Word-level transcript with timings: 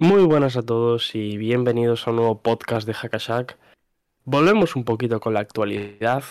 Muy 0.00 0.24
buenas 0.24 0.56
a 0.56 0.62
todos 0.62 1.14
y 1.14 1.36
bienvenidos 1.36 2.06
a 2.06 2.10
un 2.10 2.16
nuevo 2.16 2.40
podcast 2.40 2.84
de 2.84 2.94
Hackashack. 2.94 3.56
Volvemos 4.24 4.74
un 4.74 4.84
poquito 4.84 5.20
con 5.20 5.34
la 5.34 5.40
actualidad. 5.40 6.24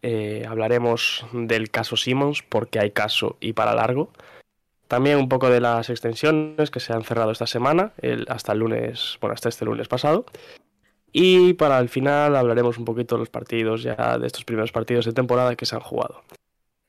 Eh, 0.00 0.46
hablaremos 0.48 1.26
del 1.34 1.70
caso 1.70 1.98
Simmons 1.98 2.42
porque 2.42 2.78
hay 2.78 2.92
caso 2.92 3.36
y 3.38 3.52
para 3.52 3.74
largo. 3.74 4.10
También 4.88 5.18
un 5.18 5.28
poco 5.28 5.50
de 5.50 5.60
las 5.60 5.90
extensiones 5.90 6.70
que 6.70 6.80
se 6.80 6.94
han 6.94 7.04
cerrado 7.04 7.32
esta 7.32 7.46
semana, 7.46 7.92
hasta 8.28 8.52
el 8.52 8.60
lunes, 8.60 9.18
bueno, 9.20 9.34
hasta 9.34 9.50
este 9.50 9.66
lunes 9.66 9.88
pasado. 9.88 10.24
Y 11.12 11.52
para 11.52 11.78
el 11.80 11.90
final 11.90 12.34
hablaremos 12.34 12.78
un 12.78 12.86
poquito 12.86 13.16
de 13.16 13.20
los 13.20 13.30
partidos 13.30 13.82
ya 13.82 14.16
de 14.16 14.26
estos 14.26 14.46
primeros 14.46 14.72
partidos 14.72 15.04
de 15.04 15.12
temporada 15.12 15.54
que 15.54 15.66
se 15.66 15.74
han 15.74 15.82
jugado. 15.82 16.22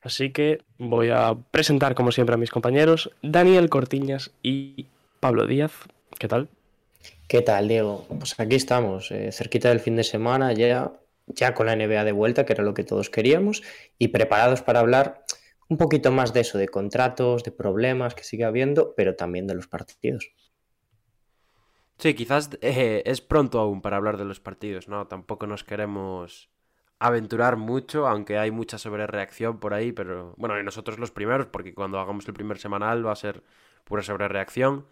Así 0.00 0.30
que 0.30 0.62
voy 0.78 1.10
a 1.10 1.36
presentar 1.50 1.94
como 1.94 2.12
siempre 2.12 2.34
a 2.34 2.38
mis 2.38 2.50
compañeros, 2.50 3.10
Daniel 3.20 3.68
Cortiñas 3.68 4.30
y 4.42 4.86
Pablo 5.20 5.46
Díaz. 5.46 5.86
¿Qué 6.18 6.28
tal? 6.28 6.48
¿Qué 7.28 7.42
tal, 7.42 7.68
Diego? 7.68 8.06
Pues 8.18 8.38
aquí 8.38 8.54
estamos, 8.54 9.10
eh, 9.10 9.32
cerquita 9.32 9.68
del 9.68 9.80
fin 9.80 9.96
de 9.96 10.04
semana, 10.04 10.52
ya, 10.52 10.92
ya 11.26 11.54
con 11.54 11.66
la 11.66 11.74
NBA 11.76 12.04
de 12.04 12.12
vuelta, 12.12 12.44
que 12.44 12.52
era 12.52 12.62
lo 12.62 12.74
que 12.74 12.84
todos 12.84 13.10
queríamos, 13.10 13.62
y 13.98 14.08
preparados 14.08 14.62
para 14.62 14.80
hablar 14.80 15.24
un 15.68 15.76
poquito 15.76 16.12
más 16.12 16.32
de 16.32 16.40
eso, 16.40 16.58
de 16.58 16.68
contratos, 16.68 17.42
de 17.42 17.50
problemas 17.50 18.14
que 18.14 18.24
sigue 18.24 18.44
habiendo, 18.44 18.94
pero 18.96 19.16
también 19.16 19.46
de 19.46 19.54
los 19.54 19.66
partidos. 19.66 20.30
Sí, 21.98 22.14
quizás 22.14 22.50
eh, 22.60 23.02
es 23.06 23.20
pronto 23.20 23.58
aún 23.60 23.80
para 23.80 23.96
hablar 23.96 24.16
de 24.16 24.24
los 24.24 24.40
partidos, 24.40 24.88
¿no? 24.88 25.06
Tampoco 25.06 25.46
nos 25.46 25.64
queremos 25.64 26.50
aventurar 26.98 27.56
mucho, 27.56 28.06
aunque 28.06 28.38
hay 28.38 28.50
mucha 28.50 28.78
sobrereacción 28.78 29.58
por 29.58 29.74
ahí, 29.74 29.92
pero 29.92 30.34
bueno, 30.36 30.58
y 30.58 30.64
nosotros 30.64 30.98
los 30.98 31.10
primeros, 31.10 31.46
porque 31.46 31.74
cuando 31.74 31.98
hagamos 31.98 32.26
el 32.28 32.34
primer 32.34 32.58
semanal 32.58 33.06
va 33.06 33.12
a 33.12 33.16
ser 33.16 33.42
pura 33.84 34.02
sobrereacción. 34.02 34.86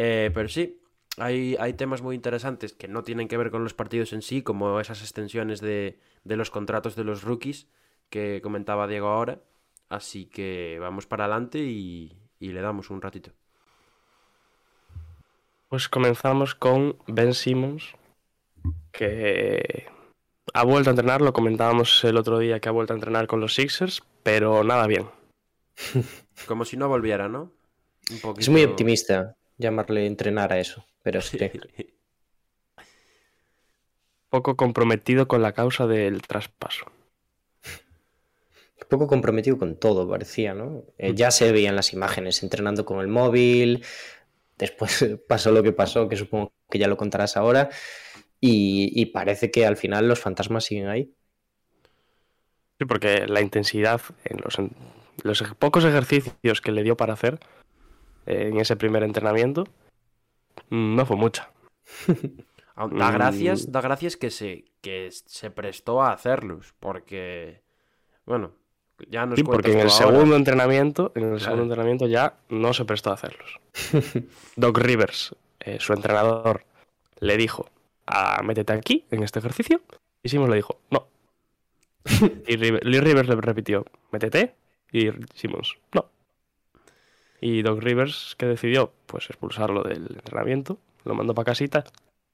Eh, 0.00 0.30
pero 0.32 0.48
sí, 0.48 0.80
hay, 1.16 1.56
hay, 1.58 1.72
temas 1.72 2.02
muy 2.02 2.14
interesantes 2.14 2.72
que 2.72 2.86
no 2.86 3.02
tienen 3.02 3.26
que 3.26 3.36
ver 3.36 3.50
con 3.50 3.64
los 3.64 3.74
partidos 3.74 4.12
en 4.12 4.22
sí, 4.22 4.42
como 4.42 4.78
esas 4.78 5.00
extensiones 5.00 5.60
de, 5.60 5.98
de 6.22 6.36
los 6.36 6.50
contratos 6.50 6.94
de 6.94 7.02
los 7.02 7.24
rookies 7.24 7.66
que 8.08 8.40
comentaba 8.40 8.86
Diego 8.86 9.08
ahora. 9.08 9.42
Así 9.88 10.26
que 10.26 10.78
vamos 10.80 11.06
para 11.06 11.24
adelante 11.24 11.58
y, 11.58 12.16
le 12.38 12.60
damos 12.60 12.90
un 12.90 13.02
ratito. 13.02 13.32
Pues 15.68 15.88
comenzamos 15.88 16.54
con 16.54 16.96
Ben 17.08 17.34
Simmons, 17.34 17.96
que 18.92 19.88
ha 20.54 20.62
vuelto 20.62 20.90
a 20.90 20.92
entrenar, 20.92 21.22
lo 21.22 21.32
comentábamos 21.32 22.04
el 22.04 22.18
otro 22.18 22.38
día 22.38 22.60
que 22.60 22.68
ha 22.68 22.72
vuelto 22.72 22.92
a 22.92 22.96
entrenar 22.96 23.26
con 23.26 23.40
los 23.40 23.54
Sixers, 23.54 24.04
pero 24.22 24.62
nada 24.62 24.86
bien. 24.86 25.08
Como 26.46 26.64
si 26.64 26.76
no 26.76 26.86
volviera, 26.86 27.28
¿no? 27.28 27.50
Es 28.38 28.48
muy 28.48 28.62
optimista 28.62 29.34
llamarle 29.58 30.06
entrenar 30.06 30.52
a 30.52 30.58
eso, 30.58 30.86
pero 31.02 31.20
sí. 31.20 31.38
Poco 34.30 34.56
comprometido 34.56 35.28
con 35.28 35.42
la 35.42 35.52
causa 35.52 35.86
del 35.86 36.22
traspaso 36.22 36.92
poco 38.88 39.06
comprometido 39.06 39.58
con 39.58 39.76
todo, 39.76 40.08
parecía, 40.08 40.54
¿no? 40.54 40.84
Eh, 40.98 41.14
ya 41.14 41.30
se 41.30 41.52
veían 41.52 41.76
las 41.76 41.92
imágenes 41.92 42.42
entrenando 42.42 42.84
con 42.84 43.00
el 43.00 43.08
móvil, 43.08 43.84
después 44.56 45.06
pasó 45.28 45.52
lo 45.52 45.62
que 45.62 45.72
pasó, 45.72 46.08
que 46.08 46.16
supongo 46.16 46.52
que 46.70 46.78
ya 46.78 46.88
lo 46.88 46.96
contarás 46.96 47.36
ahora, 47.36 47.70
y, 48.40 49.06
parece 49.06 49.50
que 49.50 49.66
al 49.66 49.76
final 49.76 50.06
los 50.06 50.20
fantasmas 50.20 50.64
siguen 50.64 50.88
ahí. 50.88 51.12
Sí, 52.78 52.84
porque 52.86 53.26
la 53.26 53.40
intensidad 53.40 54.00
en 54.24 54.38
los, 55.24 55.42
pocos 55.58 55.84
ejercicios 55.84 56.60
que 56.60 56.70
le 56.70 56.84
dio 56.84 56.96
para 56.96 57.14
hacer 57.14 57.40
en 58.28 58.60
ese 58.60 58.76
primer 58.76 59.02
entrenamiento 59.02 59.64
mm, 60.68 60.96
no 60.96 61.06
fue 61.06 61.16
mucha. 61.16 61.50
da 62.90 63.10
gracias, 63.10 63.66
mm. 63.66 63.72
da 63.72 63.80
gracias 63.80 64.16
que 64.16 64.30
se, 64.30 64.64
que 64.80 65.08
se 65.10 65.50
prestó 65.50 66.02
a 66.02 66.12
hacerlos, 66.12 66.74
porque, 66.78 67.62
bueno, 68.26 68.52
sí, 69.34 69.42
porque 69.42 69.72
en 69.72 69.80
el 69.80 69.90
segundo 69.90 70.36
entrenamiento, 70.36 71.12
en 71.14 71.32
el 71.32 71.40
segundo 71.40 71.64
entrenamiento 71.64 72.06
ya 72.06 72.34
no 72.50 72.74
se 72.74 72.84
prestó 72.84 73.10
a 73.10 73.14
hacerlos. 73.14 73.60
Doc 74.56 74.78
Rivers, 74.78 75.34
eh, 75.60 75.78
su 75.80 75.94
entrenador, 75.94 76.64
le 77.20 77.36
dijo, 77.36 77.70
ah, 78.06 78.42
métete 78.44 78.74
aquí, 78.74 79.06
en 79.10 79.22
este 79.22 79.38
ejercicio. 79.38 79.80
Y 80.22 80.28
Simons 80.28 80.50
le 80.50 80.56
dijo, 80.56 80.80
no. 80.90 81.06
y 82.46 82.56
Lee 82.56 83.00
Rivers 83.00 83.28
le 83.28 83.36
repitió, 83.36 83.86
métete. 84.12 84.54
Y 84.92 85.10
Simons, 85.34 85.78
no. 85.92 86.10
Y 87.40 87.62
Doc 87.62 87.80
Rivers, 87.80 88.34
que 88.36 88.46
decidió? 88.46 88.92
Pues 89.06 89.30
expulsarlo 89.30 89.82
del 89.82 90.06
entrenamiento, 90.10 90.78
lo 91.04 91.14
mandó 91.14 91.34
para 91.34 91.46
casita. 91.46 91.84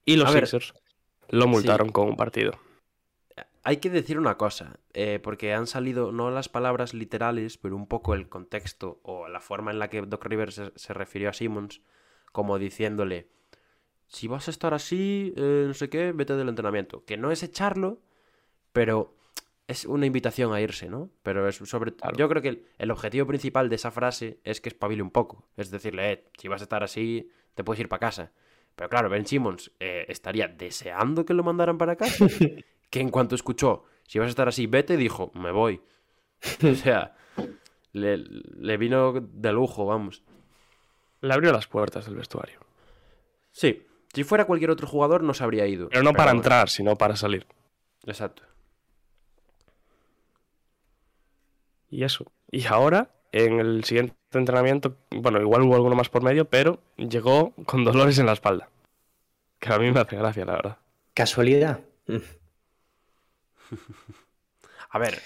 Y 0.03 0.15
los 0.15 0.31
Sixers 0.31 0.73
lo 1.29 1.47
multaron 1.47 1.89
con 1.89 2.07
un 2.07 2.15
partido 2.15 2.59
hay 3.65 3.77
que 3.77 3.89
decir 3.89 4.19
una 4.19 4.37
cosa, 4.37 4.79
eh, 4.93 5.19
porque 5.21 5.55
han 5.55 5.65
salido 5.65 6.11
no 6.11 6.29
las 6.29 6.49
palabras 6.49 6.93
literales, 6.93 7.57
pero 7.57 7.75
un 7.75 7.87
poco 7.87 8.13
el 8.13 8.29
contexto 8.29 8.99
o 9.01 9.27
la 9.27 9.39
forma 9.39 9.71
en 9.71 9.79
la 9.79 9.89
que 9.89 10.03
Doc 10.03 10.23
Rivers 10.23 10.61
se, 10.75 10.93
refirió 10.93 11.31
a 11.31 11.33
Simmons, 11.33 11.81
como 12.31 12.59
diciéndole, 12.59 13.27
si 14.07 14.27
vas 14.27 14.47
a 14.47 14.51
estar 14.51 14.75
así, 14.75 15.33
eh, 15.35 15.63
no 15.65 15.73
sé 15.73 15.89
qué, 15.89 16.11
vete 16.11 16.35
del 16.35 16.49
entrenamiento. 16.49 17.05
Que 17.05 17.17
no 17.17 17.31
es 17.31 17.41
echarlo, 17.41 17.97
pero 18.71 19.14
es 19.67 19.85
una 19.85 20.05
invitación 20.05 20.53
a 20.53 20.61
irse, 20.61 20.89
¿no? 20.89 21.09
Pero 21.23 21.47
es 21.47 21.55
sobre 21.55 21.93
yo 22.17 22.29
creo 22.29 22.41
que 22.41 22.63
el, 22.77 22.91
objetivo 22.91 23.25
principal 23.25 23.69
de 23.69 23.75
esa 23.75 23.91
frase 23.91 24.39
es 24.43 24.61
que 24.61 24.69
espabile 24.69 25.01
un 25.01 25.11
poco. 25.11 25.47
Es 25.57 25.71
decirle, 25.71 26.11
eh, 26.11 26.23
si 26.37 26.47
vas 26.47 26.61
a 26.61 26.65
estar 26.65 26.83
así, 26.83 27.31
te 27.55 27.63
puedes 27.63 27.79
ir 27.79 27.89
para 27.89 27.99
casa. 27.99 28.31
Pero 28.75 28.89
claro, 28.89 29.09
Ben 29.09 29.25
Simmons 29.25 29.71
eh, 29.79 30.05
estaría 30.07 30.47
deseando 30.47 31.25
que 31.25 31.33
lo 31.33 31.43
mandaran 31.43 31.77
para 31.77 31.95
casa 31.95 32.25
que 32.89 32.99
en 32.99 33.09
cuanto 33.09 33.35
escuchó, 33.35 33.85
si 34.07 34.19
vas 34.19 34.27
a 34.27 34.29
estar 34.29 34.47
así, 34.47 34.67
vete, 34.67 34.97
dijo, 34.97 35.31
me 35.33 35.51
voy. 35.51 35.81
o 36.63 36.75
sea, 36.75 37.15
le, 37.91 38.77
vino 38.77 39.13
de 39.13 39.51
lujo, 39.51 39.85
vamos. 39.85 40.23
Le 41.21 41.33
abrió 41.33 41.51
las 41.51 41.67
puertas 41.67 42.05
del 42.05 42.15
vestuario. 42.15 42.59
Sí, 43.51 43.83
si 44.13 44.23
fuera 44.23 44.45
cualquier 44.45 44.69
otro 44.69 44.85
jugador 44.85 45.23
no 45.23 45.33
se 45.33 45.43
habría 45.43 45.65
ido. 45.65 45.89
Pero 45.89 46.03
no 46.03 46.13
para 46.13 46.31
entrar, 46.31 46.69
sino 46.69 46.95
para 46.95 47.15
salir. 47.15 47.47
Exacto. 48.05 48.43
Y 51.89 52.03
eso. 52.03 52.31
Y 52.51 52.65
ahora, 52.67 53.09
en 53.31 53.59
el 53.59 53.83
siguiente 53.83 54.15
entrenamiento, 54.33 54.97
bueno, 55.11 55.41
igual 55.41 55.63
hubo 55.63 55.75
alguno 55.75 55.95
más 55.95 56.09
por 56.09 56.23
medio, 56.23 56.45
pero 56.45 56.79
llegó 56.97 57.53
con 57.65 57.83
dolores 57.83 58.19
en 58.19 58.25
la 58.25 58.33
espalda. 58.33 58.69
Que 59.59 59.73
a 59.73 59.79
mí 59.79 59.91
me 59.91 59.99
hace 59.99 60.15
gracia, 60.15 60.45
la 60.45 60.53
verdad. 60.53 60.77
¿Casualidad? 61.13 61.81
a 64.89 64.99
ver, 64.99 65.21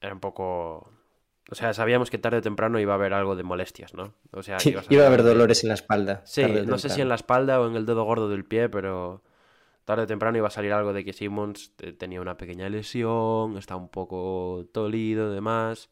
era 0.00 0.14
un 0.14 0.20
poco... 0.20 0.92
O 1.50 1.54
sea, 1.54 1.74
sabíamos 1.74 2.10
que 2.10 2.18
tarde 2.18 2.38
o 2.38 2.42
temprano 2.42 2.78
iba 2.78 2.92
a 2.92 2.96
haber 2.96 3.12
algo 3.12 3.34
de 3.34 3.42
molestias, 3.42 3.94
¿no? 3.94 4.14
O 4.32 4.42
sea, 4.42 4.58
iba 4.88 5.02
a 5.02 5.06
haber 5.08 5.24
dolores 5.24 5.64
en 5.64 5.68
la 5.68 5.74
espalda. 5.74 6.22
Sí, 6.24 6.44
no 6.44 6.78
sé 6.78 6.90
si 6.90 7.00
en 7.00 7.08
la 7.08 7.16
espalda 7.16 7.60
o 7.60 7.68
en 7.68 7.74
el 7.74 7.86
dedo 7.86 8.04
gordo 8.04 8.28
del 8.28 8.44
pie, 8.44 8.68
pero 8.68 9.20
tarde 9.90 10.04
o 10.04 10.06
temprano 10.06 10.38
iba 10.38 10.48
a 10.48 10.50
salir 10.50 10.72
algo 10.72 10.92
de 10.92 11.04
que 11.04 11.12
Simmons 11.12 11.72
tenía 11.98 12.20
una 12.20 12.36
pequeña 12.36 12.68
lesión, 12.68 13.56
está 13.56 13.76
un 13.76 13.88
poco 13.88 14.66
tolido, 14.72 15.32
demás. 15.32 15.90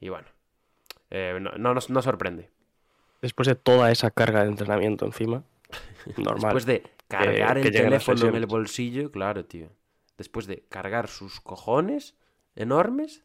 Y 0.00 0.08
bueno, 0.08 0.28
eh, 1.10 1.38
no, 1.40 1.74
nos 1.74 1.90
no 1.90 2.02
sorprende. 2.02 2.50
Después 3.20 3.48
de 3.48 3.56
toda 3.56 3.90
esa 3.90 4.10
carga 4.10 4.42
de 4.42 4.50
entrenamiento 4.50 5.04
encima, 5.06 5.42
normal. 6.16 6.54
Después 6.54 6.66
de 6.66 6.82
cargar 7.08 7.58
el 7.58 7.72
teléfono 7.72 8.26
en 8.28 8.34
el 8.36 8.46
bolsillo, 8.46 9.10
claro, 9.10 9.44
tío 9.44 9.70
después 10.18 10.46
de 10.46 10.64
cargar 10.68 11.08
sus 11.08 11.40
cojones 11.40 12.14
enormes, 12.56 13.24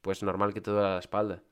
pues 0.00 0.22
normal 0.22 0.54
que 0.54 0.60
te 0.60 0.70
duele 0.70 0.88
la 0.88 0.98
espalda. 0.98 1.42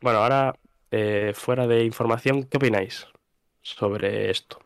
Bueno, 0.00 0.18
ahora, 0.18 0.54
eh, 0.90 1.32
fuera 1.34 1.66
de 1.66 1.84
información, 1.84 2.44
¿qué 2.44 2.58
opináis 2.58 3.06
sobre 3.62 4.30
esto? 4.30 4.58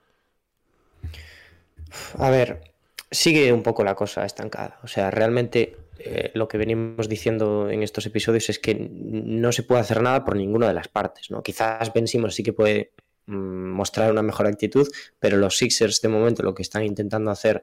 A 2.19 2.31
ver, 2.31 2.75
sigue 3.11 3.52
un 3.52 3.62
poco 3.62 3.85
la 3.85 3.94
cosa 3.94 4.25
estancada. 4.25 4.79
O 4.82 4.88
sea, 4.88 5.11
realmente 5.11 5.76
eh, 5.99 6.32
lo 6.35 6.49
que 6.49 6.58
venimos 6.58 7.08
diciendo 7.08 7.70
en 7.70 7.82
estos 7.82 8.06
episodios 8.06 8.49
es 8.50 8.58
que 8.58 8.75
no 8.91 9.52
se 9.52 9.62
puede 9.62 9.81
hacer 9.81 10.02
nada 10.02 10.25
por 10.25 10.37
ninguna 10.37 10.69
de 10.69 10.75
las 10.75 10.88
partes. 10.88 11.31
¿no? 11.31 11.43
Quizás 11.43 11.93
Ben 11.93 12.08
Simmons 12.08 12.35
sí 12.35 12.43
que 12.43 12.52
puede 12.52 12.93
mm, 13.26 13.70
mostrar 13.70 14.11
una 14.11 14.23
mejor 14.23 14.46
actitud, 14.46 14.88
pero 15.19 15.37
los 15.37 15.56
Sixers 15.56 16.00
de 16.00 16.08
momento 16.08 16.43
lo 16.43 16.55
que 16.55 16.62
están 16.62 16.85
intentando 16.85 17.31
hacer 17.31 17.62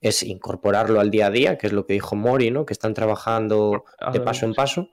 es 0.00 0.22
incorporarlo 0.22 1.00
al 1.00 1.10
día 1.10 1.26
a 1.26 1.30
día, 1.30 1.58
que 1.58 1.66
es 1.66 1.72
lo 1.72 1.86
que 1.86 1.94
dijo 1.94 2.14
Mori, 2.14 2.50
¿no? 2.50 2.66
que 2.66 2.74
están 2.74 2.94
trabajando 2.94 3.84
de 4.12 4.20
paso 4.20 4.44
en 4.44 4.54
paso 4.54 4.90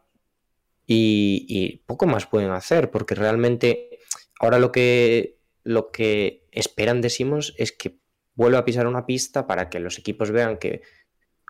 y, 0.87 1.45
y 1.49 1.77
poco 1.85 2.07
más 2.07 2.27
pueden 2.27 2.51
hacer, 2.51 2.89
porque 2.91 3.13
realmente 3.13 3.99
ahora 4.39 4.57
lo 4.57 4.71
que, 4.71 5.37
lo 5.63 5.91
que 5.91 6.47
esperan 6.51 7.01
de 7.01 7.09
Simmons 7.09 7.53
es 7.57 7.73
que 7.73 8.00
vuelva 8.35 8.59
a 8.59 8.65
pisar 8.65 8.87
una 8.87 9.05
pista 9.05 9.47
para 9.47 9.69
que 9.69 9.79
los 9.79 9.97
equipos 9.97 10.31
vean 10.31 10.57
que, 10.57 10.81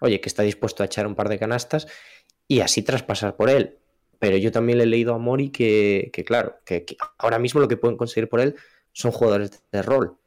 oye, 0.02 0.20
que 0.22 0.30
está 0.30 0.44
dispuesto 0.44 0.84
a 0.84 0.86
echar 0.86 1.08
un 1.08 1.16
par 1.16 1.30
de 1.30 1.40
canastas 1.40 1.88
y 2.48 2.62
así 2.62 2.82
traspasar 2.82 3.36
por 3.36 3.50
él. 3.50 3.78
Pero 4.20 4.38
yo 4.38 4.52
también 4.52 4.78
le 4.78 4.84
he 4.84 4.88
leído 4.88 5.14
a 5.14 5.18
Mori 5.18 5.50
que, 5.50 6.12
que 6.14 6.24
claro, 6.24 6.58
que, 6.66 6.86
que, 6.86 6.98
ahora 7.18 7.40
mismo 7.40 7.60
lo 7.60 7.68
que 7.68 7.78
pueden 7.78 7.98
conseguir 7.98 8.30
por 8.30 8.40
él 8.40 8.56
son 8.94 9.12
jugadores 9.12 9.64
de 9.72 9.82
rol. 9.82 10.18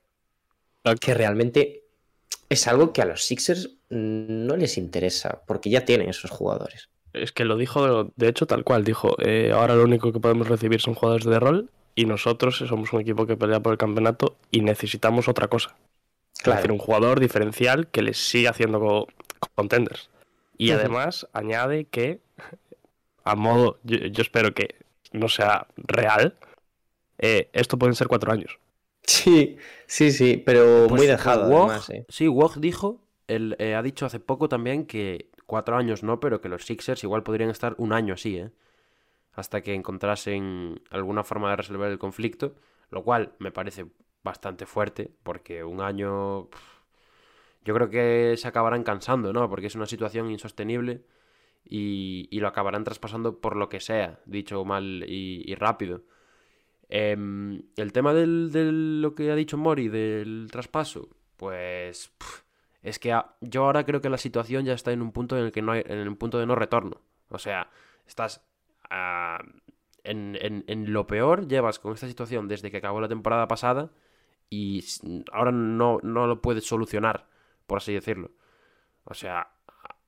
Que 1.00 1.14
realmente 1.14 1.84
es 2.48 2.66
algo 2.66 2.92
que 2.92 3.02
a 3.02 3.06
los 3.06 3.24
Sixers 3.24 3.76
no 3.88 4.56
les 4.56 4.76
interesa, 4.76 5.42
porque 5.46 5.70
ya 5.70 5.84
tienen 5.84 6.08
esos 6.08 6.30
jugadores. 6.30 6.88
Es 7.12 7.32
que 7.32 7.44
lo 7.44 7.56
dijo, 7.56 8.12
de 8.16 8.28
hecho, 8.28 8.46
tal 8.46 8.64
cual. 8.64 8.84
Dijo, 8.84 9.16
eh, 9.22 9.52
ahora 9.54 9.76
lo 9.76 9.84
único 9.84 10.12
que 10.12 10.20
podemos 10.20 10.48
recibir 10.48 10.80
son 10.80 10.94
jugadores 10.94 11.26
de 11.26 11.38
rol 11.38 11.70
y 11.94 12.06
nosotros 12.06 12.56
somos 12.56 12.92
un 12.92 13.00
equipo 13.00 13.26
que 13.26 13.36
pelea 13.36 13.60
por 13.60 13.72
el 13.72 13.78
campeonato 13.78 14.36
y 14.50 14.60
necesitamos 14.60 15.28
otra 15.28 15.48
cosa. 15.48 15.76
Claro. 16.44 16.58
Es 16.58 16.62
decir, 16.62 16.72
un 16.72 16.78
jugador 16.78 17.20
diferencial 17.20 17.88
que 17.88 18.02
les 18.02 18.18
siga 18.18 18.50
haciendo 18.50 19.06
contenders. 19.54 20.10
Y 20.58 20.70
uh 20.70 20.74
-huh. 20.74 20.78
además 20.78 21.26
añade 21.32 21.86
que, 21.86 22.20
a 23.24 23.34
modo, 23.34 23.78
yo, 23.82 23.98
yo, 23.98 24.22
espero 24.22 24.52
que 24.52 24.76
no 25.12 25.28
sea 25.28 25.66
real, 25.76 26.36
eh, 27.18 27.48
esto 27.54 27.78
pueden 27.78 27.94
ser 27.94 28.08
cuatro 28.08 28.30
años. 28.30 28.58
Sí, 29.04 29.56
sí, 29.86 30.12
sí, 30.12 30.36
pero 30.36 30.86
pues 30.88 31.00
muy 31.00 31.06
dejado. 31.06 31.48
Wog, 31.48 31.70
además, 31.70 31.90
eh. 31.90 32.04
Sí, 32.08 32.28
Wog 32.28 32.60
dijo, 32.60 33.00
él, 33.26 33.56
eh, 33.58 33.74
ha 33.74 33.82
dicho 33.82 34.04
hace 34.04 34.20
poco 34.20 34.48
también 34.48 34.86
que 34.86 35.30
cuatro 35.46 35.76
años 35.76 36.02
no, 36.02 36.20
pero 36.20 36.40
que 36.40 36.48
los 36.50 36.64
Sixers 36.66 37.04
igual 37.04 37.22
podrían 37.22 37.50
estar 37.50 37.74
un 37.78 37.92
año 37.92 38.14
así, 38.14 38.36
¿eh? 38.36 38.50
Hasta 39.32 39.62
que 39.62 39.74
encontrasen 39.74 40.82
alguna 40.90 41.24
forma 41.24 41.50
de 41.50 41.56
resolver 41.56 41.90
el 41.90 41.98
conflicto, 41.98 42.54
lo 42.90 43.02
cual 43.02 43.32
me 43.38 43.50
parece 43.50 43.86
bastante 44.24 44.66
fuerte, 44.66 45.12
porque 45.22 45.62
un 45.62 45.80
año 45.80 46.48
yo 47.64 47.74
creo 47.74 47.90
que 47.90 48.34
se 48.36 48.48
acabarán 48.48 48.82
cansando, 48.82 49.32
¿no? 49.32 49.48
Porque 49.48 49.68
es 49.68 49.74
una 49.74 49.86
situación 49.86 50.30
insostenible 50.30 51.02
y, 51.64 52.28
y 52.30 52.40
lo 52.40 52.48
acabarán 52.48 52.84
traspasando 52.84 53.40
por 53.40 53.56
lo 53.56 53.68
que 53.68 53.80
sea, 53.80 54.20
dicho 54.26 54.64
mal 54.64 55.04
y, 55.06 55.54
rápido. 55.54 56.02
Eh, 56.88 57.16
el 57.76 57.92
tema 57.92 58.12
de 58.12 58.26
lo 58.26 59.14
que 59.14 59.30
ha 59.30 59.34
dicho 59.34 59.56
Mori 59.56 59.88
del 59.88 60.48
traspaso, 60.50 61.08
pues 61.36 62.12
es 62.82 62.98
que 62.98 63.18
yo 63.40 63.64
ahora 63.64 63.84
creo 63.84 64.02
que 64.02 64.10
la 64.10 64.18
situación 64.18 64.66
ya 64.66 64.74
está 64.74 64.92
en 64.92 65.00
un 65.00 65.12
punto 65.12 65.38
en 65.38 65.44
el 65.46 65.52
que 65.52 65.62
no 65.62 65.72
hay, 65.72 65.82
en 65.86 66.06
un 66.06 66.16
punto 66.16 66.38
de 66.38 66.46
no 66.46 66.54
retorno. 66.54 67.00
O 67.30 67.38
sea, 67.38 67.70
estás 68.06 68.44
en, 70.04 70.36
en, 70.40 70.92
lo 70.92 71.06
peor, 71.06 71.48
llevas 71.48 71.78
con 71.78 71.94
esta 71.94 72.06
situación 72.06 72.46
desde 72.46 72.70
que 72.70 72.76
acabó 72.76 73.00
la 73.00 73.08
temporada 73.08 73.48
pasada 73.48 73.90
y 74.50 74.84
ahora 75.32 75.52
no, 75.52 75.98
no 76.02 76.26
lo 76.26 76.40
puedes 76.40 76.66
solucionar, 76.66 77.26
por 77.66 77.78
así 77.78 77.92
decirlo. 77.92 78.30
O 79.04 79.14
sea, 79.14 79.48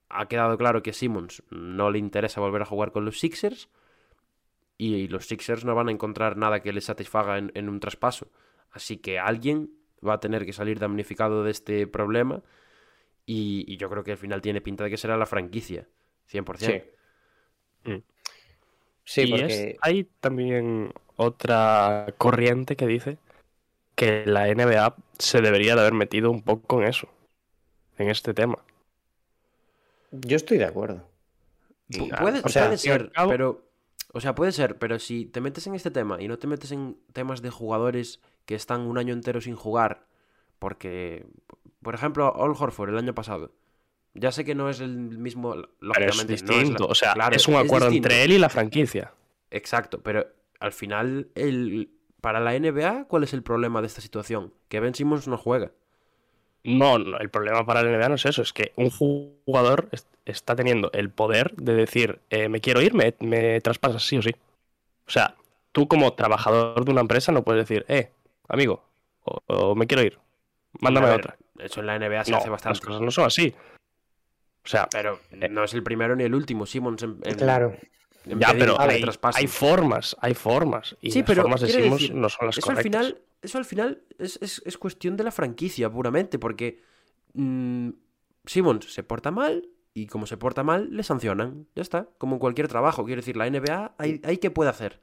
ha 0.08 0.28
quedado 0.28 0.56
claro 0.56 0.82
que 0.82 0.90
a 0.90 0.94
Simmons 0.94 1.42
no 1.50 1.90
le 1.90 1.98
interesa 1.98 2.40
volver 2.40 2.62
a 2.62 2.66
jugar 2.66 2.92
con 2.92 3.04
los 3.04 3.18
Sixers 3.18 3.68
y 4.78 5.08
los 5.08 5.26
Sixers 5.26 5.64
no 5.64 5.74
van 5.74 5.88
a 5.88 5.92
encontrar 5.92 6.36
nada 6.36 6.60
que 6.60 6.72
les 6.72 6.84
satisfaga 6.84 7.38
en, 7.38 7.50
en 7.54 7.68
un 7.68 7.80
traspaso. 7.80 8.28
Así 8.70 8.98
que 8.98 9.18
alguien 9.18 9.70
va 10.06 10.14
a 10.14 10.20
tener 10.20 10.44
que 10.44 10.52
salir 10.52 10.78
damnificado 10.78 11.42
de 11.44 11.50
este 11.50 11.86
problema 11.86 12.42
y, 13.24 13.64
y, 13.66 13.76
yo 13.76 13.90
creo 13.90 14.04
que 14.04 14.12
al 14.12 14.18
final 14.18 14.40
tiene 14.40 14.60
pinta 14.60 14.84
de 14.84 14.90
que 14.90 14.96
será 14.96 15.16
la 15.16 15.26
franquicia, 15.26 15.88
100%. 16.30 16.56
Sí. 16.58 17.90
Mm. 17.90 18.02
Sí, 19.04 19.22
y 19.22 19.30
porque... 19.30 19.70
es, 19.70 19.76
hay 19.80 20.04
también 20.20 20.92
otra 21.16 22.14
corriente 22.18 22.76
que 22.76 22.86
dice 22.86 23.18
que 23.96 24.25
la 24.26 24.46
NBA 24.46 24.94
se 25.19 25.40
debería 25.40 25.75
de 25.75 25.81
haber 25.81 25.94
metido 25.94 26.31
un 26.31 26.43
poco 26.43 26.81
en 26.81 26.88
eso, 26.88 27.08
en 27.98 28.08
este 28.08 28.32
tema. 28.34 28.58
Yo 30.12 30.37
estoy 30.37 30.58
de 30.58 30.66
acuerdo. 30.66 31.08
Puede, 32.20 32.40
o 32.44 32.48
sea, 32.48 32.66
puede 32.66 32.78
ser, 32.78 33.10
cabo... 33.12 33.31
pero 33.31 33.66
o 34.12 34.20
sea, 34.20 34.34
puede 34.34 34.52
ser, 34.52 34.78
pero 34.78 34.98
si 34.98 35.26
te 35.26 35.40
metes 35.40 35.66
en 35.66 35.75
este 35.75 35.90
tema 35.90 36.20
y 36.22 36.26
no 36.26 36.38
te 36.38 36.46
metes 36.46 36.72
en 36.72 36.96
temas 37.12 37.43
de 37.43 37.50
jugadores 37.50 38.20
que 38.46 38.54
están 38.54 38.82
un 38.82 38.98
año 38.98 39.12
entero 39.12 39.40
sin 39.40 39.56
jugar, 39.56 40.06
porque, 40.58 41.26
por 41.82 41.94
ejemplo, 41.94 42.32
All 42.32 42.54
Horford 42.58 42.90
el 42.90 42.99
año 42.99 43.14
pasado, 43.14 43.52
ya 44.14 44.32
sé 44.32 44.44
que 44.44 44.54
no 44.54 44.70
es 44.70 44.81
el 44.81 44.96
mismo, 44.96 45.54
lógicamente. 45.81 46.34
es 46.34 46.42
distinto, 46.42 46.54
no 46.54 46.64
es 46.64 46.81
la... 46.81 46.87
o 46.87 46.94
sea, 46.94 47.12
claro, 47.12 47.37
es 47.37 47.46
un 47.46 47.56
acuerdo 47.56 47.88
es 47.88 47.94
entre 47.94 48.25
él 48.25 48.32
y 48.32 48.38
la 48.38 48.49
franquicia. 48.49 49.12
Exacto, 49.50 50.02
pero 50.02 50.26
al 50.60 50.72
final, 50.72 51.28
el... 51.34 51.90
para 52.26 52.40
la 52.40 52.58
NBA, 52.58 53.05
¿cuál 53.05 53.23
es 53.23 53.32
el 53.34 53.44
problema 53.44 53.81
de 53.81 53.87
esta 53.87 54.00
situación? 54.00 54.52
Que 54.69 54.81
Ben 54.81 54.96
Simmons 54.96 55.28
no 55.28 55.38
juega. 55.38 55.70
No, 56.64 56.99
no, 56.99 57.19
el 57.19 57.31
problema 57.31 57.64
para 57.64 57.84
la 57.84 57.96
NBA 57.96 58.08
no 58.08 58.14
es 58.17 58.26
eso, 58.26 58.43
es 58.43 58.52
que 58.52 58.73
un 58.75 58.90
jugador 58.90 59.88
está 60.25 60.56
teniendo 60.56 60.90
el 60.93 61.11
poder 61.11 61.55
de 61.55 61.75
decir, 61.75 62.19
eh, 62.31 62.49
me 62.49 62.61
quiero 62.61 62.82
ir, 62.82 62.94
me, 62.94 63.14
me, 63.20 63.61
traspasas 63.61 64.05
sí 64.05 64.19
o 64.19 64.23
sí. 64.23 64.34
O 65.06 65.11
sea, 65.12 65.37
tú 65.70 65.87
como 65.87 66.14
trabajador 66.14 66.84
de 66.84 66.90
una 66.90 67.02
empresa 67.02 67.31
no 67.31 67.44
puedes 67.44 67.62
decir, 67.69 67.87
eh, 67.87 68.11
amigo, 68.49 68.82
o, 69.23 69.38
o 69.46 69.76
me 69.76 69.87
quiero 69.87 70.02
ir, 70.02 70.19
mándame 70.81 71.06
ver, 71.06 71.20
otra. 71.20 71.37
Eso 71.61 71.78
en 71.78 71.87
la 71.87 71.96
NBA 71.96 72.25
se 72.25 72.32
no, 72.32 72.38
hace 72.38 72.50
bastante. 72.50 72.81
Las 72.81 72.87
cosas 72.87 73.02
no 73.02 73.12
son 73.12 73.26
así. 73.26 73.55
O 74.64 74.69
sea, 74.69 74.88
pero 74.90 75.20
eh, 75.31 75.49
no 75.49 75.62
es 75.62 75.75
el 75.75 75.84
primero 75.84 76.17
ni 76.17 76.25
el 76.25 76.34
último, 76.34 76.67
Simmons. 76.67 77.05
En, 77.05 77.20
en, 77.23 77.37
claro. 77.37 77.76
Ya, 78.26 78.55
pero 78.58 78.81
hay, 78.81 79.05
hay, 79.34 79.46
formas, 79.46 80.17
hay 80.20 80.34
formas. 80.34 80.96
Y 81.00 81.12
sí, 81.12 81.20
las 81.20 81.26
pero 81.26 81.43
formas 81.43 81.61
de 81.61 81.67
decir, 81.69 82.14
no 82.14 82.28
son 82.28 82.46
las 82.46 82.58
eso 82.58 82.67
correctas. 82.67 82.76
Al 82.78 82.82
final, 82.82 83.23
eso 83.43 83.58
al 83.58 83.64
final 83.64 84.02
es, 84.19 84.38
es, 84.43 84.62
es 84.64 84.78
cuestión 84.78 85.17
de 85.17 85.25
la 85.25 85.31
franquicia, 85.31 85.88
puramente, 85.88 86.38
porque 86.38 86.82
mmm, 87.34 87.90
Simmons 88.44 88.93
se 88.93 89.02
porta 89.02 89.31
mal 89.31 89.69
y 89.94 90.06
como 90.08 90.26
se 90.26 90.37
porta 90.37 90.62
mal, 90.62 90.88
le 90.90 91.02
sancionan. 91.02 91.69
Ya 91.75 91.82
está, 91.82 92.08
como 92.19 92.37
en 92.37 92.38
cualquier 92.40 92.69
trabajo. 92.69 93.05
Quiero 93.05 93.20
decir, 93.20 93.37
la 93.37 93.49
NBA, 93.49 93.94
¿hay, 93.96 94.20
hay 94.25 94.38
qué 94.38 94.50
puede 94.50 94.70
hacer? 94.70 95.00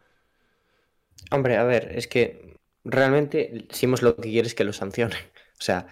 Hombre, 1.31 1.58
a 1.58 1.64
ver, 1.64 1.94
es 1.96 2.08
que 2.08 2.58
realmente 2.84 3.66
Simmons 3.70 4.02
lo 4.02 4.15
que 4.15 4.30
quiere 4.30 4.48
es 4.48 4.56
que 4.56 4.63
lo 4.63 4.74
sancionen. 4.74 5.18
O 5.53 5.65
sea, 5.65 5.88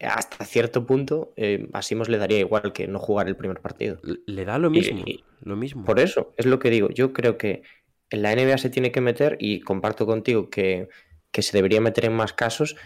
hasta 0.00 0.44
cierto 0.44 0.86
punto 0.86 1.32
eh, 1.36 1.68
a 1.72 1.80
le 2.08 2.18
daría 2.18 2.38
igual 2.38 2.72
que 2.72 2.88
no 2.88 2.98
jugar 2.98 3.28
el 3.28 3.36
primer 3.36 3.60
partido. 3.60 4.00
Le 4.26 4.44
da 4.44 4.58
lo 4.58 4.70
mismo, 4.70 5.02
y, 5.04 5.10
y 5.10 5.24
lo 5.42 5.56
mismo. 5.56 5.84
Por 5.84 6.00
eso, 6.00 6.32
es 6.36 6.46
lo 6.46 6.58
que 6.58 6.70
digo. 6.70 6.90
Yo 6.90 7.12
creo 7.12 7.36
que 7.36 7.62
en 8.08 8.22
la 8.22 8.34
NBA 8.34 8.58
se 8.58 8.70
tiene 8.70 8.92
que 8.92 9.00
meter, 9.00 9.36
y 9.40 9.60
comparto 9.60 10.06
contigo 10.06 10.50
que, 10.50 10.88
que 11.30 11.42
se 11.42 11.56
debería 11.56 11.80
meter 11.80 12.06
en 12.06 12.14
más 12.14 12.32
casos, 12.32 12.76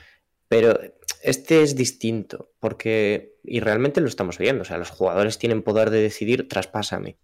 pero 0.49 0.79
este 1.23 1.63
es 1.63 1.77
distinto, 1.77 2.53
porque, 2.61 3.37
y 3.43 3.61
realmente 3.61 4.01
lo 4.01 4.09
estamos 4.09 4.39
viendo, 4.39 4.63
o 4.63 4.65
sea, 4.65 4.77
los 4.79 4.91
jugadores 4.91 5.39
tienen 5.39 5.63
poder 5.63 5.91
de 5.91 6.03
decidir, 6.03 6.49
traspásame. 6.49 7.17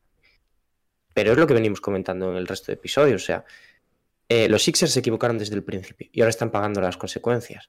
Pero 1.12 1.32
es 1.32 1.38
lo 1.38 1.46
que 1.46 1.54
venimos 1.54 1.80
comentando 1.80 2.30
en 2.30 2.36
el 2.36 2.46
resto 2.46 2.66
de 2.68 2.74
episodios, 2.74 3.22
o 3.22 3.26
sea, 3.26 3.44
eh, 4.28 4.48
los 4.48 4.62
Sixers 4.62 4.92
se 4.92 5.00
equivocaron 5.00 5.38
desde 5.38 5.56
el 5.56 5.64
principio 5.64 6.08
y 6.12 6.20
ahora 6.20 6.30
están 6.30 6.52
pagando 6.52 6.80
las 6.80 6.96
consecuencias. 6.96 7.68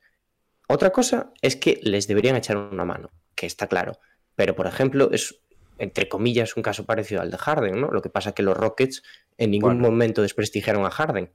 Otra 0.72 0.92
cosa 0.92 1.32
es 1.42 1.58
que 1.58 1.82
les 1.84 2.08
deberían 2.08 2.38
echar 2.38 2.56
una 2.56 2.86
mano, 2.86 3.12
que 3.36 3.46
está 3.46 3.68
claro, 3.68 4.00
pero 4.36 4.56
por 4.56 4.68
ejemplo 4.68 5.10
es, 5.12 5.42
entre 5.78 6.08
comillas, 6.08 6.56
un 6.56 6.64
caso 6.64 6.86
parecido 6.86 7.22
al 7.22 7.30
de 7.30 7.38
Harden, 7.38 7.82
¿no? 7.82 7.92
Lo 7.92 8.02
que 8.02 8.10
pasa 8.10 8.30
es 8.30 8.36
que 8.36 8.44
los 8.44 8.56
Rockets 8.56 9.04
en 9.38 9.52
ningún 9.52 9.74
bueno. 9.74 9.90
momento 9.90 10.22
desprestigiaron 10.22 10.86
a 10.86 10.90
Harden. 10.90 11.30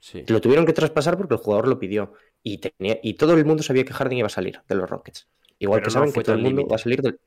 Sí. 0.00 0.22
Lo 0.28 0.42
tuvieron 0.42 0.66
que 0.66 0.74
traspasar 0.74 1.16
porque 1.16 1.32
el 1.34 1.40
jugador 1.40 1.66
lo 1.66 1.78
pidió. 1.78 2.12
Y, 2.42 2.58
tenía, 2.58 2.98
y 3.02 3.14
todo 3.14 3.32
el 3.32 3.46
mundo 3.46 3.62
sabía 3.62 3.86
que 3.86 3.94
Harden 3.94 4.18
iba 4.18 4.26
a 4.26 4.30
salir 4.30 4.60
de 4.68 4.74
los 4.74 4.88
Rockets. 4.88 5.26
Igual 5.58 5.80
pero 5.80 5.84
que 5.84 5.88
no 5.88 6.00
saben 6.00 6.12
que 6.12 6.22
todo 6.22 6.36
el 6.36 6.42
mundo 6.42 6.58
límite. 6.58 6.70
va 6.70 6.76
a 6.76 6.78
salir 6.78 7.00
del. 7.00 7.20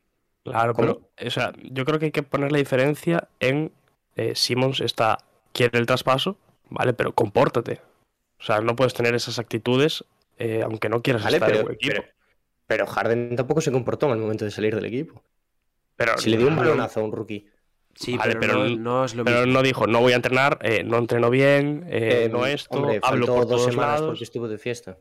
Claro, 0.43 0.73
¿Cómo? 0.75 1.09
pero 1.15 1.27
o 1.27 1.31
sea, 1.31 1.53
yo 1.63 1.85
creo 1.85 1.97
que 1.97 2.05
hay 2.05 2.11
que 2.11 2.23
poner 2.23 2.51
la 2.51 2.59
diferencia 2.59 3.29
en 3.39 3.71
eh, 4.15 4.35
Simmons 4.35 4.79
está 4.79 5.17
quiere 5.53 5.79
el 5.79 5.87
traspaso, 5.87 6.37
vale, 6.69 6.93
pero 6.93 7.13
compórtate. 7.13 7.81
O 8.39 8.43
sea, 8.43 8.61
no 8.61 8.75
puedes 8.75 8.93
tener 8.93 9.15
esas 9.15 9.39
actitudes 9.39 10.03
eh, 10.41 10.61
aunque 10.63 10.89
no 10.89 11.01
quieras 11.01 11.23
vale, 11.23 11.37
estar 11.37 11.49
pero, 11.49 11.61
en 11.61 11.67
el 11.67 11.73
equipo. 11.73 11.93
Pero, 11.95 12.13
pero, 12.67 12.85
Harden 12.87 13.35
tampoco 13.35 13.61
se 13.61 13.71
comportó 13.71 14.07
en 14.07 14.13
el 14.13 14.19
momento 14.19 14.45
de 14.45 14.51
salir 14.51 14.75
del 14.75 14.85
equipo. 14.85 15.23
Pero 15.95 16.17
si 16.17 16.29
le 16.29 16.37
dio 16.37 16.47
un 16.47 16.55
balonazo 16.55 17.01
a 17.01 17.03
un 17.03 17.11
rookie. 17.11 17.47
Sí, 17.93 18.15
vale, 18.17 18.35
pero, 18.35 18.53
pero, 18.53 18.69
no, 18.69 18.75
no, 18.77 19.05
es 19.05 19.15
lo 19.15 19.25
pero 19.25 19.39
mismo. 19.39 19.53
no 19.53 19.63
dijo, 19.63 19.87
no 19.87 19.99
voy 19.99 20.13
a 20.13 20.15
entrenar, 20.15 20.57
eh, 20.61 20.83
no 20.83 20.97
entreno 20.97 21.29
bien, 21.29 21.85
eh, 21.89 22.29
no 22.31 22.45
esto, 22.45 22.79
hombre, 22.79 22.99
hablo 23.03 23.25
por 23.27 23.35
dos 23.41 23.49
todos 23.49 23.65
semanas 23.65 23.99
lados. 23.99 24.11
porque 24.11 24.23
estuvo 24.23 24.47
de 24.47 24.57
fiesta. 24.57 24.97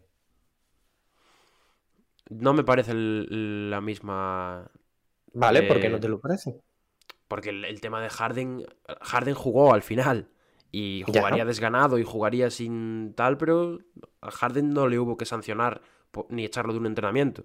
no 2.30 2.52
me 2.52 2.64
parece 2.64 2.92
el- 2.92 3.70
la 3.70 3.80
misma. 3.80 4.70
Vale, 5.32 5.62
¿por 5.62 5.80
qué 5.80 5.88
no 5.88 6.00
te 6.00 6.08
lo 6.08 6.20
parece? 6.20 6.60
Porque 7.28 7.50
el, 7.50 7.64
el 7.64 7.80
tema 7.80 8.02
de 8.02 8.10
Harden. 8.10 8.66
Harden 9.00 9.34
jugó 9.34 9.72
al 9.72 9.82
final. 9.82 10.28
Y 10.72 11.02
jugaría 11.06 11.44
desganado 11.44 11.98
y 11.98 12.04
jugaría 12.04 12.50
sin 12.50 13.12
tal, 13.16 13.36
pero 13.36 13.78
a 14.20 14.30
Harden 14.30 14.70
no 14.70 14.86
le 14.88 14.98
hubo 14.98 15.16
que 15.16 15.24
sancionar 15.26 15.80
ni 16.28 16.44
echarlo 16.44 16.72
de 16.72 16.78
un 16.78 16.86
entrenamiento. 16.86 17.44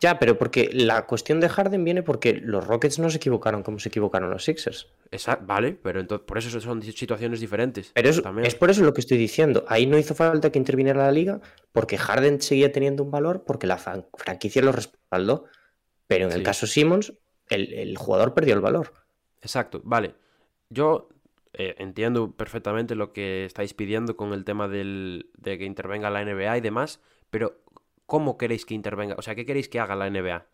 Ya, 0.00 0.18
pero 0.18 0.36
porque 0.36 0.68
la 0.72 1.06
cuestión 1.06 1.40
de 1.40 1.48
Harden 1.48 1.84
viene 1.84 2.02
porque 2.02 2.34
los 2.34 2.66
Rockets 2.66 2.98
no 2.98 3.08
se 3.10 3.16
equivocaron 3.18 3.62
como 3.62 3.78
se 3.78 3.88
equivocaron 3.88 4.28
los 4.28 4.44
Sixers. 4.44 4.88
Esa- 5.10 5.36
vale, 5.36 5.72
pero 5.80 6.00
entonces 6.00 6.26
por 6.26 6.36
eso 6.36 6.60
son 6.60 6.82
situaciones 6.82 7.40
diferentes. 7.40 7.92
Pero 7.94 8.10
es, 8.10 8.20
también. 8.20 8.44
es 8.46 8.54
por 8.56 8.70
eso 8.70 8.82
lo 8.82 8.92
que 8.92 9.00
estoy 9.00 9.16
diciendo. 9.16 9.64
Ahí 9.68 9.86
no 9.86 9.96
hizo 9.96 10.14
falta 10.14 10.50
que 10.50 10.58
interviniera 10.58 11.04
la 11.04 11.12
liga 11.12 11.40
porque 11.72 11.96
Harden 11.96 12.40
seguía 12.42 12.70
teniendo 12.72 13.02
un 13.04 13.10
valor 13.12 13.44
porque 13.46 13.66
la 13.68 13.78
fran- 13.78 14.06
franquicia 14.14 14.60
lo 14.62 14.72
respaldó. 14.72 15.44
Pero 16.06 16.26
en 16.26 16.32
el 16.32 16.42
caso 16.42 16.66
Simmons, 16.66 17.14
el, 17.48 17.72
el 17.72 17.96
jugador 17.96 18.34
perdió 18.34 18.54
el 18.54 18.60
valor. 18.60 18.92
Exacto, 19.40 19.80
vale. 19.84 20.16
Yo 20.68 21.08
eh, 21.54 21.74
entiendo 21.78 22.32
perfectamente 22.32 22.94
lo 22.94 23.12
que 23.12 23.44
estáis 23.44 23.74
pidiendo 23.74 24.16
con 24.16 24.32
el 24.32 24.44
tema 24.44 24.68
del, 24.68 25.30
de 25.38 25.58
que 25.58 25.64
intervenga 25.64 26.10
la 26.10 26.24
NBA 26.24 26.58
y 26.58 26.60
demás, 26.60 27.00
pero 27.30 27.60
¿cómo 28.06 28.36
queréis 28.38 28.66
que 28.66 28.74
intervenga? 28.74 29.14
O 29.18 29.22
sea, 29.22 29.34
¿qué 29.34 29.46
queréis 29.46 29.68
que 29.68 29.80
haga 29.80 29.96
la 29.96 30.10
NBA? 30.10 30.46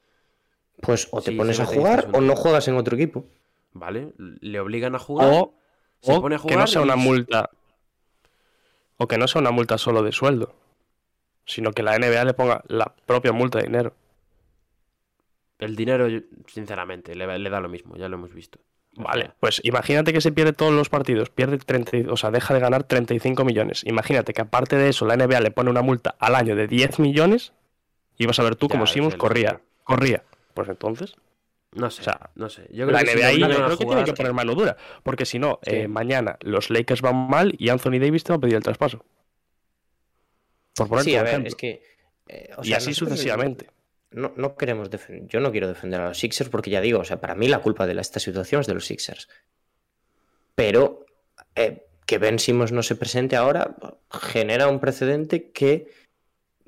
Pues 0.81 1.09
o 1.11 1.21
te 1.23 1.33
Sí, 1.33 1.37
pones 1.37 1.61
a 1.61 1.67
jugar 1.67 2.09
o 2.13 2.21
no 2.21 2.37
juegas 2.37 2.67
en 2.69 2.77
otro 2.77 2.97
equipo. 2.97 3.27
¿Vale? 3.73 4.13
Le 4.19 4.61
obligan 4.61 4.95
a 4.95 4.99
jugar. 4.99 5.29
O, 5.33 5.55
se 6.01 6.13
o 6.13 6.21
pone 6.21 6.37
a 6.37 6.39
que 6.47 6.57
no 6.57 6.67
jugar 6.67 6.69
sea 6.69 6.83
una 6.83 6.97
multa. 6.97 7.51
O 8.99 9.09
que 9.09 9.19
no 9.19 9.27
sea 9.27 9.41
una 9.41 9.51
multa 9.51 9.79
solo 9.79 10.03
de 10.03 10.13
sueldo. 10.13 10.55
Sino 11.45 11.73
que 11.73 11.83
la 11.83 11.99
NBA 11.99 12.25
le 12.25 12.35
ponga 12.35 12.63
la 12.69 12.95
propia 13.07 13.33
multa 13.33 13.59
de 13.59 13.65
dinero. 13.65 13.95
El 15.59 15.77
dinero, 15.77 16.09
sinceramente, 16.47 17.15
le, 17.15 17.39
le 17.39 17.51
da 17.51 17.61
lo 17.61 17.69
mismo, 17.69 17.97
ya 17.97 18.09
lo 18.09 18.17
hemos 18.17 18.33
visto. 18.35 18.59
Vale, 19.03 19.31
pues 19.41 19.61
imagínate 19.65 20.13
que 20.13 20.21
se 20.21 20.33
pierde 20.33 20.53
todos 20.53 20.73
los 20.73 20.89
partidos, 20.89 21.31
pierde 21.31 21.59
30, 21.59 21.97
y- 21.97 22.07
o 22.09 22.17
sea, 22.17 22.31
deja 22.31 22.55
de 22.55 22.61
ganar 22.61 22.85
35 22.85 23.45
millones. 23.45 23.83
Imagínate 23.87 24.33
que 24.33 24.43
aparte 24.43 24.77
de 24.77 24.89
eso 24.91 25.07
la 25.07 25.15
NBA 25.15 25.41
le 25.41 25.51
pone 25.51 25.71
una 25.71 25.83
multa 25.83 26.15
al 26.19 26.35
año 26.35 26.55
de 26.57 26.67
10 26.67 26.99
millones 26.99 27.53
y 28.19 28.27
vas 28.27 28.39
a 28.39 28.43
ver 28.43 28.57
tú 28.57 28.69
como 28.69 28.85
el- 28.85 29.17
corría, 29.17 29.61
corría. 29.85 30.23
Pues 30.55 30.69
entonces, 30.69 31.15
no 31.73 31.91
sé, 31.91 32.03
o 32.03 32.05
sea, 32.05 32.31
no 32.35 32.49
sé. 32.51 32.63
Yo 32.71 32.87
creo 32.87 32.91
la 32.91 33.01
que 33.01 33.07
si 33.07 33.19
NBA 33.19 33.27
ahí 33.29 33.37
creo 33.43 33.79
que 33.79 33.85
tiene 33.87 34.05
que 34.05 34.13
poner 34.13 34.33
mano 34.33 34.55
dura, 34.55 34.77
porque 35.03 35.25
si 35.25 35.39
no, 35.39 35.59
Sí. 35.63 35.71
eh, 35.77 35.89
mañana 35.89 36.37
los 36.41 36.69
Lakers 36.71 37.01
van 37.01 37.29
mal 37.29 37.55
y 37.59 37.69
Anthony 37.71 37.99
Davis 38.01 38.25
te 38.25 38.33
va 38.33 38.37
a 38.37 38.41
pedir 38.41 38.57
el 38.57 38.63
traspaso. 38.63 39.05
Por 40.75 41.03
Sí, 41.03 41.15
a 41.15 41.21
ver, 41.23 41.29
ejemplo. 41.29 41.49
es 41.49 41.55
que. 41.55 41.83
eh, 42.29 42.51
o 42.57 42.65
y 42.65 42.73
así 42.75 42.95
sucesivamente. 42.95 43.69
No, 44.13 44.33
no 44.37 44.57
queremos 44.57 44.91
defender. 44.91 45.29
Yo 45.29 45.41
no 45.41 45.53
quiero 45.53 45.69
defender 45.69 46.01
a 46.01 46.09
los 46.09 46.19
Sixers 46.19 46.51
porque 46.51 46.71
ya 46.71 46.81
digo, 46.81 46.99
o 47.01 47.05
sea, 47.05 47.21
para 47.21 47.35
mí 47.35 47.47
la 47.49 47.61
culpa 47.61 47.87
de 47.87 47.95
la- 47.95 48.01
esta 48.01 48.19
situación 48.21 48.61
es 48.61 48.67
de 48.67 48.75
los 48.75 48.87
Sixers. 48.87 49.29
Pero 50.55 51.07
eh, 51.55 51.87
que 52.07 52.19
Ben 52.19 52.39
Simmons 52.39 52.73
no 52.73 52.83
se 52.83 52.97
presente 52.97 53.37
ahora 53.37 53.77
genera 54.11 54.69
un 54.69 54.81
precedente 54.81 55.51
que 55.53 55.89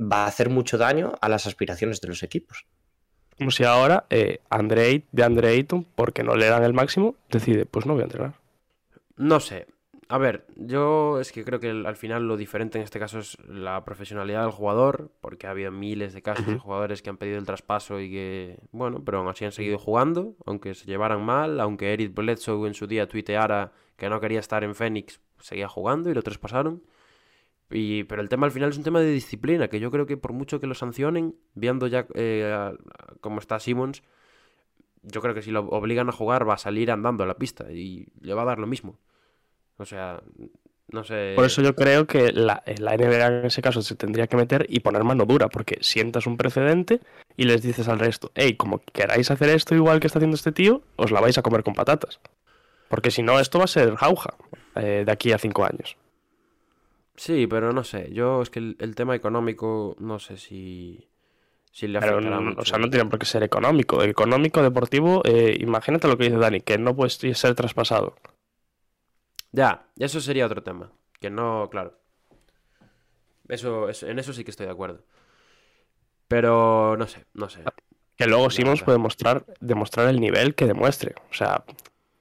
va 0.00 0.24
a 0.24 0.26
hacer 0.26 0.48
mucho 0.50 0.78
daño 0.78 1.14
a 1.20 1.28
las 1.28 1.46
aspiraciones 1.46 2.00
de 2.00 2.08
los 2.08 2.22
equipos. 2.22 2.66
Como 3.36 3.50
si 3.50 3.64
ahora 3.64 4.06
eh, 4.10 4.38
Andre, 4.50 5.04
de 5.10 5.24
Andre 5.24 5.48
Ayton, 5.48 5.84
porque 5.96 6.22
no 6.22 6.36
le 6.36 6.46
dan 6.46 6.62
el 6.64 6.72
máximo, 6.74 7.16
decide, 7.30 7.66
pues 7.66 7.86
no 7.86 7.94
voy 7.94 8.02
a 8.02 8.04
entrenar. 8.04 8.34
No 9.16 9.40
sé. 9.40 9.66
A 10.12 10.18
ver, 10.18 10.44
yo 10.56 11.20
es 11.20 11.32
que 11.32 11.42
creo 11.42 11.58
que 11.58 11.70
al 11.70 11.96
final 11.96 12.28
lo 12.28 12.36
diferente 12.36 12.76
en 12.76 12.84
este 12.84 12.98
caso 12.98 13.20
es 13.20 13.38
la 13.48 13.82
profesionalidad 13.82 14.42
del 14.42 14.50
jugador, 14.50 15.10
porque 15.22 15.46
ha 15.46 15.52
habido 15.52 15.72
miles 15.72 16.12
de 16.12 16.20
casos 16.20 16.46
de 16.46 16.58
jugadores 16.58 17.00
que 17.00 17.08
han 17.08 17.16
pedido 17.16 17.38
el 17.38 17.46
traspaso 17.46 17.98
y 17.98 18.10
que, 18.10 18.58
bueno, 18.72 19.02
pero 19.06 19.20
aún 19.20 19.28
así 19.28 19.46
han 19.46 19.52
seguido 19.52 19.78
jugando, 19.78 20.36
aunque 20.44 20.74
se 20.74 20.84
llevaran 20.84 21.24
mal, 21.24 21.58
aunque 21.60 21.94
Eric 21.94 22.12
Bledsoe 22.12 22.68
en 22.68 22.74
su 22.74 22.86
día 22.86 23.08
tuiteara 23.08 23.72
que 23.96 24.10
no 24.10 24.20
quería 24.20 24.40
estar 24.40 24.62
en 24.64 24.74
Phoenix, 24.74 25.18
seguía 25.40 25.66
jugando 25.66 26.10
y 26.10 26.14
lo 26.14 26.20
traspasaron. 26.20 26.82
Y, 27.70 28.04
pero 28.04 28.20
el 28.20 28.28
tema 28.28 28.44
al 28.44 28.52
final 28.52 28.68
es 28.68 28.76
un 28.76 28.84
tema 28.84 29.00
de 29.00 29.10
disciplina, 29.10 29.68
que 29.68 29.80
yo 29.80 29.90
creo 29.90 30.04
que 30.04 30.18
por 30.18 30.34
mucho 30.34 30.60
que 30.60 30.66
lo 30.66 30.74
sancionen, 30.74 31.36
viendo 31.54 31.86
ya 31.86 32.06
eh, 32.12 32.70
cómo 33.22 33.38
está 33.38 33.58
Simmons, 33.58 34.02
yo 35.00 35.22
creo 35.22 35.32
que 35.32 35.40
si 35.40 35.52
lo 35.52 35.60
obligan 35.68 36.10
a 36.10 36.12
jugar 36.12 36.46
va 36.46 36.52
a 36.52 36.58
salir 36.58 36.90
andando 36.90 37.24
a 37.24 37.26
la 37.26 37.38
pista 37.38 37.72
y 37.72 38.08
le 38.20 38.34
va 38.34 38.42
a 38.42 38.44
dar 38.44 38.58
lo 38.58 38.66
mismo. 38.66 38.98
O 39.82 39.86
sea, 39.86 40.20
no 40.92 41.04
sé. 41.04 41.32
Por 41.36 41.44
eso 41.44 41.60
yo 41.62 41.74
creo 41.74 42.06
que 42.06 42.32
la, 42.32 42.62
eh, 42.66 42.76
la 42.78 42.94
NBA 42.96 43.26
en 43.40 43.46
ese 43.46 43.62
caso 43.62 43.82
se 43.82 43.94
tendría 43.96 44.26
que 44.26 44.36
meter 44.36 44.66
y 44.68 44.80
poner 44.80 45.04
mano 45.04 45.24
dura, 45.26 45.48
porque 45.48 45.78
sientas 45.80 46.26
un 46.26 46.36
precedente 46.36 47.00
y 47.36 47.44
les 47.44 47.62
dices 47.62 47.88
al 47.88 47.98
resto, 47.98 48.30
hey, 48.34 48.54
como 48.56 48.78
queráis 48.92 49.30
hacer 49.30 49.48
esto 49.50 49.74
igual 49.74 50.00
que 50.00 50.06
está 50.06 50.18
haciendo 50.18 50.36
este 50.36 50.52
tío, 50.52 50.82
os 50.96 51.10
la 51.10 51.20
vais 51.20 51.36
a 51.38 51.42
comer 51.42 51.62
con 51.62 51.74
patatas. 51.74 52.20
Porque 52.88 53.10
si 53.10 53.22
no, 53.22 53.40
esto 53.40 53.58
va 53.58 53.64
a 53.64 53.68
ser 53.68 53.94
jauja 53.96 54.34
eh, 54.76 55.02
de 55.06 55.12
aquí 55.12 55.32
a 55.32 55.38
cinco 55.38 55.64
años. 55.64 55.96
Sí, 57.16 57.46
pero 57.46 57.72
no 57.72 57.84
sé. 57.84 58.10
Yo 58.12 58.42
es 58.42 58.50
que 58.50 58.58
el, 58.58 58.76
el 58.78 58.94
tema 58.94 59.14
económico 59.14 59.96
no 59.98 60.18
sé 60.18 60.36
si, 60.36 61.08
si 61.70 61.88
le 61.88 62.00
Pero, 62.00 62.20
no- 62.20 62.40
mucho. 62.42 62.60
o 62.60 62.64
sea, 62.64 62.78
no 62.78 62.88
tiene 62.90 63.08
por 63.08 63.18
qué 63.18 63.26
ser 63.26 63.42
económico. 63.42 64.02
Económico, 64.02 64.62
deportivo, 64.62 65.22
eh, 65.24 65.56
imagínate 65.60 66.08
lo 66.08 66.16
que 66.18 66.24
dice 66.24 66.36
Dani, 66.36 66.60
que 66.60 66.78
no 66.78 66.94
puede 66.94 67.10
ser 67.34 67.54
traspasado. 67.54 68.14
Ya, 69.52 69.86
eso 69.98 70.20
sería 70.20 70.46
otro 70.46 70.62
tema. 70.62 70.90
Que 71.20 71.30
no, 71.30 71.68
claro. 71.70 71.98
Eso, 73.48 73.88
eso- 73.88 74.06
en 74.06 74.18
eso 74.18 74.32
sí 74.32 74.44
que 74.44 74.50
estoy 74.50 74.66
de 74.66 74.72
acuerdo. 74.72 75.04
Pero 76.28 76.96
no 76.96 77.06
sé, 77.06 77.26
no 77.34 77.48
sé. 77.48 77.60
Que 78.16 78.26
luego 78.26 78.50
Simmons 78.50 78.82
puede 78.82 78.98
mostrar, 78.98 79.44
demostrar 79.60 80.08
el 80.08 80.20
nivel 80.20 80.54
que 80.54 80.66
demuestre. 80.66 81.14
O 81.30 81.34
sea, 81.34 81.64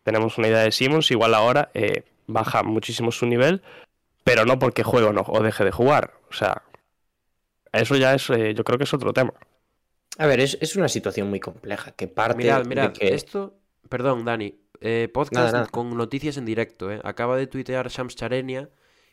tenemos 0.04 0.38
una 0.38 0.48
idea 0.48 0.60
de 0.60 0.72
Simmons, 0.72 1.12
igual 1.12 1.34
ahora 1.34 1.70
eh, 1.74 2.04
baja 2.28 2.64
muchísimo 2.64 3.12
su 3.12 3.26
nivel, 3.26 3.62
pero 4.24 4.46
no 4.46 4.60
porque 4.60 4.84
juegue 4.84 5.08
o 5.08 5.14
no, 5.14 5.24
o 5.28 5.42
deje 5.42 5.64
de 5.64 5.72
jugar. 5.72 6.14
O 6.30 6.34
sea, 6.34 6.64
eso 7.72 7.96
ya 7.96 8.14
es, 8.14 8.30
eh, 8.30 8.54
yo 8.54 8.64
creo 8.64 8.78
que 8.78 8.84
es 8.86 8.94
otro 8.94 9.14
tema. 9.14 9.34
A 10.18 10.26
ver, 10.26 10.42
es, 10.42 10.58
es 10.60 10.76
una 10.76 10.90
situación 10.90 11.30
muy 11.30 11.40
compleja 11.40 11.92
que 11.92 12.08
parte 12.08 12.36
Mirad, 12.38 12.60
de 12.64 12.66
mirad, 12.66 12.92
que... 12.94 13.14
esto. 13.14 13.54
Perdón, 13.90 14.26
Dani. 14.26 14.56
eh, 14.80 15.10
podcast 15.14 15.34
Nada, 15.36 15.52
nada. 15.52 15.68
con 15.68 15.96
noticias 15.98 16.38
en 16.38 16.46
directo. 16.46 16.92
eh. 16.92 17.00
Acaba 17.04 17.38
de 17.38 17.48
tuitear 17.48 17.88
Shams 17.90 18.16
Charenia 18.16 18.70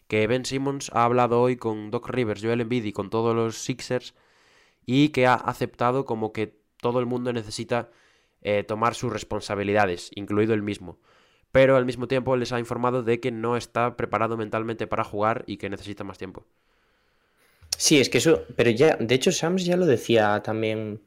que 0.06 0.26
Ben 0.26 0.44
Simmons 0.46 0.90
ha 0.94 1.04
hablado 1.04 1.40
hoy 1.42 1.56
con 1.56 1.90
Doc 1.90 2.08
Rivers, 2.08 2.42
Joel 2.42 2.62
Embiid 2.62 2.84
y 2.84 2.92
con 2.92 3.10
todos 3.10 3.34
los 3.36 3.58
Sixers 3.58 4.14
y 4.86 5.10
que 5.10 5.26
ha 5.26 5.34
aceptado 5.34 6.06
como 6.06 6.32
que 6.32 6.56
todo 6.80 6.98
el 7.00 7.04
mundo 7.06 7.30
necesita 7.34 7.90
eh, 8.40 8.62
tomar 8.62 8.94
sus 8.94 9.12
responsabilidades, 9.12 10.10
incluido 10.14 10.54
el 10.54 10.62
mismo. 10.62 10.98
Pero 11.52 11.76
al 11.76 11.84
mismo 11.84 12.08
tiempo 12.08 12.36
les 12.36 12.52
ha 12.52 12.58
informado 12.58 13.02
de 13.02 13.20
que 13.20 13.30
no 13.32 13.56
está 13.58 13.96
preparado 13.96 14.36
mentalmente 14.38 14.86
para 14.86 15.04
jugar 15.04 15.44
y 15.46 15.58
que 15.58 15.68
necesita 15.68 16.04
más 16.04 16.16
tiempo. 16.16 16.46
Sí, 17.76 18.00
es 18.00 18.08
que 18.08 18.18
eso, 18.18 18.44
pero 18.56 18.70
ya, 18.70 18.96
de 18.96 19.14
hecho, 19.14 19.30
Sams 19.30 19.64
ya 19.64 19.76
lo 19.76 19.86
decía 19.86 20.42
también 20.42 21.00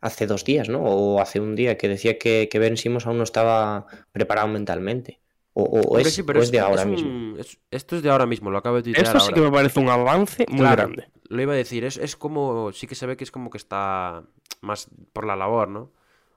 hace 0.00 0.26
dos 0.26 0.44
días, 0.44 0.68
¿no? 0.68 0.80
O 0.82 1.20
hace 1.20 1.40
un 1.40 1.54
día, 1.56 1.76
que 1.76 1.88
decía 1.88 2.18
que, 2.18 2.48
que 2.50 2.58
Ben 2.58 2.76
Simmons 2.76 3.06
aún 3.06 3.18
no 3.18 3.24
estaba 3.24 3.86
preparado 4.12 4.48
mentalmente. 4.48 5.20
O, 5.60 5.98
es, 5.98 6.14
sí, 6.14 6.22
pero 6.22 6.38
o 6.38 6.42
es- 6.42 6.48
es 6.48 6.52
de 6.52 6.60
ahora 6.60 6.82
es 6.82 6.86
un- 6.86 6.92
mismo. 6.92 7.36
es- 7.38 7.58
esto 7.72 7.96
es 7.96 8.02
de 8.02 8.10
ahora 8.10 8.26
mismo, 8.26 8.48
lo 8.50 8.58
acabo 8.58 8.76
de 8.76 8.82
tuitear 8.84 9.04
Esto 9.06 9.18
sí 9.18 9.32
que 9.32 9.40
me 9.40 9.50
parece 9.50 9.80
un 9.80 9.88
avance 9.88 10.46
muy 10.48 10.58
Claro, 10.60 10.84
grande. 10.84 11.08
Lo 11.28 11.42
iba 11.42 11.52
a 11.52 11.56
decir, 11.56 11.84
es, 11.84 11.96
es 11.96 12.14
como, 12.16 12.70
sí 12.72 12.86
que 12.86 12.94
se 12.94 13.06
ve 13.06 13.16
que 13.16 13.24
es 13.24 13.32
como 13.32 13.50
que 13.50 13.58
está 13.58 14.22
más 14.60 14.88
por 15.12 15.26
la 15.26 15.34
labor, 15.34 15.68
¿no? 15.68 15.90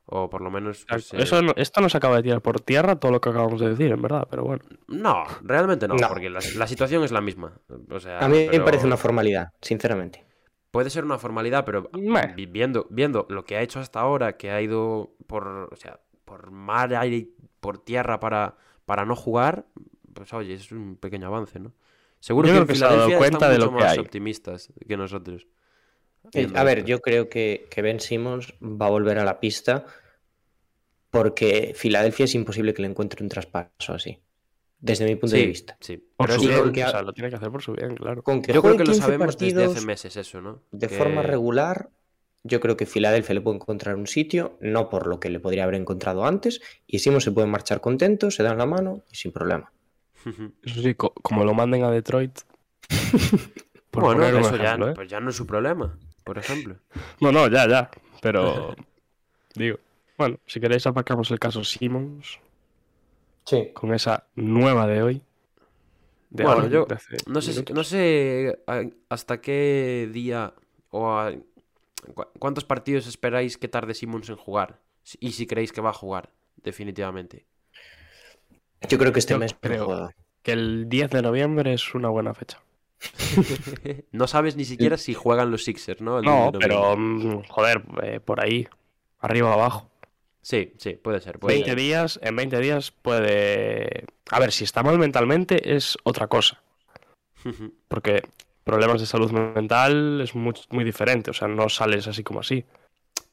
O 0.07 0.27
por 0.29 0.41
lo 0.41 0.49
menos... 0.49 0.85
pues, 0.89 1.13
eh, 1.13 1.17
Eso 1.21 1.41
no- 1.43 1.53
esto 1.55 1.79
nos 1.81 1.93
acaba 1.93 2.15
de 2.17 2.23
tirar 2.23 2.41
por 2.41 2.59
tierra 2.61 2.95
todo 2.95 3.11
lo 3.11 3.21
que 3.21 3.29
acabamos 3.29 3.61
de 3.61 3.69
decir, 3.69 3.91
en 3.91 4.01
verdad, 4.01 4.27
pero 4.29 4.43
bueno. 4.43 4.63
No, 4.87 5.23
realmente 5.43 5.87
no, 5.87 5.93
No. 5.95 6.07
porque 6.09 6.29
la, 6.31 6.39
la 6.55 6.65
situación 6.67 7.03
es 7.03 7.11
la 7.11 7.21
misma. 7.21 7.53
O 7.91 7.99
sea, 7.99 8.19
A 8.19 8.27
mí 8.27 8.47
me 8.51 8.59
parece 8.61 8.87
una 8.87 8.97
formalidad, 8.97 9.49
sinceramente. 9.61 10.25
Puede 10.71 10.89
ser 10.89 11.03
una 11.03 11.17
formalidad, 11.17 11.65
pero 11.65 11.89
viendo, 12.49 12.87
viendo 12.89 13.27
lo 13.29 13.43
que 13.43 13.57
ha 13.57 13.61
hecho 13.61 13.79
hasta 13.79 13.99
ahora, 13.99 14.37
que 14.37 14.51
ha 14.51 14.61
ido 14.61 15.13
por, 15.27 15.69
o 15.71 15.75
sea, 15.75 15.99
por 16.23 16.51
mar, 16.51 16.95
aire 16.95 17.17
y 17.17 17.35
por 17.59 17.77
tierra 17.83 18.19
para, 18.19 18.55
para 18.85 19.05
no 19.05 19.15
jugar, 19.15 19.65
pues 20.13 20.33
oye, 20.33 20.53
es 20.53 20.71
un 20.71 20.95
pequeño 20.95 21.27
avance, 21.27 21.59
¿no? 21.59 21.73
Seguro 22.19 22.47
Yo 22.47 22.53
que 22.53 22.59
creo 22.59 22.61
en 22.61 22.67
que 22.67 22.75
se 22.75 22.85
ha 22.85 22.89
dado 22.89 23.17
cuenta 23.17 23.47
están 23.47 23.51
de 23.51 23.57
lo 23.59 23.75
que 23.75 23.83
más 23.83 23.91
hay. 23.93 23.99
optimistas 23.99 24.71
que 24.87 24.95
nosotros. 24.97 25.47
Eh, 26.33 26.49
a 26.55 26.63
ver, 26.63 26.85
yo 26.85 26.99
creo 26.99 27.29
que, 27.29 27.67
que 27.69 27.81
Ben 27.81 27.99
Simmons 27.99 28.53
va 28.61 28.85
a 28.85 28.89
volver 28.89 29.17
a 29.19 29.25
la 29.25 29.39
pista 29.39 29.85
porque 31.09 31.73
Filadelfia 31.75 32.25
es 32.25 32.35
imposible 32.35 32.73
que 32.73 32.81
le 32.81 32.87
encuentre 32.87 33.23
un 33.23 33.29
traspaso 33.29 33.93
así, 33.93 34.19
desde 34.81 35.05
mi 35.05 35.15
punto 35.15 35.35
sí, 35.35 35.41
de 35.41 35.47
vista. 35.47 35.77
sí. 35.79 35.97
Por 36.17 36.27
Pero 36.27 36.39
su 36.41 36.47
bien, 36.47 36.59
porque- 36.59 36.83
o 36.83 36.89
sea, 36.89 37.01
lo 37.03 37.13
tiene 37.13 37.29
que 37.29 37.35
hacer 37.37 37.49
por 37.51 37.61
su 37.61 37.71
bien, 37.73 37.95
claro. 37.95 38.21
Con 38.23 38.41
que 38.41 38.51
yo 38.51 38.61
creo 38.61 38.73
que 38.73 38.79
lo 38.83 38.85
15 38.91 38.99
sabemos 39.01 39.37
desde 39.37 39.63
hace 39.65 39.85
meses 39.85 40.17
eso, 40.17 40.41
¿no? 40.41 40.59
de 40.71 40.87
Que- 40.87 40.95
forma 40.97 41.21
regular, 41.21 41.89
yo 42.43 42.59
creo 42.59 42.75
que 42.75 42.85
Filadelfia 42.85 43.35
le 43.35 43.41
puede 43.41 43.57
encontrar 43.57 43.95
un 43.95 44.07
sitio, 44.07 44.57
no 44.59 44.89
por 44.89 45.05
lo 45.07 45.19
que 45.19 45.29
le 45.29 45.39
podría 45.39 45.63
haber 45.63 45.75
encontrado 45.75 46.25
antes, 46.25 46.61
y 46.87 46.99
Simmons 46.99 47.23
se 47.23 47.31
puede 47.31 47.47
marchar 47.47 47.79
contento, 47.81 48.31
se 48.31 48.41
dan 48.43 48.57
la 48.57 48.65
mano 48.65 49.03
y 49.11 49.15
sin 49.15 49.31
problema. 49.31 49.71
Eso 50.63 50.81
sí, 50.81 50.95
co- 50.95 51.13
como 51.21 51.45
lo 51.45 51.53
manden 51.53 51.83
a 51.83 51.91
Detroit. 51.91 52.39
por 53.91 54.03
bueno, 54.03 54.25
eso 54.39 54.55
ya, 54.57 54.75
¿eh? 54.75 54.93
pues 54.95 55.09
ya 55.09 55.19
no 55.19 55.29
es 55.29 55.35
su 55.35 55.45
problema. 55.45 55.97
por 56.23 56.37
ejemplo. 56.37 56.75
No, 57.19 57.31
no, 57.31 57.47
ya, 57.47 57.67
ya. 57.67 57.89
Pero. 58.21 58.75
digo. 59.55 59.77
Bueno, 60.17 60.37
si 60.45 60.59
queréis, 60.59 60.85
aparcamos 60.87 61.31
el 61.31 61.39
caso 61.39 61.63
Simmons. 61.63 62.39
Sí. 63.45 63.71
Con 63.73 63.93
esa 63.93 64.27
nueva 64.35 64.87
de 64.87 65.03
hoy. 65.03 65.21
De 66.29 66.45
bueno, 66.45 66.67
yo 66.67 66.87
no 67.27 67.41
sé, 67.41 67.73
no 67.73 67.83
sé 67.83 68.63
hasta 69.09 69.41
qué 69.41 70.09
día 70.13 70.53
o 70.89 71.29
cuántos 72.39 72.63
partidos 72.63 73.05
esperáis 73.07 73.57
que 73.57 73.67
tarde 73.67 73.93
Simmons 73.93 74.29
en 74.29 74.37
jugar. 74.37 74.79
Y 75.19 75.33
si 75.33 75.45
creéis 75.45 75.71
que 75.71 75.81
va 75.81 75.89
a 75.89 75.93
jugar, 75.93 76.31
definitivamente. 76.63 77.45
Yo 78.87 78.97
creo 78.97 79.11
que 79.11 79.19
este 79.19 79.37
mes 79.37 79.55
creo 79.59 80.09
que 80.41 80.53
el 80.53 80.89
10 80.89 81.11
de 81.11 81.21
noviembre 81.21 81.73
es 81.73 81.93
una 81.93 82.09
buena 82.09 82.33
fecha. 82.33 82.61
no 84.11 84.27
sabes 84.27 84.55
ni 84.55 84.65
siquiera 84.65 84.97
si 84.97 85.13
juegan 85.13 85.51
los 85.51 85.63
Sixers, 85.63 86.01
¿no? 86.01 86.21
no, 86.21 86.51
pero 86.59 86.95
mm, 86.95 87.43
joder, 87.47 87.83
eh, 88.03 88.19
por 88.19 88.43
ahí, 88.43 88.67
arriba 89.19 89.49
o 89.49 89.53
abajo. 89.53 89.90
Sí, 90.41 90.73
sí, 90.77 90.93
puede 90.93 91.21
ser. 91.21 91.37
20 91.39 91.75
días, 91.75 92.19
en 92.23 92.35
20 92.35 92.59
días 92.59 92.91
puede... 92.91 94.05
A 94.31 94.39
ver, 94.39 94.51
si 94.51 94.63
está 94.63 94.83
mal 94.83 94.97
mentalmente 94.97 95.75
es 95.75 95.97
otra 96.03 96.27
cosa. 96.27 96.61
Porque 97.87 98.21
problemas 98.63 99.01
de 99.01 99.07
salud 99.07 99.31
mental 99.31 100.21
es 100.21 100.35
muy, 100.35 100.53
muy 100.69 100.83
diferente, 100.83 101.31
o 101.31 101.33
sea, 101.33 101.47
no 101.47 101.69
sales 101.69 102.07
así 102.07 102.23
como 102.23 102.39
así. 102.39 102.65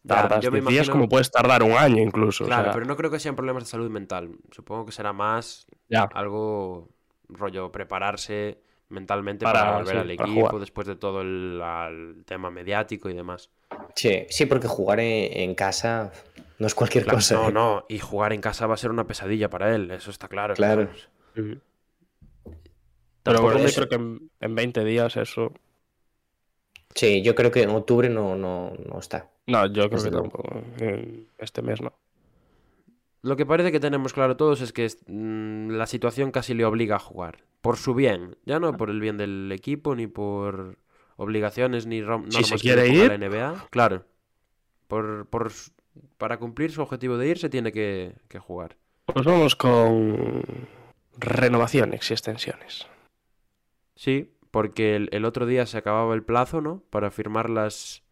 Tardas 0.06 0.40
10 0.40 0.66
días 0.66 0.88
como 0.88 1.08
puedes 1.08 1.30
tardar 1.30 1.62
un 1.62 1.72
año 1.72 2.02
incluso. 2.02 2.44
Claro, 2.46 2.70
pero 2.72 2.86
no 2.86 2.96
creo 2.96 3.10
que 3.10 3.20
sean 3.20 3.36
problemas 3.36 3.64
de 3.64 3.70
salud 3.70 3.90
mental. 3.90 4.30
Supongo 4.50 4.86
que 4.86 4.92
será 4.92 5.12
más 5.12 5.66
algo 6.14 6.88
rollo 7.28 7.70
prepararse 7.70 8.58
mentalmente 8.88 9.44
para, 9.44 9.78
volver 9.78 9.98
al 9.98 10.10
equipo 10.10 10.58
después 10.58 10.86
de 10.86 10.96
todo 10.96 11.20
el, 11.20 12.22
tema 12.24 12.50
mediático 12.50 13.10
y 13.10 13.14
demás. 13.14 13.50
Sí, 13.94 14.26
sí, 14.30 14.46
porque 14.46 14.66
jugar 14.66 15.00
en, 15.00 15.54
casa 15.54 16.12
no 16.58 16.66
es 16.66 16.74
cualquier 16.74 17.06
cosa. 17.06 17.34
No, 17.34 17.50
no, 17.50 17.86
y 17.88 17.98
jugar 17.98 18.32
en 18.32 18.40
casa 18.40 18.66
va 18.66 18.74
a 18.74 18.78
ser 18.78 18.90
una 18.90 19.06
pesadilla 19.06 19.48
para 19.48 19.74
él, 19.74 19.90
eso 19.90 20.10
está 20.10 20.28
claro. 20.28 20.54
Claro. 20.54 20.88
Pero 23.22 23.42
bueno, 23.42 23.66
yo 23.66 23.74
creo 23.74 23.88
que 23.88 23.94
en, 24.40 24.54
20 24.54 24.84
días 24.84 25.16
eso. 25.16 25.52
Sí, 26.94 27.22
yo 27.22 27.34
creo 27.34 27.50
que 27.50 27.62
en 27.62 27.70
octubre 27.70 28.08
no, 28.08 28.36
no, 28.36 28.72
no 28.86 28.98
está. 28.98 29.30
No, 29.46 29.66
yo 29.66 29.88
creo 29.88 30.02
que 30.02 30.10
tampoco. 30.10 30.62
Este 31.38 31.62
mes 31.62 31.80
no. 31.80 31.92
Lo 33.22 33.36
que 33.36 33.46
parece 33.46 33.72
que 33.72 33.80
tenemos 33.80 34.12
claro 34.12 34.36
todos 34.36 34.60
es 34.60 34.72
que 34.72 34.88
mm, 35.06 35.70
la 35.70 35.86
situación 35.86 36.30
casi 36.30 36.54
le 36.54 36.64
obliga 36.64 36.96
a 36.96 37.00
jugar. 37.00 37.44
Por 37.60 37.76
su 37.76 37.94
bien. 37.94 38.36
Ya 38.46 38.60
no 38.60 38.76
por 38.76 38.90
el 38.90 39.00
bien 39.00 39.16
del 39.16 39.50
equipo, 39.52 39.94
ni 39.94 40.06
por 40.06 40.78
obligaciones, 41.16 41.86
ni 41.86 42.00
normas 42.00 42.34
si 42.34 42.44
se 42.44 42.56
quiere 42.56 42.88
ir. 42.88 43.08
la 43.08 43.18
NBA. 43.18 43.66
Claro. 43.70 44.04
Por, 44.86 45.26
por, 45.26 45.50
para 46.16 46.38
cumplir 46.38 46.72
su 46.72 46.82
objetivo 46.82 47.16
de 47.16 47.28
ir 47.28 47.38
se 47.38 47.48
tiene 47.48 47.72
que, 47.72 48.14
jugar. 48.40 48.76
Pues 49.06 49.24
vamos 49.24 49.56
con 49.56 50.44
renovaciones 51.18 52.10
y 52.10 52.14
extensiones. 52.14 52.86
Sí, 53.94 54.34
porque 54.50 54.96
el, 54.96 55.24
otro 55.24 55.46
día 55.46 55.66
se 55.66 55.78
acababa 55.78 56.14
el 56.14 56.22
plazo, 56.22 56.60
¿no? 56.60 56.82
Para 56.90 57.10
firmar 57.10 57.50
las, 57.50 58.02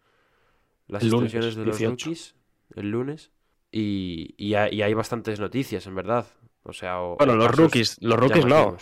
las 0.89 1.03
extensiones 1.03 1.57
de 1.57 1.65
los 1.65 1.81
rookies 1.81 2.35
el 2.75 2.91
lunes. 2.91 3.31
Y, 3.71 4.55
hay, 4.55 4.95
bastantes 4.95 5.39
noticias, 5.39 5.87
en 5.87 5.95
verdad. 5.95 6.27
O 6.63 6.73
sea, 6.73 6.99
bueno, 6.99 7.37
los 7.37 7.51
rookies, 7.51 7.99
los 8.01 8.19
rookies 8.19 8.47
no. 8.47 8.77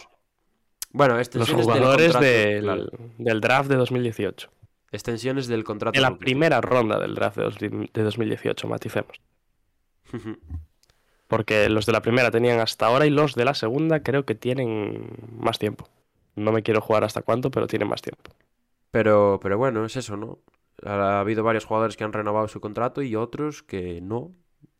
Bueno, 0.92 1.16
los 1.16 1.50
jugadores 1.50 2.18
del, 2.20 2.88
del, 3.18 3.40
draft 3.40 3.68
de 3.68 3.76
2018. 3.76 4.48
Extensiones 4.94 5.48
del 5.48 5.64
contrato. 5.64 5.96
De 5.96 6.00
la 6.00 6.16
primera 6.16 6.60
ronda 6.60 7.00
del 7.00 7.16
draft 7.16 7.36
de 7.36 8.02
2018, 8.02 8.68
maticemos. 8.68 9.20
Porque 11.26 11.68
los 11.68 11.84
de 11.84 11.92
la 11.92 12.00
primera 12.00 12.30
tenían 12.30 12.60
hasta 12.60 12.86
ahora 12.86 13.04
y 13.04 13.10
los 13.10 13.34
de 13.34 13.44
la 13.44 13.54
segunda 13.54 14.04
creo 14.04 14.24
que 14.24 14.36
tienen 14.36 15.10
más 15.36 15.58
tiempo. 15.58 15.88
No 16.36 16.52
me 16.52 16.62
quiero 16.62 16.80
jugar 16.80 17.02
hasta 17.02 17.22
cuánto, 17.22 17.50
pero 17.50 17.66
tienen 17.66 17.88
más 17.88 18.02
tiempo. 18.02 18.30
Pero, 18.92 19.40
pero 19.42 19.58
bueno, 19.58 19.84
es 19.84 19.96
eso, 19.96 20.16
¿no? 20.16 20.38
Ha 20.84 21.18
habido 21.18 21.42
varios 21.42 21.64
jugadores 21.64 21.96
que 21.96 22.04
han 22.04 22.12
renovado 22.12 22.46
su 22.46 22.60
contrato 22.60 23.02
y 23.02 23.16
otros 23.16 23.64
que 23.64 24.00
no. 24.00 24.30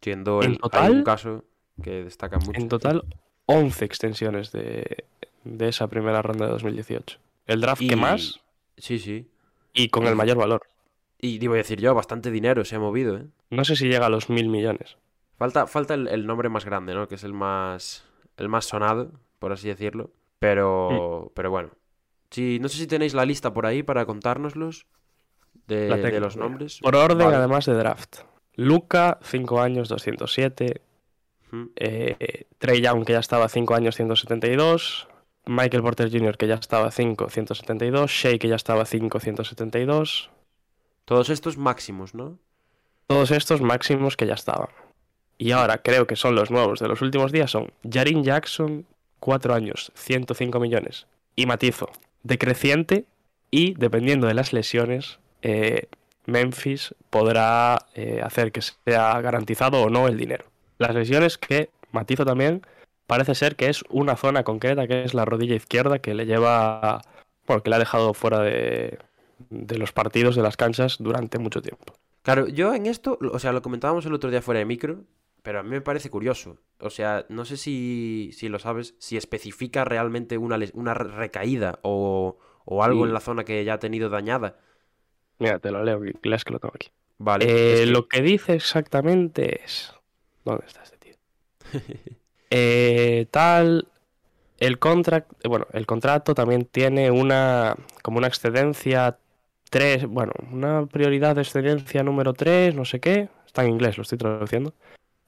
Siendo 0.00 0.42
el, 0.42 0.59
total, 0.59 0.92
un 0.92 1.03
caso 1.03 1.44
que 1.83 2.05
destaca 2.05 2.38
mucho. 2.38 2.61
En 2.61 2.68
total, 2.68 3.05
11 3.46 3.85
extensiones 3.85 4.53
de, 4.53 5.07
esa 5.59 5.88
primera 5.88 6.22
ronda 6.22 6.44
de 6.46 6.53
2018. 6.53 7.18
El 7.46 7.61
draft 7.61 7.83
que 7.83 7.96
más. 7.96 8.40
Sí, 8.77 9.00
sí. 9.00 9.29
Y 9.74 9.88
con 9.88 10.06
el 10.06 10.14
mayor 10.14 10.38
valor. 10.38 10.62
Y 11.20 11.38
digo 11.38 11.54
decir 11.54 11.80
yo, 11.80 11.94
bastante 11.94 12.30
dinero 12.30 12.64
se 12.64 12.76
ha 12.76 12.78
movido, 12.78 13.16
¿eh? 13.16 13.26
No 13.50 13.64
sé 13.64 13.76
si 13.76 13.88
llega 13.88 14.06
a 14.06 14.10
los 14.10 14.30
mil 14.30 14.48
millones. 14.48 14.96
Falta, 15.37 15.66
falta 15.66 15.94
el, 15.94 16.26
nombre 16.26 16.48
más 16.48 16.64
grande, 16.64 16.94
¿no? 16.94 17.08
Que 17.08 17.16
es 17.16 17.24
el 17.24 17.32
más, 17.32 18.04
el 18.37 18.48
más 18.48 18.66
sonado, 18.66 19.10
por 19.38 19.52
así 19.52 19.68
decirlo. 19.68 20.10
Pero, 20.38 21.26
mm. 21.26 21.32
pero 21.34 21.50
bueno. 21.50 21.70
Si, 22.30 22.58
no 22.60 22.68
sé 22.68 22.78
si 22.78 22.87
tenéis 22.87 23.14
la 23.14 23.24
lista 23.24 23.52
por 23.52 23.66
ahí 23.66 23.82
para 23.82 24.06
contárnoslos 24.06 24.87
de, 25.66 26.20
los 26.20 26.37
nombres. 26.37 26.80
Por 26.80 26.94
orden, 26.94 27.28
además 27.28 27.66
de 27.66 27.74
draft. 27.74 28.18
Luca, 28.54 29.18
5 29.22 29.60
años, 29.60 29.88
207. 29.88 30.80
Eh, 31.76 32.46
Trey 32.58 32.80
Young, 32.80 33.04
que 33.04 33.12
ya 33.12 33.20
estaba 33.20 33.48
5 33.48 33.74
años, 33.74 33.96
172. 33.96 35.08
Michael 35.46 35.83
Porter 35.83 36.11
Jr., 36.11 36.37
que 36.37 36.46
ya 36.46 36.54
estaba 36.54 36.90
5, 36.90 37.28
172. 37.28 38.11
Shea, 38.11 38.38
que 38.38 38.48
ya 38.48 38.57
estaba 38.57 38.85
5, 38.85 39.20
172. 39.20 40.30
Todos 41.04 41.28
estos 41.30 41.57
máximos, 41.57 42.14
¿no? 42.14 42.38
Todos 43.07 43.30
estos 43.30 43.61
máximos 43.61 44.16
que 44.16 44.26
ya 44.26 44.35
estaban. 44.35 44.68
Y 45.37 45.50
ahora 45.50 45.78
creo 45.78 46.07
que 46.07 46.16
son 46.16 46.35
los 46.35 46.50
nuevos 46.50 46.80
de 46.80 46.88
los 46.88 47.02
últimos 47.02 47.33
días 47.33 47.50
son 47.50 47.72
Jarin 47.88 48.24
Jackson, 48.24 48.87
4 49.20 49.54
años, 49.54 49.92
105 49.94 50.61
millones. 50.61 51.07
Y 51.37 51.46
matizo, 51.46 51.90
decreciente 52.22 53.04
y, 53.50 53.74
dependiendo 53.74 54.26
de 54.26 54.35
las 54.35 54.52
lesiones, 54.52 55.18
eh, 55.42 55.88
Memphis 56.26 56.94
podrá 57.11 57.87
eh, 57.94 58.20
hacer 58.22 58.52
que 58.52 58.62
sea 58.62 59.20
garantizado 59.20 59.83
o 59.83 59.90
no 59.90 60.09
el 60.09 60.16
dinero. 60.16 60.46
Las 60.78 60.94
lesiones 60.94 61.38
que, 61.38 61.70
matizo 61.92 62.24
también, 62.24 62.62
parece 63.06 63.34
ser 63.34 63.56
que 63.56 63.68
es 63.68 63.84
una 63.90 64.16
zona 64.16 64.44
concreta 64.44 64.86
que 64.86 65.04
es 65.04 65.14
la 65.14 65.24
rodilla 65.24 65.54
izquierda 65.54 65.98
que 65.98 66.14
le 66.14 66.26
lleva, 66.26 67.02
bueno, 67.46 67.62
que 67.62 67.70
le 67.70 67.76
ha 67.76 67.78
dejado 67.78 68.14
fuera 68.14 68.40
de, 68.40 68.98
de 69.50 69.78
los 69.78 69.92
partidos 69.92 70.36
de 70.36 70.42
las 70.42 70.56
canchas 70.56 70.96
durante 70.98 71.38
mucho 71.38 71.62
tiempo. 71.62 71.94
Claro, 72.22 72.48
yo 72.48 72.74
en 72.74 72.86
esto, 72.86 73.18
o 73.20 73.38
sea, 73.38 73.52
lo 73.52 73.62
comentábamos 73.62 74.06
el 74.06 74.14
otro 74.14 74.30
día 74.30 74.40
fuera 74.40 74.58
de 74.58 74.64
micro, 74.64 75.04
pero 75.42 75.60
a 75.60 75.62
mí 75.62 75.70
me 75.70 75.82
parece 75.82 76.08
curioso. 76.08 76.58
O 76.80 76.88
sea, 76.88 77.26
no 77.28 77.44
sé 77.44 77.58
si, 77.58 78.30
si 78.32 78.48
lo 78.48 78.58
sabes, 78.58 78.94
si 78.98 79.18
especifica 79.18 79.84
realmente 79.84 80.38
una, 80.38 80.58
una 80.72 80.94
recaída 80.94 81.80
o, 81.82 82.38
o 82.64 82.82
algo 82.82 83.04
en 83.04 83.12
la 83.12 83.20
zona 83.20 83.44
que 83.44 83.62
ya 83.64 83.74
ha 83.74 83.78
tenido 83.78 84.08
dañada. 84.08 84.58
Mira, 85.38 85.58
te 85.58 85.70
lo 85.70 85.84
leo, 85.84 86.00
lees 86.22 86.44
que 86.44 86.52
lo 86.52 86.60
tengo 86.60 86.72
aquí. 86.74 86.88
Vale. 87.18 87.82
Eh, 87.82 87.86
lo 87.86 88.08
que 88.08 88.22
dice 88.22 88.54
exactamente 88.54 89.62
es. 89.62 89.92
¿Dónde 90.44 90.64
está 90.66 90.82
este 90.82 90.96
tío? 90.96 91.14
Eh, 92.56 93.26
tal. 93.32 93.88
El 94.58 94.78
contract, 94.78 95.28
bueno, 95.44 95.66
el 95.72 95.86
contrato 95.86 96.36
también 96.36 96.66
tiene 96.66 97.10
una 97.10 97.74
como 98.00 98.18
una 98.18 98.28
excedencia 98.28 99.18
3, 99.70 100.06
bueno, 100.06 100.32
una 100.52 100.86
prioridad 100.86 101.34
de 101.34 101.42
excedencia 101.42 102.04
número 102.04 102.32
3, 102.32 102.76
no 102.76 102.84
sé 102.84 103.00
qué, 103.00 103.28
está 103.44 103.64
en 103.64 103.70
inglés, 103.70 103.96
lo 103.98 104.02
estoy 104.02 104.18
traduciendo, 104.18 104.72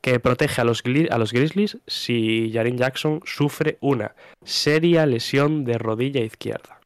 que 0.00 0.20
protege 0.20 0.60
a 0.60 0.64
los, 0.64 0.84
a 1.10 1.18
los 1.18 1.32
Grizzlies 1.32 1.78
si 1.88 2.52
Jarin 2.54 2.78
Jackson 2.78 3.20
sufre 3.24 3.76
una 3.80 4.14
seria 4.44 5.04
lesión 5.04 5.64
de 5.64 5.78
rodilla 5.78 6.20
izquierda. 6.20 6.78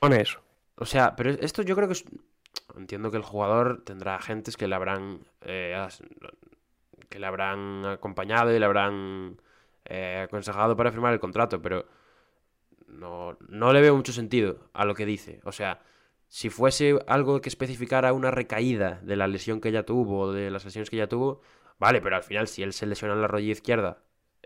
Pone 0.00 0.22
eso. 0.22 0.40
O 0.74 0.86
sea, 0.86 1.14
pero 1.14 1.30
esto 1.30 1.62
yo 1.62 1.76
creo 1.76 1.86
que 1.86 1.94
es, 1.94 2.04
entiendo 2.76 3.12
que 3.12 3.18
el 3.18 3.22
jugador 3.22 3.84
tendrá 3.84 4.16
agentes 4.16 4.56
que 4.56 4.66
le 4.66 4.74
habrán 4.74 5.20
eh, 5.42 5.86
que 7.08 7.20
le 7.20 7.26
habrán 7.26 7.86
acompañado 7.86 8.52
y 8.52 8.58
le 8.58 8.64
habrán 8.64 9.36
eh, 9.94 10.22
aconsejado 10.24 10.74
para 10.74 10.90
firmar 10.90 11.12
el 11.12 11.20
contrato, 11.20 11.60
pero 11.60 11.84
no, 12.86 13.36
no 13.46 13.74
le 13.74 13.82
veo 13.82 13.94
mucho 13.94 14.14
sentido 14.14 14.70
a 14.72 14.86
lo 14.86 14.94
que 14.94 15.04
dice. 15.04 15.40
O 15.44 15.52
sea, 15.52 15.82
si 16.28 16.48
fuese 16.48 16.98
algo 17.06 17.42
que 17.42 17.50
especificara 17.50 18.14
una 18.14 18.30
recaída 18.30 19.00
de 19.02 19.16
la 19.16 19.26
lesión 19.26 19.60
que 19.60 19.68
ella 19.68 19.84
tuvo 19.84 20.20
o 20.20 20.32
de 20.32 20.50
las 20.50 20.64
lesiones 20.64 20.88
que 20.88 20.96
ella 20.96 21.10
tuvo, 21.10 21.42
vale, 21.78 22.00
pero 22.00 22.16
al 22.16 22.22
final 22.22 22.48
si 22.48 22.62
él 22.62 22.72
se 22.72 22.86
lesiona 22.86 23.12
en 23.12 23.20
la 23.20 23.28
rodilla 23.28 23.52
izquierda 23.52 23.98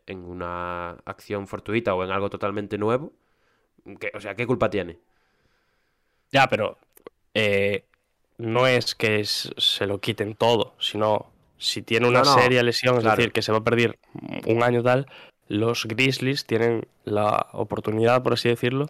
en 0.04 0.24
una 0.24 0.96
acción 1.04 1.46
fortuita 1.46 1.94
o 1.94 2.02
en 2.02 2.10
algo 2.10 2.28
totalmente 2.28 2.76
nuevo, 2.76 3.12
o 4.14 4.20
sea, 4.20 4.34
¿qué 4.34 4.48
culpa 4.48 4.68
tiene? 4.68 4.98
Ya, 6.32 6.48
pero 6.48 6.76
eh, 7.34 7.84
no 8.38 8.66
es 8.66 8.96
que 8.96 9.24
se 9.24 9.86
lo 9.86 10.00
quiten 10.00 10.34
todo, 10.34 10.74
sino 10.80 11.30
si 11.56 11.82
tiene 11.82 12.08
una 12.08 12.24
seria 12.24 12.64
lesión, 12.64 12.98
es 12.98 13.04
decir, 13.04 13.30
que 13.30 13.42
se 13.42 13.52
va 13.52 13.58
a 13.58 13.64
perder 13.64 14.00
un 14.46 14.64
año 14.64 14.82
tal, 14.82 15.06
los 15.48 15.86
Grizzlies 15.86 16.44
tienen 16.46 16.86
la 17.04 17.46
oportunidad, 17.52 18.22
por 18.22 18.32
así 18.34 18.48
decirlo, 18.48 18.88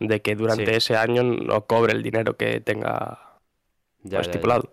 de 0.00 0.20
que 0.22 0.34
durante 0.36 0.76
ese 0.76 0.96
año 0.96 1.22
no 1.22 1.66
cobre 1.66 1.92
el 1.92 2.02
dinero 2.02 2.36
que 2.36 2.60
tenga 2.60 3.38
Ya, 4.02 4.10
ya, 4.10 4.10
ya. 4.10 4.20
estipulado. 4.20 4.72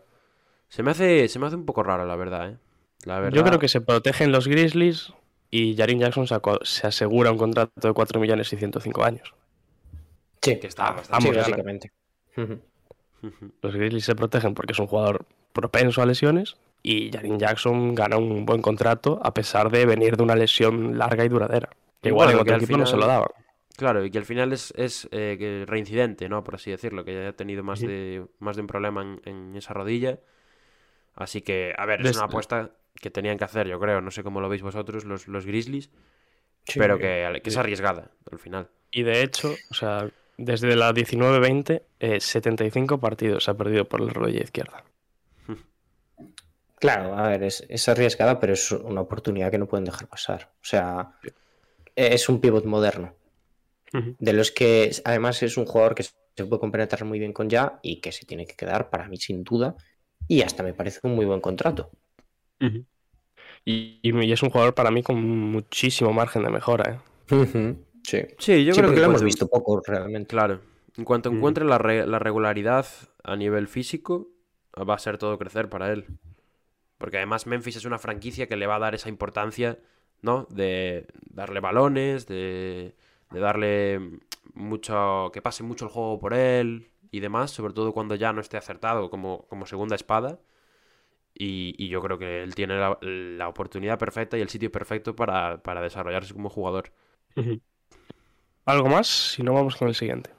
Se 0.70 0.84
me 0.84 0.92
hace, 0.92 1.28
se 1.28 1.40
me 1.40 1.48
hace 1.48 1.56
un 1.56 1.66
poco 1.66 1.84
raro, 1.84 2.06
la 2.06 2.16
verdad, 2.16 2.50
¿eh? 2.52 2.58
La 3.06 3.20
verdad... 3.20 3.36
Yo 3.38 3.44
creo 3.44 3.60
que 3.60 3.68
se 3.68 3.82
protegen 3.82 4.32
los 4.32 4.48
Grizzlies 4.48 5.14
y 5.52 5.76
Jarin 5.76 6.00
Jackson 6.00 6.28
se, 6.28 6.88
asegura 6.88 7.32
un 7.32 7.38
contrato 7.38 7.88
de 7.88 7.94
4 7.94 8.20
millones 8.20 8.52
y 8.52 8.58
105 8.58 9.04
años. 9.04 9.34
Sí, 10.42 10.60
que 10.60 10.68
está 10.68 10.88
Ah, 10.88 10.92
bastante 10.94 11.30
sí, 11.30 11.36
básicamente. 11.36 11.92
Los 13.62 13.74
Grizzlies 13.76 14.06
se 14.06 14.16
protegen 14.16 14.54
porque 14.54 14.74
es 14.74 14.80
un 14.80 14.88
jugador 14.88 15.26
propenso 15.54 16.02
a 16.02 16.06
lesiones 16.06 16.58
y 16.88 17.10
Jarin 17.12 17.40
Jackson 17.40 17.96
gana 17.96 18.18
un 18.18 18.46
buen 18.46 18.62
contrato 18.62 19.20
a 19.24 19.34
pesar 19.34 19.72
de 19.72 19.86
venir 19.88 20.18
de 20.18 20.24
una 20.24 20.36
lesión 20.36 20.98
larga 21.00 21.26
y 21.26 21.30
duradera. 21.30 21.70
Que 22.02 22.10
igual 22.10 22.28
bueno, 22.28 22.40
en 22.40 22.42
otro 22.44 22.56
equipo 22.58 22.78
no 22.78 22.86
se 22.86 22.96
lo 22.96 23.08
daban. 23.08 23.30
Claro, 23.76 24.06
y 24.06 24.12
que 24.12 24.20
al 24.20 24.26
final 24.26 24.54
es, 24.54 24.72
es 24.78 25.08
eh, 25.12 25.66
reincidente, 25.68 26.30
¿no? 26.30 26.44
Por 26.44 26.56
así 26.56 26.70
decirlo, 26.70 27.04
que 27.04 27.14
ya 27.14 27.20
haya 27.22 27.34
tenido 27.36 27.64
más, 27.64 27.80
de, 27.80 28.24
más 28.40 28.56
de 28.56 28.62
un 28.62 28.68
problema 28.68 29.02
en, 29.02 29.20
en 29.26 29.56
esa 29.56 29.74
rodilla. 29.74 30.20
Así 31.16 31.42
que, 31.42 31.74
a 31.76 31.86
ver, 31.86 32.06
es 32.06 32.16
una 32.18 32.26
apuesta 32.26 32.70
que 33.02 33.10
tenían 33.10 33.38
que 33.38 33.46
hacer, 33.46 33.68
yo 33.68 33.80
creo. 33.80 34.00
No 34.02 34.12
sé 34.12 34.22
cómo 34.24 34.40
lo 34.40 34.48
veis 34.48 34.62
vosotros, 34.62 35.06
los, 35.06 35.28
los 35.28 35.46
Grizzlies, 35.46 35.90
Sí. 36.68 36.80
pero 36.80 36.98
que, 37.00 37.42
que 37.44 37.50
es 37.50 37.58
arriesgada 37.58 38.12
al 38.32 38.40
final. 38.40 38.70
Y 38.92 39.04
de 39.04 39.24
hecho, 39.24 39.54
o 39.72 39.74
sea, 39.74 40.10
desde 40.38 40.76
la 40.76 40.94
19-20, 40.94 41.82
eh, 42.00 42.20
75 42.20 43.00
partidos 43.00 43.44
se 43.44 43.52
ha 43.52 43.54
perdido 43.56 43.86
por 43.86 44.02
la 44.02 44.14
rodilla 44.14 44.44
izquierda. 44.44 44.84
Claro, 46.80 47.16
a 47.18 47.28
ver, 47.30 47.44
es, 47.44 47.66
es 47.70 47.88
arriesgada, 47.90 48.40
pero 48.40 48.54
es 48.54 48.72
una 48.72 49.02
oportunidad 49.02 49.52
que 49.52 49.58
no 49.58 49.68
pueden 49.68 49.86
dejar 49.86 50.08
pasar. 50.08 50.52
O 50.62 50.66
sea, 50.66 51.12
es 51.96 52.30
un 52.30 52.42
pivot 52.42 52.66
moderno. 52.66 53.16
De 54.20 54.34
los 54.34 54.52
que, 54.52 54.92
además, 55.06 55.42
es 55.44 55.58
un 55.58 55.66
jugador 55.66 55.96
que 55.96 56.04
se 56.04 56.12
puede 56.46 56.60
compenetrar 56.60 57.06
muy 57.06 57.20
bien 57.20 57.34
con 57.34 57.50
ya 57.50 57.80
y 57.82 58.02
que 58.02 58.12
se 58.12 58.26
tiene 58.26 58.46
que 58.46 58.56
quedar 58.56 58.90
para 58.90 59.08
mí 59.08 59.18
sin 59.18 59.44
duda. 59.44 59.76
Y 60.28 60.42
hasta 60.42 60.64
me 60.64 60.74
parece 60.74 61.00
un 61.04 61.16
muy 61.16 61.26
buen 61.26 61.42
contrato. 61.42 61.92
Y, 63.66 64.00
y 64.04 64.32
es 64.32 64.44
un 64.44 64.50
jugador 64.50 64.74
para 64.76 64.92
mí 64.92 65.04
con 65.04 65.22
muchísimo 65.52 66.14
margen 66.14 66.44
de 66.44 66.50
mejora. 66.50 66.92
¿eh? 66.94 67.00
Sí. 68.04 68.20
Sí, 68.38 68.66
yo 68.66 68.74
Sí, 68.74 68.82
creo 68.82 68.94
que 68.94 69.00
lo 69.00 69.08
hemos 69.08 69.24
visto 69.24 69.48
poco 69.48 69.82
realmente. 69.86 70.28
Claro. 70.28 70.62
En 70.98 71.04
cuanto 71.04 71.30
encuentre 71.30 71.66
la, 71.66 71.78
re- 71.78 72.06
la 72.08 72.20
regularidad 72.20 72.86
a 73.24 73.36
nivel 73.36 73.68
físico, 73.68 74.30
va 74.78 74.96
a 74.96 75.00
ser 75.00 75.18
todo 75.18 75.38
crecer 75.38 75.70
para 75.70 75.92
él. 75.92 76.06
Porque 76.98 77.18
además 77.18 77.46
Memphis 77.48 77.76
es 77.78 77.86
una 77.86 78.00
franquicia 78.00 78.48
que 78.48 78.56
le 78.56 78.68
va 78.68 78.76
a 78.76 78.80
dar 78.80 78.96
esa 78.96 79.10
importancia, 79.10 79.80
¿no? 80.22 80.48
De 80.50 81.08
darle 81.30 81.60
balones, 81.60 82.26
de, 82.28 82.96
de 83.32 83.40
darle 83.40 84.20
mucho. 84.54 85.30
que 85.34 85.42
pase 85.42 85.64
mucho 85.64 85.86
el 85.86 85.92
juego 85.92 86.20
por 86.20 86.34
él 86.34 86.90
y 87.12 87.20
demás, 87.20 87.52
sobre 87.52 87.74
todo 87.74 87.94
cuando 87.94 88.16
ya 88.16 88.32
no 88.34 88.42
esté 88.42 88.58
acertado 88.58 89.10
como, 89.10 89.46
como 89.48 89.66
segunda 89.66 89.96
espada. 89.96 90.40
Y, 91.38 91.76
y 91.78 91.90
yo 91.90 92.02
creo 92.02 92.18
que 92.18 92.44
él 92.44 92.56
tiene 92.56 92.78
la, 92.80 92.98
la 93.02 93.50
oportunidad 93.50 94.00
perfecta 94.00 94.38
y 94.38 94.42
el 94.42 94.48
sitio 94.48 94.72
perfecto 94.72 95.18
para, 95.18 95.62
para 95.62 95.82
desarrollarse 95.82 96.34
como 96.34 96.50
jugador. 96.50 96.94
¿Algo 98.66 98.90
más? 98.90 99.08
Si 99.08 99.44
no, 99.44 99.54
vamos 99.54 99.76
con 99.76 99.88
el 99.90 99.96
siguiente. 99.96 100.32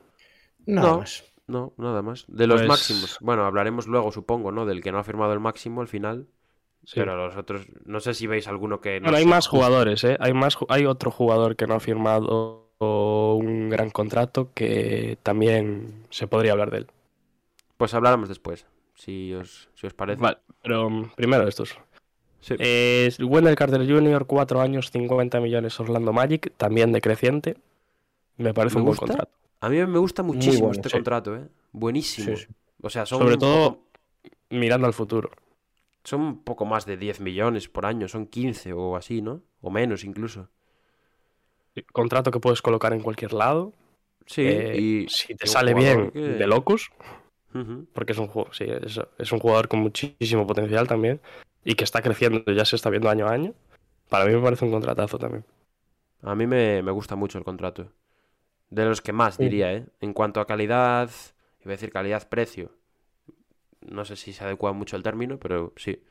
Nada 0.67 0.89
No. 0.91 0.99
más. 0.99 1.25
No, 1.47 1.75
nada 1.77 2.03
más. 2.03 2.25
De 2.29 2.47
los 2.49 2.61
Pues- 2.63 2.69
máximos. 2.69 3.19
Bueno, 3.21 3.45
hablaremos 3.45 3.87
luego, 3.87 4.11
supongo, 4.11 4.51
¿no? 4.51 4.67
Del 4.67 4.83
que 4.83 4.91
no 4.91 4.99
ha 4.99 5.05
firmado 5.05 5.33
el 5.33 5.39
máximo 5.41 5.81
al 5.81 5.87
final. 5.89 6.27
Sí. 6.87 7.01
Pero 7.01 7.17
los 7.17 7.37
otros, 7.37 7.67
no 7.85 7.99
sé 7.99 8.15
si 8.15 8.29
veis 8.29 8.47
alguno 8.47 8.81
que 8.81 9.01
no 9.01 9.07
Bueno, 9.07 9.19
hay 9.19 9.25
sea 9.25 9.31
más 9.31 9.49
jugadores, 9.49 10.05
¿eh? 10.05 10.17
Hay, 10.21 10.33
más, 10.33 10.57
hay 10.69 10.87
otro 10.87 11.11
jugador 11.11 11.57
que 11.57 11.67
no 11.67 11.75
ha 11.75 11.81
firmado 11.81 12.71
un 12.79 13.69
gran 13.69 13.91
contrato 13.91 14.51
que 14.55 15.19
también 15.25 16.05
se 16.11 16.29
podría 16.29 16.53
hablar 16.53 16.71
de 16.71 16.79
él. 16.79 16.87
Pues 17.77 17.93
hablaremos 17.93 18.29
después, 18.29 18.67
si 18.95 19.35
os, 19.35 19.69
si 19.75 19.89
os 19.89 19.95
parece. 19.95 20.23
Vale, 20.23 20.39
pero 20.63 20.89
mm, 20.89 21.11
primero 21.17 21.49
estos. 21.49 21.77
Sí. 22.41 22.55
Es 22.61 23.19
Wendell 23.19 23.57
Carter 23.57 23.85
Jr., 23.85 24.25
4 24.25 24.61
años, 24.61 24.93
50 24.93 25.41
millones 25.41 25.81
Orlando 25.81 26.13
Magic, 26.13 26.53
también 26.57 26.93
decreciente. 26.93 27.57
Me 28.37 28.55
parece 28.55 28.77
¿Me 28.77 28.83
un 28.83 28.87
buen 28.87 28.97
contrato. 28.97 29.33
A 29.59 29.69
mí 29.69 29.85
me 29.85 29.99
gusta 29.99 30.23
muchísimo 30.23 30.67
bueno, 30.67 30.77
este 30.77 30.89
sí. 30.89 30.95
contrato, 30.95 31.35
¿eh? 31.35 31.49
Buenísimo. 31.73 32.37
Sí, 32.37 32.45
sí. 32.45 32.55
O 32.81 32.91
sea, 32.91 33.07
son 33.07 33.19
Sobre 33.19 33.39
todo 33.39 33.81
mirando 34.51 34.87
al 34.87 34.93
futuro. 34.93 35.31
Son 36.07 36.21
un 36.21 36.43
poco 36.45 36.65
más 36.65 36.87
de 36.87 36.97
10 36.97 37.21
millones 37.21 37.69
por 37.69 37.85
año, 37.87 38.09
son 38.09 38.27
15 38.27 38.73
o 38.73 38.97
así, 38.97 39.21
¿no? 39.23 39.43
O 39.61 39.71
menos 39.71 40.05
incluso. 40.05 40.49
Contrato 41.93 42.31
que 42.31 42.41
puedes 42.41 42.63
colocar 42.63 42.93
en 42.93 43.01
cualquier 43.01 43.33
lado. 43.33 43.73
Sí, 44.25 44.43
Eh, 44.47 44.77
y 44.81 45.09
si 45.09 45.35
te 45.35 45.47
sale 45.47 45.75
bien 45.75 46.11
que- 46.11 46.21
de 46.21 46.47
locus, 46.47 46.91
Ujú. 47.55 47.87
porque 47.93 48.13
es 48.13 48.19
un 48.19 48.27
juego, 48.29 48.53
sí, 48.53 48.65
es, 48.65 49.01
es 49.19 49.33
un 49.33 49.39
jugador 49.39 49.69
con 49.69 49.81
muchísimo 49.81 50.47
potencial 50.47 50.89
también 50.89 51.21
y 51.65 51.75
que 51.75 51.85
está 51.85 52.03
creciendo, 52.03 52.43
ya 52.53 52.65
se 52.65 52.77
está 52.77 52.91
viendo 52.91 53.09
año 53.09 53.27
a 53.27 53.33
año. 53.33 53.55
Para 54.09 54.25
mí 54.25 54.33
me 54.35 54.41
parece 54.43 54.65
un 54.65 54.71
contratazo 54.73 55.19
también. 55.19 55.45
A 56.23 56.35
mí 56.35 56.47
me, 56.47 56.83
me 56.83 56.91
gusta 56.93 57.15
mucho 57.15 57.39
el 57.39 57.45
contrato. 57.45 57.93
De 58.71 58.85
los 58.85 59.01
que 59.01 59.13
más, 59.13 59.37
Sí. 59.37 59.45
diría, 59.45 59.73
¿eh? 59.75 59.87
En 60.01 60.13
cuanto 60.13 60.41
a 60.41 60.47
calidad, 60.47 61.11
iba 61.61 61.71
a 61.73 61.77
decir 61.77 61.91
calidad-precio. 61.93 62.73
No 63.91 64.05
sé 64.05 64.17
si 64.17 64.33
se 64.33 64.45
adecua 64.45 64.73
mucho 64.73 64.97
el 64.97 65.03
término, 65.03 65.39
pero 65.39 65.73
sí. 65.77 66.03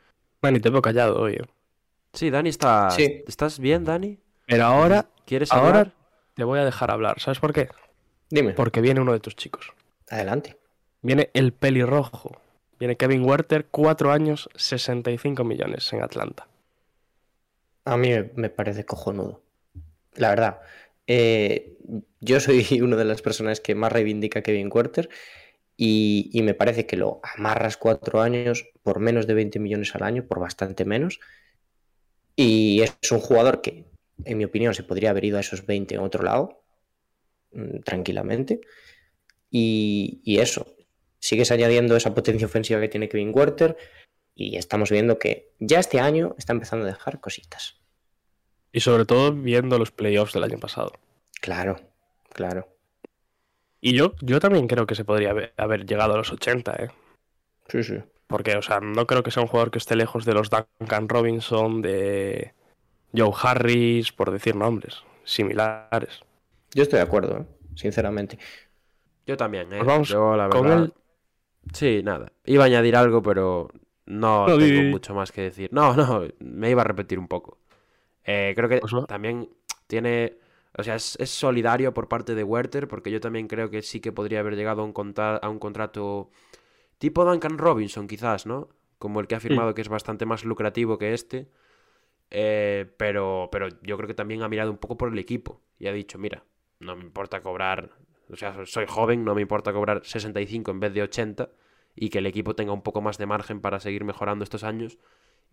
Bueno, 0.41 0.57
y 0.57 0.61
te 0.61 0.69
veo 0.69 0.81
callado 0.81 1.19
hoy. 1.19 1.33
eh. 1.33 1.45
Sí, 2.13 2.29
Dani 2.29 2.49
está... 2.49 2.89
Sí. 2.91 3.23
¿Estás 3.27 3.59
bien, 3.59 3.83
Dani? 3.83 4.19
Pero 4.47 4.63
ahora, 4.65 5.07
¿Quieres 5.25 5.51
ahora 5.51 5.67
hablar? 5.67 5.93
te 6.35 6.43
voy 6.43 6.59
a 6.59 6.65
dejar 6.65 6.91
hablar. 6.91 7.19
¿Sabes 7.19 7.39
por 7.39 7.53
qué? 7.53 7.67
Dime. 8.29 8.53
Porque 8.53 8.81
viene 8.81 9.01
uno 9.01 9.13
de 9.13 9.19
tus 9.19 9.35
chicos. 9.35 9.73
Adelante. 10.09 10.57
Viene 11.01 11.29
el 11.33 11.51
pelirrojo. 11.51 12.41
Viene 12.79 12.97
Kevin 12.97 13.23
Werther, 13.23 13.67
4 13.69 14.11
años, 14.11 14.49
65 14.55 15.43
millones 15.43 15.91
en 15.93 16.01
Atlanta. 16.01 16.47
A 17.85 17.97
mí 17.97 18.11
me, 18.35 18.49
parece 18.49 18.85
cojonudo. 18.85 19.41
La 20.15 20.29
verdad. 20.29 20.61
Eh, 21.07 21.77
yo 22.19 22.39
soy 22.39 22.65
una 22.81 22.95
de 22.95 23.05
las 23.05 23.21
personas 23.21 23.59
que 23.61 23.75
más 23.75 23.91
reivindica 23.91 24.39
a 24.39 24.41
Kevin 24.41 24.69
Quarter 24.69 25.09
y, 25.77 26.29
y 26.33 26.41
me 26.41 26.53
parece 26.53 26.85
que 26.85 26.97
lo 26.97 27.19
amarras 27.23 27.77
cuatro 27.77 28.21
años 28.21 28.67
por 28.83 28.99
menos 28.99 29.27
de 29.27 29.33
20 29.33 29.59
millones 29.59 29.93
al 29.95 30.03
año, 30.03 30.25
por 30.25 30.39
bastante 30.39 30.85
menos. 30.85 31.19
Y 32.35 32.81
es 32.81 33.11
un 33.11 33.19
jugador 33.19 33.61
que, 33.61 33.85
en 34.23 34.37
mi 34.37 34.45
opinión, 34.45 34.73
se 34.73 34.83
podría 34.83 35.09
haber 35.09 35.25
ido 35.25 35.37
a 35.37 35.41
esos 35.41 35.65
20 35.65 35.95
en 35.95 36.01
otro 36.01 36.23
lado, 36.23 36.63
mm, 37.51 37.79
tranquilamente. 37.79 38.61
Y, 39.49 40.21
y 40.23 40.39
eso, 40.39 40.75
sigues 41.19 41.51
añadiendo 41.51 41.95
esa 41.95 42.13
potencia 42.13 42.45
ofensiva 42.45 42.79
que 42.79 42.89
tiene 42.89 43.09
Kevin 43.09 43.31
Werther 43.33 43.77
y 44.35 44.57
estamos 44.57 44.91
viendo 44.91 45.17
que 45.17 45.53
ya 45.59 45.79
este 45.79 45.99
año 45.99 46.35
está 46.37 46.53
empezando 46.53 46.85
a 46.85 46.89
dejar 46.89 47.19
cositas. 47.19 47.79
Y 48.71 48.81
sobre 48.81 49.05
todo 49.05 49.31
viendo 49.31 49.79
los 49.79 49.91
playoffs 49.91 50.33
del 50.33 50.43
año 50.43 50.59
pasado. 50.59 50.91
Claro, 51.41 51.79
claro. 52.33 52.74
Y 53.85 53.93
yo, 53.93 54.15
yo 54.19 54.39
también 54.39 54.65
creo 54.67 54.87
que 54.87 54.95
se 54.95 55.05
podría 55.05 55.29
haber, 55.29 55.53
haber 55.57 55.85
llegado 55.85 56.15
a 56.15 56.17
los 56.17 56.31
80, 56.31 56.73
¿eh? 56.73 56.89
Sí, 57.67 57.83
sí. 57.83 57.99
Porque, 58.25 58.57
o 58.57 58.63
sea, 58.63 58.79
no 58.79 59.05
creo 59.05 59.21
que 59.21 59.29
sea 59.29 59.43
un 59.43 59.47
jugador 59.47 59.69
que 59.69 59.77
esté 59.77 59.95
lejos 59.95 60.25
de 60.25 60.33
los 60.33 60.49
Duncan 60.49 61.07
Robinson, 61.07 61.83
de 61.83 62.55
Joe 63.15 63.31
Harris, 63.39 64.11
por 64.11 64.31
decir 64.31 64.55
nombres 64.55 65.03
similares. 65.23 66.21
Yo 66.73 66.81
estoy 66.81 66.97
de 66.97 67.03
acuerdo, 67.03 67.37
¿eh? 67.37 67.45
sinceramente. 67.75 68.39
Yo 69.27 69.37
también, 69.37 69.71
¿eh? 69.71 69.77
Pues 69.77 69.87
vamos 69.87 70.07
Yo, 70.09 70.35
la 70.35 70.49
con 70.49 70.63
verdad... 70.63 70.83
él. 70.85 70.93
Sí, 71.71 72.01
nada. 72.03 72.31
Iba 72.43 72.63
a 72.63 72.65
añadir 72.65 72.95
algo, 72.95 73.21
pero 73.21 73.69
no, 74.07 74.47
tengo 74.47 74.89
mucho 74.89 75.13
más 75.13 75.31
que 75.31 75.41
decir. 75.41 75.69
No, 75.71 75.93
no, 75.95 76.23
me 76.39 76.71
iba 76.71 76.81
a 76.81 76.85
repetir 76.85 77.19
un 77.19 77.27
poco. 77.27 77.59
Eh, 78.23 78.53
creo 78.55 78.67
que 78.67 78.79
Pues 78.79 78.93
también 79.07 79.47
tiene... 79.85 80.39
O 80.77 80.83
sea, 80.83 80.95
es, 80.95 81.17
es 81.19 81.29
solidario 81.29 81.93
por 81.93 82.07
parte 82.07 82.35
de 82.35 82.43
Werther, 82.43 82.87
porque 82.87 83.11
yo 83.11 83.19
también 83.19 83.47
creo 83.47 83.69
que 83.69 83.81
sí 83.81 83.99
que 84.01 84.11
podría 84.11 84.41
haber 84.41 84.55
llegado 84.55 84.81
a 84.81 84.85
un, 84.85 84.93
a 85.17 85.49
un 85.49 85.59
contrato 85.59 86.29
tipo 86.97 87.23
Duncan 87.25 87.57
Robinson, 87.57 88.07
quizás, 88.07 88.45
¿no? 88.45 88.69
Como 88.97 89.19
el 89.19 89.27
que 89.27 89.35
ha 89.35 89.39
firmado, 89.39 89.73
que 89.73 89.81
es 89.81 89.89
bastante 89.89 90.25
más 90.25 90.43
lucrativo 90.43 90.97
que 90.97 91.13
este. 91.13 91.49
Eh, 92.31 92.91
pero, 92.97 93.49
pero 93.51 93.69
yo 93.83 93.97
creo 93.97 94.07
que 94.07 94.13
también 94.13 94.41
ha 94.41 94.49
mirado 94.49 94.71
un 94.71 94.77
poco 94.77 94.97
por 94.97 95.11
el 95.11 95.19
equipo 95.19 95.61
y 95.77 95.87
ha 95.87 95.93
dicho, 95.93 96.17
mira, 96.17 96.43
no 96.79 96.95
me 96.95 97.03
importa 97.03 97.41
cobrar, 97.41 97.91
o 98.29 98.35
sea, 98.35 98.65
soy 98.65 98.85
joven, 98.87 99.23
no 99.23 99.35
me 99.35 99.41
importa 99.41 99.71
cobrar 99.71 100.01
65 100.03 100.71
en 100.71 100.79
vez 100.79 100.93
de 100.93 101.03
80 101.03 101.49
y 101.95 102.09
que 102.09 102.17
el 102.17 102.25
equipo 102.25 102.55
tenga 102.55 102.73
un 102.73 102.81
poco 102.81 103.01
más 103.01 103.17
de 103.17 103.25
margen 103.25 103.61
para 103.61 103.79
seguir 103.79 104.03
mejorando 104.03 104.43
estos 104.43 104.63
años 104.63 104.97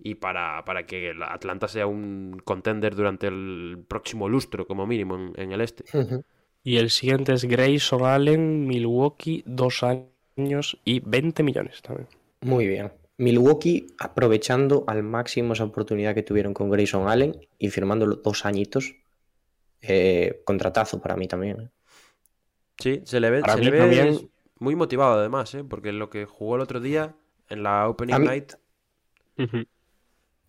y 0.03 0.17
para, 0.17 0.65
para 0.65 0.85
que 0.87 1.15
la 1.15 1.33
Atlanta 1.33 1.69
sea 1.69 1.87
un 1.87 2.41
contender 2.45 2.95
durante 2.97 3.27
el 3.29 3.85
próximo 3.87 4.29
lustro, 4.29 4.67
como 4.67 4.87
mínimo, 4.87 5.17
en, 5.17 5.33
en 5.37 5.53
el 5.53 5.61
este. 5.61 5.85
Y 6.65 6.77
el 6.79 6.91
siguiente 6.91 7.33
es 7.33 7.45
Grayson 7.45 8.05
Allen, 8.05 8.67
Milwaukee, 8.67 9.43
2 9.47 9.83
años 10.37 10.79
y 10.85 11.01
20 11.01 11.43
millones 11.43 11.83
también. 11.83 12.09
Muy 12.41 12.67
bien. 12.67 12.93
Milwaukee 13.19 13.87
aprovechando 13.99 14.85
al 14.89 15.03
máximo 15.03 15.53
esa 15.53 15.65
oportunidad 15.65 16.15
que 16.15 16.23
tuvieron 16.23 16.55
con 16.55 16.71
Grayson 16.71 17.09
Allen 17.09 17.37
y 17.59 17.71
firmándolo 17.71 18.17
dos 18.17 18.45
añitos. 18.47 18.95
Eh, 19.81 20.43
contratazo 20.45 21.01
para 21.01 21.17
mí 21.17 21.27
también. 21.29 21.61
¿eh? 21.61 21.69
Sí, 22.79 23.01
se 23.05 23.21
le 23.21 23.31
ve, 23.31 23.43
se 23.43 23.59
le 23.59 23.71
ve 23.71 23.79
también- 23.79 24.31
Muy 24.59 24.75
motivado 24.77 25.19
además, 25.19 25.55
¿eh? 25.55 25.65
Porque 25.69 25.93
lo 25.93 26.09
que 26.09 26.25
jugó 26.25 26.57
el 26.57 26.63
otro 26.63 26.81
día 26.81 27.15
en 27.49 27.63
la 27.65 27.89
Opening 27.89 28.19
mí- 28.21 28.27
Night, 28.27 28.53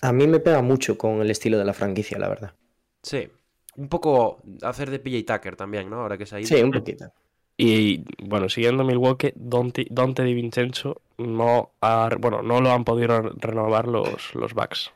A 0.07 0.11
mí 0.13 0.27
me 0.27 0.39
pega 0.39 0.61
mucho 0.61 0.99
con 0.99 1.19
el 1.19 1.31
estilo 1.31 1.57
de 1.57 1.65
la 1.65 1.73
franquicia, 1.73 2.19
la 2.19 2.29
verdad. 2.29 2.53
sí. 3.01 3.29
Un 3.75 3.89
poco 3.89 4.39
hacer 4.61 4.91
de 4.91 4.99
PJ 4.99 5.25
Tucker 5.25 5.55
también, 5.55 5.89
¿no? 5.89 6.01
Ahora 6.01 6.17
que 6.17 6.25
se 6.27 6.35
ha 6.35 6.39
ido. 6.39 6.55
Sí, 6.55 6.61
un 6.61 6.71
poquito. 6.71 7.11
Y 7.57 8.03
bueno, 8.27 8.49
siguiendo 8.49 8.83
Milwaukee, 8.83 9.33
Dante, 9.35 9.85
Dante 9.89 10.23
Di 10.23 10.33
Vincenzo 10.33 11.01
no 11.17 11.71
ha, 11.81 12.09
bueno, 12.19 12.41
no 12.41 12.61
lo 12.61 12.71
han 12.71 12.83
podido 12.83 13.21
re- 13.21 13.31
renovar 13.39 13.87
los, 13.87 14.33
los 14.35 14.53
Bucks. 14.53 14.91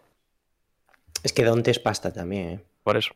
Es 1.23 1.31
que 1.33 1.43
Dante 1.43 1.69
es 1.69 1.77
pasta 1.79 2.11
también, 2.11 2.47
¿eh? 2.49 2.63
Por 2.83 2.97
eso. 2.97 3.13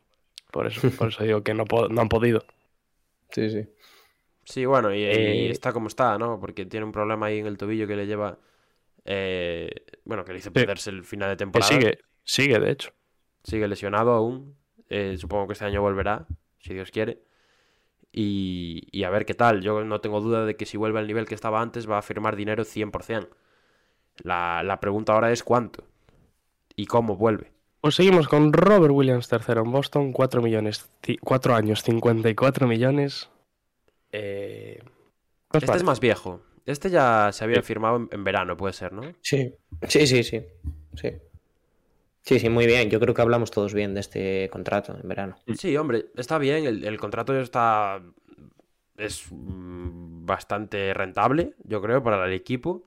Por 0.52 0.68
eso, 0.68 0.82
por 0.98 1.10
eso 1.10 1.24
digo 1.24 1.44
que 1.44 1.54
no, 1.54 1.66
han 1.98 2.10
podido. 2.10 2.44
Sí, 3.32 3.50
sí. 3.50 3.68
Sí, 4.44 4.66
bueno, 4.66 4.94
y, 4.94 5.00
y 5.04 5.50
Eh, 5.50 5.52
está 5.52 5.72
como 5.74 5.88
está, 5.88 6.18
¿no? 6.18 6.40
Porque 6.40 6.66
tiene 6.66 6.86
un 6.86 6.92
problema 6.92 7.28
ahí 7.28 7.40
en 7.40 7.46
el 7.48 7.58
tobillo 7.58 7.88
que 7.88 7.96
le 7.96 8.08
lleva. 8.08 8.40
Eh, 9.06 9.70
bueno, 10.06 10.24
que 10.26 10.34
le 10.34 10.40
hizo 10.40 10.52
perderse 10.52 10.90
el 10.90 11.04
final 11.04 11.30
de 11.30 11.36
Que 11.36 11.40
temporada. 11.40 11.72
sigue, 11.72 12.00
sigue, 12.24 12.60
de 12.60 12.72
hecho. 12.72 12.92
Sigue 13.44 13.68
lesionado 13.68 14.12
aún. 14.12 14.56
eh, 14.90 15.16
supongo 15.18 15.48
que 15.48 15.54
este 15.54 15.66
año 15.66 15.82
volverá, 15.82 16.28
si 16.60 16.74
Dios 16.74 16.92
quiere. 16.92 17.22
Y, 18.12 18.88
y 18.92 19.04
a 19.04 19.10
ver 19.10 19.26
qué 19.26 19.34
tal. 19.34 19.62
Yo 19.62 19.84
no 19.86 20.02
tengo 20.02 20.20
duda 20.22 20.46
de 20.46 20.56
que 20.58 20.66
si 20.66 20.76
vuelve 20.78 21.00
al 21.00 21.08
nivel 21.08 21.26
que 21.26 21.36
estaba 21.36 21.62
antes 21.62 21.90
va 21.90 21.98
a 21.98 22.02
firmar 22.02 22.36
dinero 22.36 22.64
100%. 22.64 23.30
La, 24.24 24.62
la 24.64 24.80
pregunta 24.80 25.14
ahora 25.14 25.32
es 25.32 25.44
cuánto 25.44 25.86
y 26.76 26.86
cómo 26.86 27.16
vuelve. 27.16 27.52
Pues 27.80 27.96
seguimos 27.96 28.28
con 28.28 28.54
Robert 28.54 28.94
Williams 28.94 29.28
tercero 29.28 29.64
en 29.64 29.72
Boston, 29.72 30.12
4 30.12 30.42
millones, 30.42 30.90
4 31.22 31.56
años, 31.56 31.82
54 31.84 32.68
millones. 32.68 33.30
Eh, 34.12 34.84
¿qué 35.50 35.58
os 35.58 35.64
Este 35.64 35.78
es 35.78 35.84
más 35.84 36.00
viejo. 36.00 36.42
Este 36.66 36.90
ya 36.90 37.32
se 37.32 37.44
había 37.44 37.62
firmado 37.62 37.98
en, 37.98 38.10
en 38.12 38.24
verano, 38.24 38.56
puede 38.58 38.74
ser, 38.74 38.94
¿no? 38.94 39.02
Sí, 39.22 39.54
sí, 39.88 40.08
sí, 40.08 40.24
sí. 40.24 40.42
Sí. 40.96 41.12
Sí, 42.24 42.40
sí, 42.40 42.50
muy 42.50 42.68
bien. 42.68 42.90
Yo 42.90 43.00
creo 43.00 43.16
que 43.16 43.22
hablamos 43.22 43.50
todos 43.50 43.74
bien 43.74 43.94
de 43.96 44.00
este 44.02 44.48
contrato 44.52 44.96
en 45.02 45.08
verano. 45.08 45.36
Sí, 45.58 45.76
hombre, 45.76 46.06
está 46.16 46.38
bien. 46.38 46.66
El, 46.66 46.84
el 46.86 47.00
contrato 47.00 47.36
está. 47.40 48.00
Es 48.96 49.26
mm, 49.32 50.26
bastante 50.26 50.94
rentable, 50.94 51.56
yo 51.64 51.82
creo, 51.82 52.04
para 52.04 52.24
el 52.28 52.34
equipo. 52.34 52.84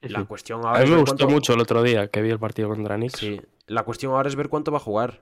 La 0.00 0.24
cuestión 0.24 0.64
A 0.64 0.70
ahora 0.70 0.78
mí 0.78 0.84
es 0.86 0.90
me 0.92 0.96
gustó 1.00 1.16
cuánto- 1.18 1.28
mucho 1.28 1.52
el 1.52 1.60
otro 1.60 1.82
día 1.82 2.08
que 2.08 2.22
vi 2.22 2.30
el 2.30 2.38
partido 2.38 2.70
contra 2.70 2.96
Knicks. 2.96 3.18
Sí. 3.20 3.38
La 3.66 3.82
cuestión 3.82 4.12
ahora 4.12 4.28
es 4.30 4.34
ver 4.36 4.48
cuánto 4.48 4.72
va 4.72 4.78
a 4.78 4.80
jugar 4.80 5.20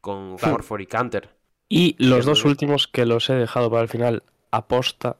con. 0.00 0.36
Horford 0.42 0.80
y 0.80 0.86
Canter. 0.86 1.28
Y 1.68 1.94
los 1.98 2.24
dos 2.24 2.46
últimos 2.46 2.88
que 2.88 3.04
los 3.04 3.28
he 3.28 3.34
dejado 3.34 3.68
para 3.70 3.82
el 3.82 3.88
final 3.88 4.22
aposta 4.50 5.18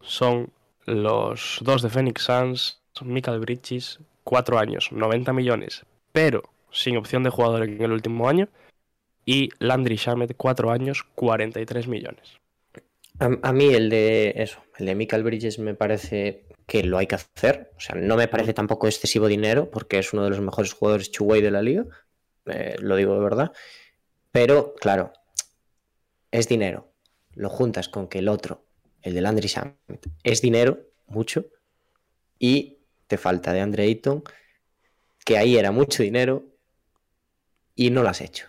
son 0.00 0.48
los 0.86 1.58
dos 1.62 1.82
de 1.82 1.90
Phoenix 1.90 2.22
Suns, 2.22 2.80
Michael 3.02 3.40
Bridges, 3.40 4.00
4 4.24 4.58
años, 4.58 4.90
90 4.92 5.32
millones, 5.32 5.84
pero 6.12 6.42
sin 6.70 6.96
opción 6.96 7.22
de 7.22 7.30
jugador 7.30 7.64
en 7.64 7.82
el 7.82 7.92
último 7.92 8.28
año. 8.28 8.48
Y 9.26 9.48
Landry 9.58 9.96
Shamet, 9.96 10.36
4 10.36 10.70
años, 10.70 11.04
43 11.14 11.88
millones. 11.88 12.38
A, 13.20 13.52
mí 13.52 13.72
el 13.72 13.88
de 13.88 14.34
eso, 14.36 14.60
el 14.76 14.86
de 14.86 14.94
Michael 14.94 15.22
Bridges 15.22 15.58
me 15.58 15.74
parece 15.74 16.46
que 16.66 16.82
lo 16.82 16.98
hay 16.98 17.06
que 17.06 17.14
hacer. 17.14 17.70
O 17.76 17.80
sea, 17.80 17.94
no 17.94 18.16
me 18.16 18.28
parece 18.28 18.52
tampoco 18.52 18.86
excesivo 18.86 19.28
dinero, 19.28 19.70
porque 19.70 19.98
es 19.98 20.12
uno 20.12 20.24
de 20.24 20.30
los 20.30 20.40
mejores 20.40 20.72
jugadores 20.72 21.10
two-way 21.10 21.40
de 21.40 21.50
la 21.50 21.62
liga. 21.62 21.84
eh, 22.46 22.76
lo 22.80 22.96
digo 22.96 23.14
de 23.14 23.20
verdad. 23.20 23.52
Pero, 24.32 24.74
claro, 24.74 25.12
es 26.32 26.48
dinero. 26.48 26.92
Lo 27.34 27.48
juntas 27.48 27.88
con 27.88 28.08
que 28.08 28.18
el 28.18 28.28
otro, 28.28 28.63
el 29.04 29.14
de 29.14 29.20
Landry 29.20 29.46
Shamet, 29.48 30.08
es 30.24 30.40
dinero, 30.42 30.78
mucho, 31.06 31.46
y 32.38 32.78
te 33.06 33.16
falta 33.18 33.52
de 33.52 33.60
Andre 33.60 33.84
Ayton, 33.84 34.22
que 35.24 35.38
ahí 35.38 35.56
era 35.56 35.70
mucho 35.70 36.02
dinero, 36.02 36.44
y 37.74 37.90
no 37.90 38.02
lo 38.02 38.08
has 38.08 38.20
hecho. 38.20 38.46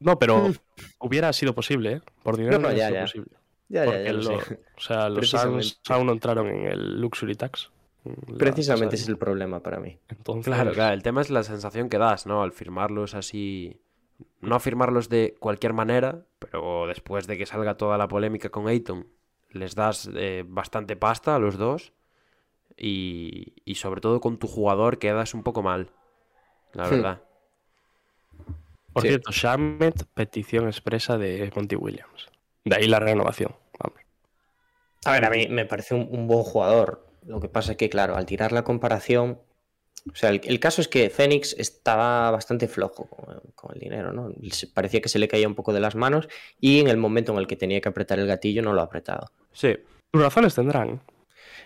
No, 0.00 0.18
pero 0.18 0.52
hubiera 0.98 1.32
sido 1.32 1.54
posible, 1.54 1.92
¿eh? 1.94 2.00
Por 2.22 2.36
dinero 2.36 2.58
Mm. 2.58 2.62
No, 2.62 2.68
no, 2.68 2.74
hubiera 2.74 2.88
ya, 2.88 2.88
sido 2.88 2.98
ya. 2.98 3.04
posible. 3.04 3.36
Ya, 3.68 3.84
Porque 3.86 4.12
lo- 4.12 4.36
o 4.76 4.80
sea, 4.80 5.08
los 5.08 5.28
Suns 5.30 5.80
aún 5.88 6.06
no 6.06 6.12
entraron 6.12 6.48
en 6.48 6.66
el 6.66 7.00
Luxury 7.00 7.34
Tax. 7.34 7.70
la 8.04 8.36
Precisamente 8.36 8.96
ese 8.96 9.04
es 9.04 9.08
el 9.08 9.16
problema 9.16 9.60
para 9.60 9.80
mí. 9.80 9.98
Entonces, 10.10 10.44
Claro, 10.52 10.72
claro. 10.72 10.92
El 10.92 11.02
tema 11.02 11.22
es 11.22 11.30
la 11.30 11.42
sensación 11.42 11.88
que 11.88 11.96
das, 11.96 12.26
¿no? 12.26 12.42
Al 12.42 12.52
firmarlos 12.52 13.14
así. 13.14 13.80
No 14.42 14.60
firmarlos 14.60 15.08
de 15.08 15.34
cualquier 15.40 15.72
manera, 15.72 16.26
pero 16.38 16.86
después 16.86 17.26
de 17.26 17.38
que 17.38 17.46
salga 17.46 17.78
toda 17.78 17.96
la 17.96 18.06
polémica 18.06 18.50
con 18.50 18.68
Ayton, 18.68 19.06
les 19.54 19.74
das 19.74 20.10
eh, 20.14 20.44
bastante 20.46 20.96
pasta 20.96 21.34
a 21.34 21.38
los 21.38 21.56
dos. 21.56 21.92
Y, 22.76 23.54
y 23.64 23.76
sobre 23.76 24.00
todo 24.00 24.20
con 24.20 24.38
tu 24.38 24.48
jugador 24.48 24.98
quedas 24.98 25.32
un 25.32 25.42
poco 25.42 25.62
mal. 25.62 25.90
La 26.72 26.88
verdad. 26.88 27.22
Por 28.92 29.02
Sí. 29.02 29.08
cierto, 29.08 29.30
Shamet, 29.32 30.04
petición 30.14 30.66
expresa 30.66 31.18
de 31.18 31.52
Monty 31.54 31.76
Williams. 31.76 32.30
De 32.64 32.76
ahí 32.76 32.86
la 32.86 33.00
renovación. 33.00 33.54
Vamos. 33.78 34.00
A 35.04 35.12
ver, 35.12 35.24
a 35.24 35.30
mí 35.30 35.48
me 35.48 35.66
parece 35.66 35.94
un, 35.94 36.08
un 36.10 36.26
buen 36.26 36.42
jugador. 36.42 37.06
Lo 37.26 37.40
que 37.40 37.48
pasa 37.48 37.72
es 37.72 37.78
que, 37.78 37.88
claro, 37.90 38.16
al 38.16 38.26
tirar 38.26 38.52
la 38.52 38.64
comparación. 38.64 39.40
O 40.12 40.14
sea, 40.14 40.30
el, 40.30 40.40
el 40.44 40.60
caso 40.60 40.80
es 40.82 40.88
que 40.88 41.08
Phoenix 41.08 41.54
estaba 41.58 42.30
bastante 42.30 42.68
flojo 42.68 43.06
con, 43.06 43.40
con 43.54 43.74
el 43.74 43.80
dinero, 43.80 44.12
¿no? 44.12 44.30
Parecía 44.74 45.00
que 45.00 45.08
se 45.08 45.18
le 45.18 45.28
caía 45.28 45.48
un 45.48 45.54
poco 45.54 45.72
de 45.72 45.80
las 45.80 45.94
manos 45.94 46.28
y 46.60 46.80
en 46.80 46.88
el 46.88 46.98
momento 46.98 47.32
en 47.32 47.38
el 47.38 47.46
que 47.46 47.56
tenía 47.56 47.80
que 47.80 47.88
apretar 47.88 48.18
el 48.18 48.26
gatillo 48.26 48.62
no 48.62 48.74
lo 48.74 48.82
ha 48.82 48.84
apretado. 48.84 49.30
Sí. 49.52 49.76
Sus 50.12 50.22
razones 50.22 50.54
tendrán. 50.54 51.00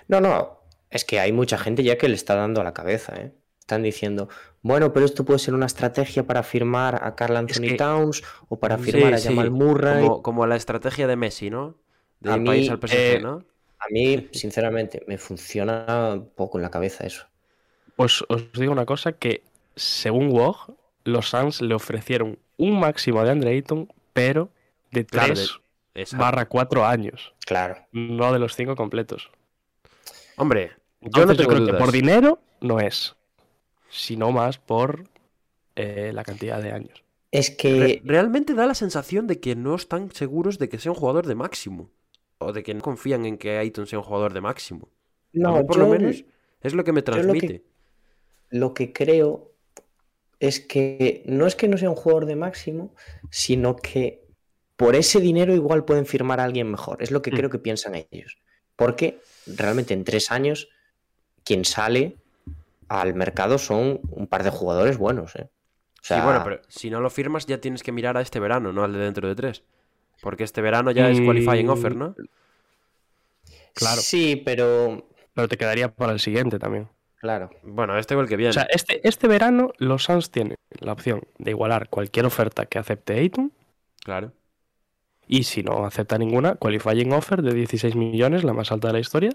No, 0.06 0.20
no, 0.20 0.60
es 0.90 1.04
que 1.04 1.18
hay 1.18 1.32
mucha 1.32 1.58
gente 1.58 1.82
ya 1.82 1.98
que 1.98 2.08
le 2.08 2.14
está 2.14 2.36
dando 2.36 2.60
a 2.60 2.64
la 2.64 2.72
cabeza, 2.72 3.16
¿eh? 3.16 3.32
Están 3.60 3.82
diciendo, 3.82 4.28
bueno, 4.62 4.92
pero 4.94 5.04
esto 5.04 5.24
puede 5.26 5.40
ser 5.40 5.52
una 5.52 5.66
estrategia 5.66 6.22
para 6.22 6.42
firmar 6.42 7.04
a 7.04 7.14
Carl 7.14 7.36
Anthony 7.36 7.62
que- 7.62 7.74
Towns 7.74 8.22
o 8.48 8.58
para 8.58 8.78
firmar 8.78 9.12
a 9.12 9.20
Jamal 9.20 9.48
sí. 9.48 9.50
Murray. 9.50 10.02
Como, 10.02 10.22
como 10.22 10.46
la 10.46 10.56
estrategia 10.56 11.06
de 11.06 11.16
Messi, 11.16 11.50
¿no? 11.50 11.76
De 12.20 12.32
A 12.32 12.38
mí, 12.38 12.46
país 12.46 12.70
al 12.70 12.78
PSG, 12.78 12.94
eh, 12.96 13.20
¿no? 13.20 13.44
A 13.78 13.84
mí, 13.90 14.28
sinceramente, 14.32 15.02
me 15.06 15.18
funciona 15.18 16.12
un 16.14 16.30
poco 16.30 16.56
en 16.56 16.62
la 16.62 16.70
cabeza 16.70 17.04
eso. 17.04 17.26
Pues 17.98 18.24
os 18.28 18.52
digo 18.52 18.70
una 18.70 18.86
cosa 18.86 19.10
que, 19.10 19.42
según 19.74 20.30
WOG, 20.30 20.72
los 21.02 21.30
Suns 21.30 21.60
le 21.62 21.74
ofrecieron 21.74 22.38
un 22.56 22.78
máximo 22.78 23.24
de 23.24 23.30
Andre 23.32 23.50
Ayton, 23.50 23.92
pero 24.12 24.50
de 24.92 25.04
Claro, 25.04 25.34
3 25.34 25.58
Exacto. 25.96 26.22
barra 26.24 26.44
4 26.48 26.86
años, 26.86 27.34
Claro. 27.44 27.76
no 27.90 28.32
de 28.32 28.38
los 28.38 28.54
5 28.54 28.76
completos. 28.76 29.30
Hombre, 30.36 30.70
yo 31.00 31.06
Entonces, 31.06 31.26
no 31.26 31.32
yo 31.32 31.38
tengo 31.48 31.64
creo 31.64 31.66
que 31.66 31.72
por 31.84 31.90
dinero 31.90 32.38
no 32.60 32.78
es, 32.78 33.16
sino 33.90 34.30
más 34.30 34.58
por 34.58 35.02
eh, 35.74 36.12
la 36.14 36.22
cantidad 36.22 36.62
de 36.62 36.70
años. 36.70 37.02
Es 37.32 37.50
Re- 37.50 37.56
que 37.56 38.02
realmente 38.04 38.54
da 38.54 38.66
la 38.66 38.74
sensación 38.76 39.26
de 39.26 39.40
que 39.40 39.56
no 39.56 39.74
están 39.74 40.12
seguros 40.12 40.58
de 40.60 40.68
que 40.68 40.78
sea 40.78 40.92
un 40.92 40.98
jugador 40.98 41.26
de 41.26 41.34
máximo. 41.34 41.90
O 42.38 42.52
de 42.52 42.62
que 42.62 42.74
no 42.74 42.80
confían 42.80 43.26
en 43.26 43.38
que 43.38 43.58
Ayton 43.58 43.88
sea 43.88 43.98
un 43.98 44.04
jugador 44.04 44.32
de 44.34 44.40
máximo. 44.40 44.88
No, 45.32 45.66
por 45.66 45.76
yo 45.76 45.82
lo 45.82 45.88
menos, 45.88 46.24
es 46.60 46.74
lo 46.74 46.84
que 46.84 46.92
me 46.92 47.00
yo 47.02 47.12
lo 47.12 47.16
que- 47.16 47.22
transmite. 47.26 47.62
Lo 48.50 48.74
que 48.74 48.92
creo 48.92 49.52
es 50.40 50.60
que 50.60 51.22
no 51.26 51.46
es 51.46 51.56
que 51.56 51.68
no 51.68 51.78
sea 51.78 51.90
un 51.90 51.96
jugador 51.96 52.26
de 52.26 52.36
máximo, 52.36 52.94
sino 53.30 53.76
que 53.76 54.24
por 54.76 54.94
ese 54.94 55.20
dinero 55.20 55.54
igual 55.54 55.84
pueden 55.84 56.06
firmar 56.06 56.40
a 56.40 56.44
alguien 56.44 56.70
mejor. 56.70 57.02
Es 57.02 57.10
lo 57.10 57.22
que 57.22 57.32
Mm. 57.32 57.36
creo 57.36 57.50
que 57.50 57.58
piensan 57.58 57.94
ellos. 58.10 58.38
Porque 58.76 59.20
realmente 59.46 59.94
en 59.94 60.04
tres 60.04 60.30
años, 60.30 60.68
quien 61.44 61.64
sale 61.64 62.16
al 62.88 63.14
mercado 63.14 63.58
son 63.58 64.00
un 64.10 64.26
par 64.28 64.44
de 64.44 64.50
jugadores 64.50 64.98
buenos. 64.98 65.36
¿eh? 65.36 65.50
O 66.02 66.04
sea, 66.04 66.18
Sí, 66.18 66.22
bueno, 66.24 66.42
pero 66.44 66.60
si 66.68 66.90
no 66.90 67.00
lo 67.00 67.10
firmas 67.10 67.46
ya 67.46 67.60
tienes 67.60 67.82
que 67.82 67.92
mirar 67.92 68.16
a 68.16 68.20
este 68.22 68.40
verano, 68.40 68.72
no 68.72 68.84
al 68.84 68.92
de 68.92 69.00
dentro 69.00 69.28
de 69.28 69.34
tres. 69.34 69.64
Porque 70.22 70.44
este 70.44 70.62
verano 70.62 70.90
ya 70.92 71.10
es 71.10 71.20
qualifying 71.20 71.66
Mm, 71.66 71.70
offer, 71.70 71.96
¿no? 71.96 72.14
claro. 73.74 74.00
Sí, 74.00 74.36
pero 74.44 75.08
Pero 75.34 75.48
te 75.48 75.56
quedaría 75.56 75.94
para 75.94 76.12
el 76.12 76.20
siguiente 76.20 76.58
también. 76.58 76.88
Claro. 77.18 77.50
Bueno, 77.62 77.98
este 77.98 78.14
o 78.16 78.20
el 78.20 78.28
que 78.28 78.36
viene. 78.36 78.50
O 78.50 78.52
sea, 78.52 78.66
este, 78.70 79.06
este 79.06 79.28
verano 79.28 79.72
los 79.78 80.04
Suns 80.04 80.30
tienen 80.30 80.56
la 80.80 80.92
opción 80.92 81.22
de 81.38 81.50
igualar 81.50 81.88
cualquier 81.88 82.26
oferta 82.26 82.66
que 82.66 82.78
acepte 82.78 83.14
Ayton 83.18 83.52
Claro. 84.04 84.32
y 85.26 85.44
si 85.44 85.62
no 85.62 85.84
acepta 85.84 86.18
ninguna, 86.18 86.54
qualifying 86.56 87.12
offer 87.12 87.42
de 87.42 87.52
16 87.54 87.94
millones, 87.94 88.44
la 88.44 88.52
más 88.54 88.72
alta 88.72 88.88
de 88.88 88.94
la 88.94 89.00
historia. 89.00 89.30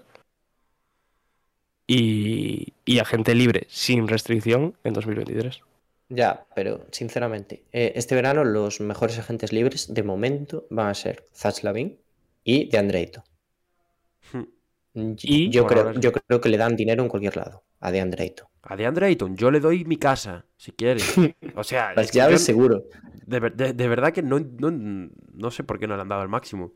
Y, 1.86 2.72
y 2.86 2.98
agente 2.98 3.34
libre 3.34 3.66
sin 3.68 4.08
restricción 4.08 4.74
en 4.84 4.94
2023. 4.94 5.60
Ya, 6.08 6.46
pero 6.54 6.86
sinceramente, 6.92 7.64
eh, 7.72 7.92
este 7.96 8.14
verano 8.14 8.44
los 8.44 8.80
mejores 8.80 9.18
agentes 9.18 9.52
libres 9.52 9.92
de 9.92 10.02
momento 10.02 10.66
van 10.70 10.88
a 10.88 10.94
ser 10.94 11.26
Zach 11.34 11.62
Lavin 11.62 11.98
y 12.42 12.68
de 12.68 12.78
Ayton. 12.78 13.24
Y- 14.94 15.50
yo, 15.50 15.66
creo, 15.66 15.92
yo 15.92 16.12
creo 16.12 16.40
que 16.40 16.48
le 16.48 16.56
dan 16.56 16.76
dinero 16.76 17.02
en 17.02 17.08
cualquier 17.08 17.36
lado 17.36 17.64
a 17.80 17.90
DeAndre 17.90 18.22
Ayton. 18.24 18.46
A 18.62 18.76
DeAndre 18.76 19.06
Ayton, 19.06 19.36
yo 19.36 19.50
le 19.50 19.60
doy 19.60 19.84
mi 19.84 19.96
casa, 19.96 20.46
si 20.56 20.72
quiere. 20.72 21.00
O 21.56 21.64
sea, 21.64 21.92
Las 21.94 22.10
llaves 22.12 22.40
yo- 22.40 22.46
seguro. 22.46 22.84
de- 23.26 23.40
de 23.74 23.88
verdad 23.88 24.12
que 24.12 24.22
no, 24.22 24.38
no, 24.40 24.70
no 24.70 25.50
sé 25.50 25.64
por 25.64 25.78
qué 25.78 25.86
no 25.86 25.96
le 25.96 26.02
han 26.02 26.08
dado 26.08 26.22
el 26.22 26.28
máximo. 26.28 26.72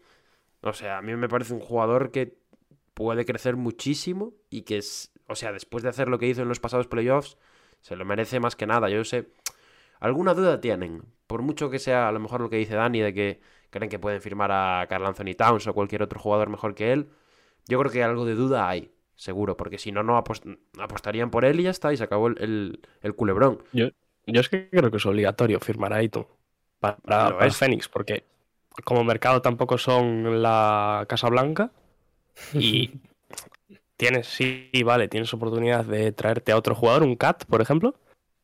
O 0.62 0.72
sea, 0.72 0.98
a 0.98 1.02
mí 1.02 1.14
me 1.14 1.28
parece 1.28 1.54
un 1.54 1.60
jugador 1.60 2.10
que 2.10 2.36
puede 2.94 3.24
crecer 3.24 3.54
muchísimo 3.56 4.34
y 4.50 4.62
que 4.62 4.78
es, 4.78 5.12
o 5.28 5.36
sea, 5.36 5.52
después 5.52 5.84
de 5.84 5.90
hacer 5.90 6.08
lo 6.08 6.18
que 6.18 6.26
hizo 6.26 6.42
en 6.42 6.48
los 6.48 6.58
pasados 6.58 6.88
playoffs, 6.88 7.38
se 7.80 7.94
lo 7.94 8.04
merece 8.04 8.40
más 8.40 8.56
que 8.56 8.66
nada. 8.66 8.88
Yo 8.90 9.04
sé, 9.04 9.28
alguna 10.00 10.34
duda 10.34 10.60
tienen, 10.60 11.02
por 11.28 11.42
mucho 11.42 11.70
que 11.70 11.78
sea 11.78 12.08
a 12.08 12.12
lo 12.12 12.18
mejor 12.18 12.40
lo 12.40 12.50
que 12.50 12.56
dice 12.56 12.74
Dani 12.74 13.00
de 13.00 13.14
que 13.14 13.40
creen 13.70 13.88
que 13.88 14.00
pueden 14.00 14.20
firmar 14.20 14.50
a 14.50 14.84
Carl 14.88 15.06
Anthony 15.06 15.34
Towns 15.36 15.66
o 15.68 15.74
cualquier 15.74 16.02
otro 16.02 16.18
jugador 16.18 16.50
mejor 16.50 16.74
que 16.74 16.92
él, 16.92 17.08
yo 17.68 17.78
creo 17.78 17.92
que 17.92 18.02
algo 18.02 18.24
de 18.24 18.34
duda 18.34 18.68
hay, 18.68 18.90
seguro, 19.14 19.56
porque 19.56 19.78
si 19.78 19.92
no, 19.92 20.02
no 20.02 20.16
apostarían 20.16 21.30
por 21.30 21.44
él 21.44 21.60
y 21.60 21.64
ya 21.64 21.70
está, 21.70 21.92
y 21.92 21.96
se 21.96 22.04
acabó 22.04 22.28
el, 22.28 22.80
culebrón. 23.14 23.62
Yo, 23.72 23.88
yo, 24.26 24.40
es 24.40 24.48
que 24.48 24.68
creo 24.70 24.90
que 24.90 24.96
es 24.96 25.06
obligatorio 25.06 25.60
firmar 25.60 25.92
a 25.92 25.96
Aiton 25.96 26.26
para, 26.80 26.96
para, 26.96 27.50
Phoenix, 27.50 27.88
porque 27.88 28.24
como 28.84 29.04
mercado 29.04 29.42
tampoco 29.42 29.78
son 29.78 30.42
la 30.42 31.04
Casa 31.08 31.28
Blanca 31.28 31.70
y 32.54 32.92
tienes, 33.96 34.28
sí, 34.28 34.70
vale, 34.84 35.08
tienes 35.08 35.32
oportunidad 35.34 35.84
de 35.84 36.12
traerte 36.12 36.52
a 36.52 36.56
otro 36.56 36.74
jugador, 36.74 37.02
un 37.02 37.16
CAT, 37.16 37.44
por 37.44 37.60
ejemplo, 37.60 37.94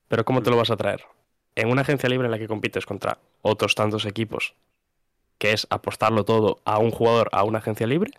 pero 0.09 0.25
¿cómo 0.25 0.43
te 0.43 0.51
lo 0.51 0.57
vas 0.57 0.71
a 0.71 0.77
traer? 0.77 1.03
En 1.55 1.71
una 1.71 1.83
agencia 1.83 2.09
libre 2.09 2.27
en 2.27 2.33
la 2.33 2.39
que 2.39 2.49
compites 2.49 2.85
contra 2.85 3.19
otros 3.43 3.75
tantos 3.75 4.05
equipos, 4.07 4.55
que 5.39 5.53
es 5.53 5.67
apostarlo 5.71 6.25
todo 6.25 6.61
a 6.65 6.79
un 6.79 6.91
jugador, 6.91 7.29
a 7.33 7.45
una 7.45 7.59
agencia 7.59 7.87
libre, 7.87 8.11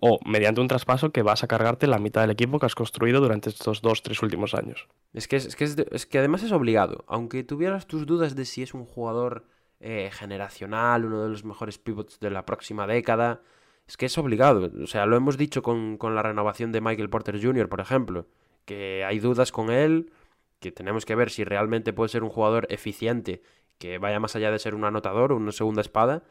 o 0.00 0.18
mediante 0.26 0.60
un 0.60 0.68
traspaso 0.68 1.10
que 1.10 1.22
vas 1.22 1.42
a 1.42 1.46
cargarte 1.46 1.86
la 1.86 1.98
mitad 1.98 2.20
del 2.20 2.30
equipo 2.30 2.58
que 2.58 2.66
has 2.66 2.74
construido 2.74 3.20
durante 3.20 3.50
estos 3.50 3.80
dos, 3.80 4.02
tres 4.02 4.22
últimos 4.22 4.54
años. 4.54 4.88
Es 5.12 5.28
que, 5.28 5.36
es, 5.36 5.56
que, 5.56 5.64
es, 5.64 6.06
que 6.06 6.18
además 6.18 6.42
es 6.42 6.52
obligado. 6.52 7.04
Aunque 7.08 7.44
tuvieras 7.44 7.86
tus 7.86 8.06
dudas 8.06 8.36
de 8.36 8.44
si 8.44 8.62
es 8.62 8.74
un 8.74 8.84
jugador 8.84 9.46
eh, 9.80 10.10
generacional, 10.12 11.04
uno 11.04 11.22
de 11.22 11.30
los 11.30 11.44
mejores 11.44 11.78
pivots 11.78 12.20
de 12.20 12.30
la 12.30 12.44
próxima 12.44 12.86
década, 12.86 13.40
es 13.86 13.96
que 13.96 14.06
es 14.06 14.18
obligado. 14.18 14.70
O 14.82 14.86
sea, 14.86 15.06
lo 15.06 15.16
hemos 15.16 15.36
dicho 15.36 15.62
con, 15.62 15.96
con 15.96 16.14
la 16.14 16.22
renovación 16.22 16.72
de 16.72 16.80
Michael 16.80 17.10
Porter 17.10 17.42
Jr., 17.42 17.68
por 17.68 17.80
ejemplo, 17.80 18.26
que 18.64 19.04
hay 19.04 19.18
dudas 19.18 19.52
con 19.52 19.70
él, 19.70 20.12
que 20.60 20.72
tenemos 20.72 21.06
que 21.06 21.14
ver 21.14 21.30
si 21.30 21.44
realmente 21.44 21.92
puede 21.92 22.08
ser 22.08 22.22
un 22.22 22.30
jugador 22.30 22.66
eficiente, 22.70 23.42
que 23.78 23.98
vaya 23.98 24.20
más 24.20 24.36
allá 24.36 24.50
de 24.50 24.58
ser 24.58 24.74
un 24.74 24.84
anotador 24.84 25.32
o 25.32 25.36
una 25.36 25.52
segunda 25.52 25.80
espada 25.80 26.24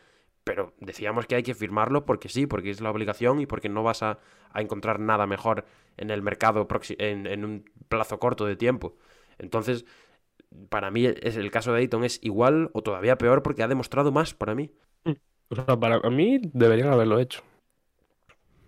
pero 0.45 0.73
decíamos 0.79 1.25
que 1.25 1.35
hay 1.35 1.43
que 1.43 1.55
firmarlo 1.55 2.05
porque 2.05 2.29
sí, 2.29 2.45
porque 2.45 2.69
es 2.69 2.79
la 2.79 2.91
obligación 2.91 3.41
y 3.41 3.47
porque 3.47 3.67
no 3.67 3.83
vas 3.83 4.03
a, 4.03 4.19
encontrar 4.53 5.01
nada 5.01 5.27
mejor 5.27 5.65
en 5.97 6.11
el 6.11 6.21
mercado 6.21 6.65
en, 6.99 7.27
en, 7.27 7.43
un 7.43 7.69
plazo 7.89 8.19
corto 8.19 8.45
de 8.45 8.55
tiempo. 8.55 8.95
Entonces, 9.37 9.85
para 10.69 10.91
mí 10.91 11.05
es, 11.05 11.35
el 11.35 11.51
caso 11.51 11.73
de 11.73 11.81
Ayton 11.81 12.05
es 12.05 12.19
igual 12.21 12.69
o 12.71 12.81
todavía 12.81 13.17
peor 13.17 13.43
porque 13.43 13.63
ha 13.63 13.67
demostrado 13.67 14.13
más 14.13 14.33
para 14.33 14.55
mí. 14.55 14.71
Mm. 15.03 15.77
para 15.79 15.99
mí 16.09 16.39
deberían 16.53 16.93
haberlo 16.93 17.19
hecho. 17.19 17.41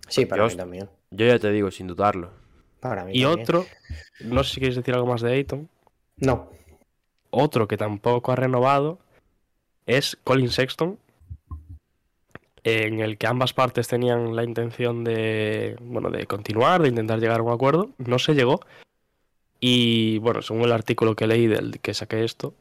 Sí, 0.08 0.26
para 0.26 0.46
mí 0.46 0.56
también. 0.56 0.90
Yo 1.10 1.26
ya 1.26 1.38
te 1.38 1.50
digo, 1.50 1.70
sin 1.70 1.86
dudarlo. 1.86 2.32
Para 2.80 3.04
mí 3.04 3.12
y 3.14 3.24
otro, 3.24 3.64
no 4.20 4.44
sé 4.44 4.54
si 4.54 4.60
quieres 4.60 4.76
decir 4.76 4.94
algo 4.94 5.06
más 5.06 5.22
de 5.22 5.32
Ayton. 5.32 5.68
No. 6.16 6.50
Otro 7.30 7.68
que 7.68 7.76
tampoco 7.76 8.32
ha 8.32 8.36
renovado 8.36 8.98
es 9.86 10.18
Colin 10.24 10.50
Sexton, 10.50 10.98
en 12.68 13.00
el 13.00 13.18
que 13.18 13.26
ambas 13.26 13.52
partes 13.52 13.88
tenían 13.88 14.34
la 14.34 14.44
intención 14.44 15.04
de, 15.04 15.76
bueno, 15.80 16.10
de 16.10 16.26
continuar, 16.26 16.82
de 16.82 16.88
intentar 16.88 17.18
llegar 17.20 17.40
a 17.40 17.42
un 17.42 17.52
acuerdo. 17.52 17.90
No 17.98 18.18
se 18.18 18.34
llegó. 18.34 18.60
Y 19.60 20.18
bueno, 20.18 20.42
según 20.42 20.62
el 20.62 20.72
artículo 20.72 21.16
que 21.16 21.26
leí 21.26 21.46
del 21.46 21.80
que 21.80 21.94
saqué 21.94 22.24
esto, 22.24 22.54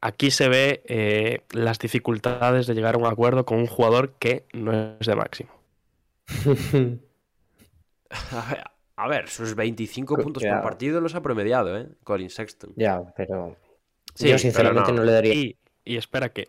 aquí 0.00 0.30
se 0.30 0.48
ve 0.48 0.82
eh, 0.86 1.42
las 1.50 1.78
dificultades 1.78 2.66
de 2.66 2.74
llegar 2.74 2.96
a 2.96 2.98
un 2.98 3.06
acuerdo 3.06 3.44
con 3.44 3.58
un 3.58 3.66
jugador 3.66 4.14
que 4.18 4.44
no 4.52 4.96
es 4.98 5.06
de 5.06 5.14
máximo. 5.14 5.50
a, 8.96 9.08
ver, 9.08 9.28
sus 9.28 9.54
25 9.54 10.16
puntos 10.16 10.42
por 10.42 10.62
partido 10.62 11.00
los 11.00 11.14
ha 11.14 11.22
promediado, 11.22 11.78
¿eh? 11.78 11.88
Colin 12.04 12.30
Sexton. 12.30 12.72
Ya, 12.76 13.02
pero 13.16 13.56
yo 14.16 14.38
sinceramente 14.38 14.92
no. 14.92 15.04
le 15.04 15.12
daría. 15.12 15.54
y 15.84 15.96
espera 15.96 16.30
que 16.30 16.48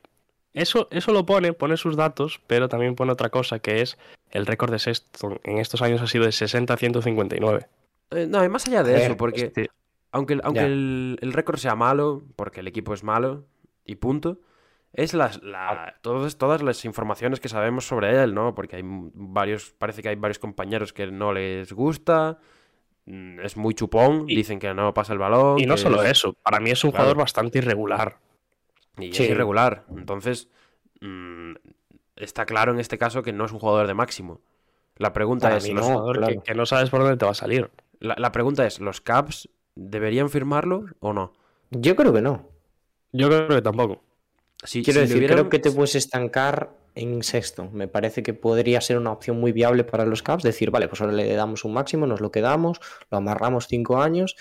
eso, 0.54 0.88
eso 0.92 1.12
lo 1.12 1.26
pone, 1.26 1.54
pone 1.54 1.78
sus 1.78 1.96
datos, 1.96 2.42
pero 2.48 2.70
también 2.70 2.96
pone 2.96 3.12
otra 3.12 3.30
cosa 3.30 3.60
que 3.60 3.82
es 3.82 3.98
el 4.32 4.46
récord 4.46 4.72
de 4.72 4.80
Sexton 4.80 5.40
en 5.44 5.58
estos 5.60 5.82
años 5.82 6.02
ha 6.02 6.08
sido 6.08 6.26
de 6.26 6.32
60 6.32 6.74
a 6.74 6.78
159. 6.78 7.68
Eh, 8.12 8.28
no, 8.28 8.44
y 8.44 8.50
más 8.50 8.68
allá 8.68 8.84
de 8.84 9.04
eso, 9.04 9.18
porque 9.18 9.42
este, 9.42 9.70
aunque, 10.12 10.40
aunque 10.44 10.66
el, 10.66 11.34
récord 11.34 11.58
sea 11.58 11.76
malo, 11.76 12.24
porque 12.36 12.60
el 12.60 12.68
equipo 12.68 12.94
es 12.94 13.04
malo 13.04 13.46
y 13.84 13.96
punto, 13.96 14.40
es 14.94 15.16
las, 15.16 15.42
la, 15.42 15.96
todas, 16.02 16.38
todas 16.38 16.62
las 16.62 16.86
informaciones 16.86 17.40
que 17.40 17.50
sabemos 17.50 17.88
sobre 17.88 18.22
él, 18.22 18.36
¿no? 18.36 18.54
Porque 18.54 18.76
hay 18.76 18.84
varios, 18.86 19.74
parece 19.80 20.04
que 20.04 20.10
hay 20.10 20.16
varios 20.16 20.38
compañeros 20.38 20.94
que 20.94 21.08
no 21.08 21.34
les 21.34 21.74
gusta, 21.74 22.38
mm, 23.06 23.40
es 23.40 23.58
muy 23.58 23.74
chupón, 23.74 24.28
dicen 24.28 24.60
que 24.60 24.72
no 24.76 24.94
pasa 24.94 25.14
el 25.14 25.20
balón. 25.20 25.60
Y 25.60 25.66
no 25.66 25.78
solo 25.78 26.04
eso, 26.04 26.34
para 26.44 26.60
mí 26.60 26.70
es 26.70 26.84
un 26.84 26.92
jugador 26.92 27.18
bastante 27.18 27.58
irregular. 27.58 28.18
Y 28.98 29.10
es 29.10 29.20
irregular. 29.20 29.86
Entonces, 29.96 30.50
mm, 31.02 31.54
está 32.16 32.46
claro 32.46 32.72
en 32.72 32.80
este 32.80 32.98
caso 32.98 33.24
que 33.24 33.34
no 33.34 33.46
es 33.46 33.52
un 33.52 33.60
jugador 33.60 33.88
de 33.88 33.94
máximo. 33.94 34.42
La 34.98 35.14
pregunta 35.14 35.56
es... 35.58 35.66
que, 35.66 35.74
no 36.54 36.66
sabes 36.66 36.90
por 36.90 37.02
dónde 37.02 37.18
te 37.18 37.26
va 37.26 37.32
a 37.32 37.36
salir. 37.36 37.72
La, 38.00 38.32
pregunta 38.32 38.66
es, 38.68 38.80
¿los 38.80 39.02
Caps 39.02 39.50
deberían 39.76 40.30
firmarlo 40.30 40.86
o 41.00 41.14
no? 41.14 41.34
Yo 41.72 41.96
creo 41.96 42.14
que 42.14 42.22
no. 42.22 42.50
Yo 43.12 43.28
creo 43.28 43.48
que 43.48 43.62
tampoco. 43.62 44.04
Quiero 44.72 45.02
decir, 45.02 45.26
creo 45.28 45.50
que 45.50 45.60
te 45.60 45.72
puedes 45.72 45.96
estancar 45.96 46.72
en 46.96 47.24
sexto. 47.24 47.70
Me 47.72 47.88
parece 47.88 48.22
que 48.24 48.34
podría 48.34 48.82
ser 48.82 48.98
una 48.98 49.12
opción 49.12 49.40
muy 49.40 49.52
viable 49.52 49.84
para 49.84 50.06
los 50.06 50.22
Caps. 50.22 50.44
Decir, 50.44 50.70
vale, 50.70 50.88
pues 50.88 51.02
ahora 51.02 51.14
le 51.14 51.34
damos 51.34 51.66
un 51.66 51.74
máximo, 51.74 52.06
nos 52.06 52.22
lo 52.22 52.32
quedamos, 52.32 52.80
lo 53.10 53.18
amarramos 53.18 53.68
cinco 53.68 54.02
años, 54.02 54.36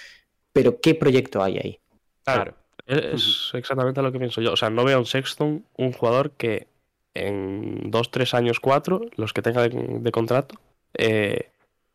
pero 0.52 0.80
¿qué 0.80 0.94
proyecto 0.94 1.42
hay 1.42 1.58
ahí? 1.58 1.80
Claro. 2.24 2.54
Es 2.92 3.50
exactamente 3.54 4.02
lo 4.02 4.12
que 4.12 4.18
pienso 4.18 4.40
yo. 4.40 4.52
O 4.52 4.56
sea, 4.56 4.70
no 4.70 4.84
veo 4.84 4.96
a 4.96 5.00
un 5.00 5.06
Sexton 5.06 5.64
un 5.76 5.92
jugador 5.92 6.32
que 6.32 6.68
en 7.14 7.90
dos, 7.90 8.10
tres 8.10 8.34
años, 8.34 8.60
cuatro, 8.60 9.02
los 9.16 9.32
que 9.32 9.42
tenga 9.42 9.68
de, 9.68 10.12
contrato, 10.12 10.56
eh, 10.94 11.50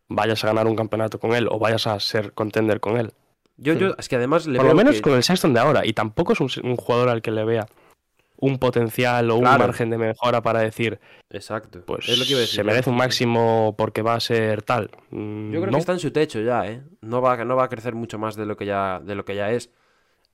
vayas 0.07 0.43
a 0.43 0.47
ganar 0.47 0.67
un 0.67 0.75
campeonato 0.75 1.19
con 1.19 1.33
él 1.33 1.47
o 1.49 1.59
vayas 1.59 1.87
a 1.87 1.99
ser 1.99 2.33
contender 2.33 2.79
con 2.79 2.97
él. 2.97 3.13
Yo, 3.57 3.73
yo, 3.73 3.95
es 3.97 4.07
que 4.07 4.15
además 4.15 4.45
Por 4.45 4.65
lo 4.65 4.75
menos 4.75 5.01
con 5.01 5.13
el 5.13 5.23
Sexton 5.23 5.53
de 5.53 5.59
ahora. 5.59 5.85
Y 5.85 5.93
tampoco 5.93 6.33
es 6.33 6.39
un, 6.39 6.75
jugador 6.75 7.09
al 7.09 7.21
que 7.23 7.31
le 7.31 7.43
vea 7.43 7.65
un 8.39 8.59
potencial 8.59 9.31
o 9.31 9.37
un 9.37 9.43
margen 9.43 9.89
de 9.89 9.97
mejora 9.97 10.43
para 10.43 10.61
decir. 10.61 10.99
Exacto. 11.31 11.81
Pues 11.83 12.07
es 12.07 12.19
lo 12.19 12.25
que 12.25 12.45
se 12.45 12.63
merece 12.63 12.91
un 12.91 12.97
máximo 12.97 13.73
porque 13.75 14.03
va 14.03 14.13
a 14.13 14.19
ser 14.19 14.61
tal. 14.61 14.91
Yo 15.09 15.61
creo 15.61 15.71
que 15.71 15.77
está 15.77 15.93
en 15.93 15.99
su 15.99 16.11
techo 16.11 16.39
ya, 16.41 16.67
¿eh? 16.67 16.83
No 17.01 17.19
va, 17.19 17.43
no 17.43 17.55
va 17.55 17.63
a 17.63 17.69
crecer 17.69 17.95
mucho 17.95 18.19
más 18.19 18.35
de 18.35 18.45
lo 18.45 18.55
que 18.55 18.67
ya, 18.67 18.99
de 18.99 19.15
lo 19.15 19.25
que 19.25 19.35
ya 19.35 19.49
es. 19.51 19.71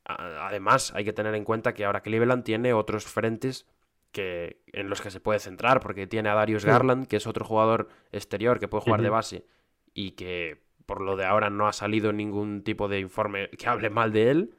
Además, 0.05 0.91
hay 0.95 1.05
que 1.05 1.13
tener 1.13 1.33
en 1.35 1.45
cuenta 1.45 1.73
que 1.73 1.85
ahora 1.85 2.01
Cleveland 2.01 2.43
tiene 2.43 2.73
otros 2.73 3.05
frentes 3.05 3.65
que, 4.11 4.61
en 4.73 4.89
los 4.89 5.01
que 5.01 5.11
se 5.11 5.19
puede 5.19 5.39
centrar, 5.39 5.79
porque 5.79 6.07
tiene 6.07 6.29
a 6.29 6.35
Darius 6.35 6.65
Garland, 6.65 7.07
que 7.07 7.17
es 7.17 7.27
otro 7.27 7.45
jugador 7.45 7.89
exterior 8.11 8.59
que 8.59 8.67
puede 8.67 8.83
jugar 8.83 9.01
de 9.01 9.09
base 9.09 9.45
y 9.93 10.11
que 10.11 10.61
por 10.85 11.01
lo 11.01 11.15
de 11.15 11.25
ahora 11.25 11.49
no 11.49 11.67
ha 11.67 11.73
salido 11.73 12.11
ningún 12.11 12.63
tipo 12.63 12.87
de 12.87 12.99
informe 12.99 13.49
que 13.49 13.67
hable 13.67 13.89
mal 13.89 14.11
de 14.11 14.29
él. 14.29 14.55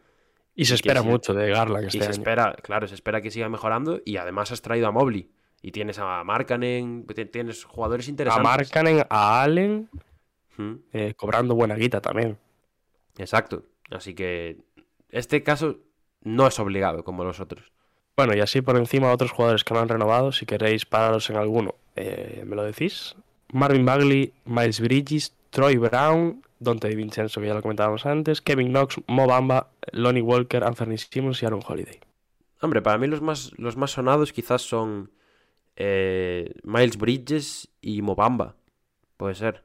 Y 0.55 0.67
se 0.67 0.75
espera 0.75 1.03
mucho 1.03 1.35
de 1.35 1.51
Garland 1.51 1.87
este 1.87 1.99
y 1.99 2.03
se 2.03 2.11
espera, 2.11 2.55
claro, 2.63 2.87
se 2.87 2.95
espera 2.95 3.21
que 3.21 3.31
siga 3.31 3.49
mejorando 3.49 4.01
y 4.05 4.17
además 4.17 4.53
has 4.53 4.63
traído 4.63 4.87
a 4.87 4.93
Mobley. 4.93 5.31
Y 5.63 5.73
tienes 5.73 5.99
a 5.99 6.23
Markanen, 6.25 7.07
tienes 7.33 7.65
jugadores 7.65 8.09
interesantes. 8.09 8.47
A 8.47 8.57
Markanen, 8.57 9.07
a 9.09 9.43
Allen, 9.43 9.89
eh, 10.93 11.15
cobrando 11.17 11.55
buena 11.55 11.75
guita 11.75 12.01
también. 12.01 12.39
Exacto. 13.17 13.65
Así 13.91 14.15
que 14.15 14.59
este 15.15 15.43
caso 15.45 15.79
no 16.23 16.47
es 16.47 16.59
obligado 16.59 17.05
como 17.05 17.25
los 17.25 17.41
otros. 17.41 17.73
Bueno, 18.17 18.35
y 18.35 18.41
así 18.41 18.61
por 18.61 18.77
encima 18.77 19.13
otros 19.13 19.31
jugadores 19.31 19.65
que 19.65 19.73
no 19.73 19.81
han 19.81 19.89
renovado, 19.89 20.33
si 20.33 20.45
queréis 20.45 20.87
pararos 20.87 21.31
en 21.31 21.37
alguno, 21.37 21.77
eh, 21.97 22.43
¿me 22.47 22.57
lo 22.57 22.65
decís? 22.65 23.15
Marvin 23.53 23.85
Bagley, 23.85 24.33
Miles 24.45 24.81
Bridges, 24.81 25.33
Troy 25.51 25.77
Brown, 25.77 26.43
Dante 26.59 26.95
Vincenzo, 26.95 27.41
que 27.41 27.47
ya 27.47 27.55
lo 27.55 27.63
comentábamos 27.63 28.07
antes, 28.07 28.41
Kevin 28.41 28.71
Knox, 28.71 29.01
Mo 29.07 29.27
Bamba, 29.27 29.69
Lonnie 29.93 30.23
Walker, 30.23 30.65
Anthony 30.65 30.99
Simmons 30.99 31.43
y 31.43 31.47
Aaron 31.47 31.63
Holiday. 31.67 32.01
Hombre, 32.61 32.83
para 32.83 32.99
mí 32.99 33.07
los 33.07 33.21
más, 33.21 33.53
los 33.57 33.77
más 33.77 33.93
sonados 33.93 34.33
quizás 34.33 34.63
son 34.63 35.11
eh, 35.77 36.55
Miles 36.65 36.97
Bridges 36.97 37.69
y 37.81 38.03
Mobamba. 38.03 38.57
Puede 39.17 39.35
ser. 39.35 39.65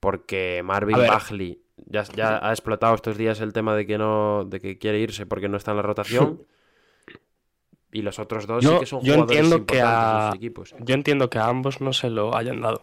Porque 0.00 0.62
Marvin 0.64 0.96
Bagley 0.96 1.62
ya, 1.86 2.04
ya 2.14 2.46
ha 2.46 2.50
explotado 2.50 2.94
estos 2.94 3.16
días 3.16 3.40
el 3.40 3.52
tema 3.52 3.74
de 3.74 3.86
que 3.86 3.98
no 3.98 4.44
de 4.44 4.60
que 4.60 4.78
quiere 4.78 4.98
irse 4.98 5.26
porque 5.26 5.48
no 5.48 5.56
está 5.56 5.70
en 5.72 5.78
la 5.78 5.82
rotación. 5.82 6.42
y 7.92 8.02
los 8.02 8.18
otros 8.18 8.46
dos 8.46 8.64
sí 8.64 8.70
que 8.78 8.86
son 8.86 9.02
yo 9.02 9.14
jugadores 9.14 9.38
entiendo 9.38 9.66
que 9.66 9.80
a, 9.80 10.32
equipos. 10.34 10.74
Yo 10.80 10.94
entiendo 10.94 11.30
que 11.30 11.38
a 11.38 11.46
ambos 11.46 11.80
no 11.80 11.92
se 11.92 12.10
lo 12.10 12.36
hayan 12.36 12.60
dado. 12.60 12.82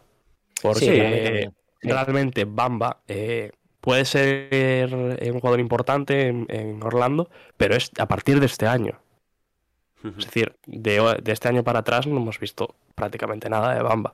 Porque 0.61 1.51
realmente 1.81 2.45
Bamba 2.45 3.01
eh, 3.07 3.51
puede 3.79 4.05
ser 4.05 4.93
un 4.93 5.39
jugador 5.39 5.59
importante 5.59 6.27
en, 6.27 6.83
Orlando, 6.83 7.29
pero 7.57 7.75
es 7.75 7.91
a 7.99 8.07
partir 8.07 8.39
de 8.39 8.47
este 8.47 8.67
año. 8.67 8.99
Es 10.03 10.25
decir, 10.25 10.55
de, 10.65 11.19
de, 11.21 11.31
este 11.31 11.47
año 11.47 11.63
para 11.63 11.79
atrás 11.79 12.07
no 12.07 12.17
hemos 12.17 12.39
visto 12.39 12.75
prácticamente 12.95 13.49
nada 13.49 13.73
de 13.73 13.81
Bamba. 13.81 14.13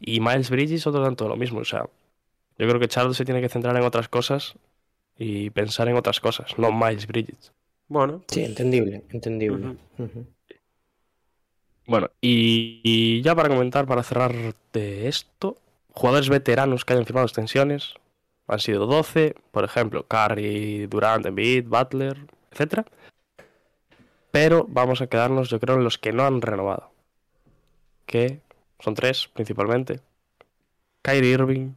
Y 0.00 0.20
Miles 0.20 0.50
Bridges 0.50 0.86
otro 0.86 1.02
tanto 1.02 1.28
lo 1.28 1.36
mismo. 1.36 1.60
O 1.60 1.64
sea, 1.64 1.86
yo 2.58 2.68
creo 2.68 2.80
que 2.80 2.88
Charles 2.88 3.16
se 3.16 3.24
tiene 3.24 3.40
que 3.40 3.48
centrar 3.48 3.76
en 3.76 3.82
otras 3.82 4.08
cosas 4.08 4.54
y 5.16 5.50
pensar 5.50 5.88
en 5.88 5.96
otras 5.96 6.20
cosas, 6.20 6.58
no 6.58 6.72
Miles 6.72 7.06
Bridges. 7.06 7.52
Bueno, 7.88 8.22
Sí, 8.28 8.44
entendible, 8.44 9.04
entendible. 9.10 9.76
Ujú. 9.98 10.26
Bueno, 11.86 12.10
y, 12.20 12.80
y 12.84 13.22
ya 13.22 13.34
para 13.34 13.48
comentar, 13.48 13.86
para 13.86 14.02
cerrar 14.02 14.32
de 14.72 15.08
esto, 15.08 15.56
jugadores 15.92 16.28
veteranos 16.28 16.84
que 16.84 16.92
hayan 16.92 17.06
firmado 17.06 17.26
extensiones 17.26 17.94
han 18.46 18.60
sido 18.60 18.86
12, 18.86 19.34
por 19.50 19.64
ejemplo, 19.64 20.06
Curry, 20.06 20.86
Durant, 20.86 21.26
Embiid, 21.26 21.66
Butler, 21.66 22.16
etcétera. 22.50 22.84
Pero 24.30 24.66
vamos 24.68 25.00
a 25.00 25.06
quedarnos, 25.06 25.48
yo 25.50 25.60
creo, 25.60 25.76
en 25.76 25.84
los 25.84 25.98
que 25.98 26.12
no 26.12 26.24
han 26.24 26.40
renovado. 26.40 26.90
Que 28.06 28.40
son 28.80 28.94
tres, 28.94 29.28
principalmente. 29.32 30.00
Kyrie 31.02 31.32
Irving, 31.32 31.72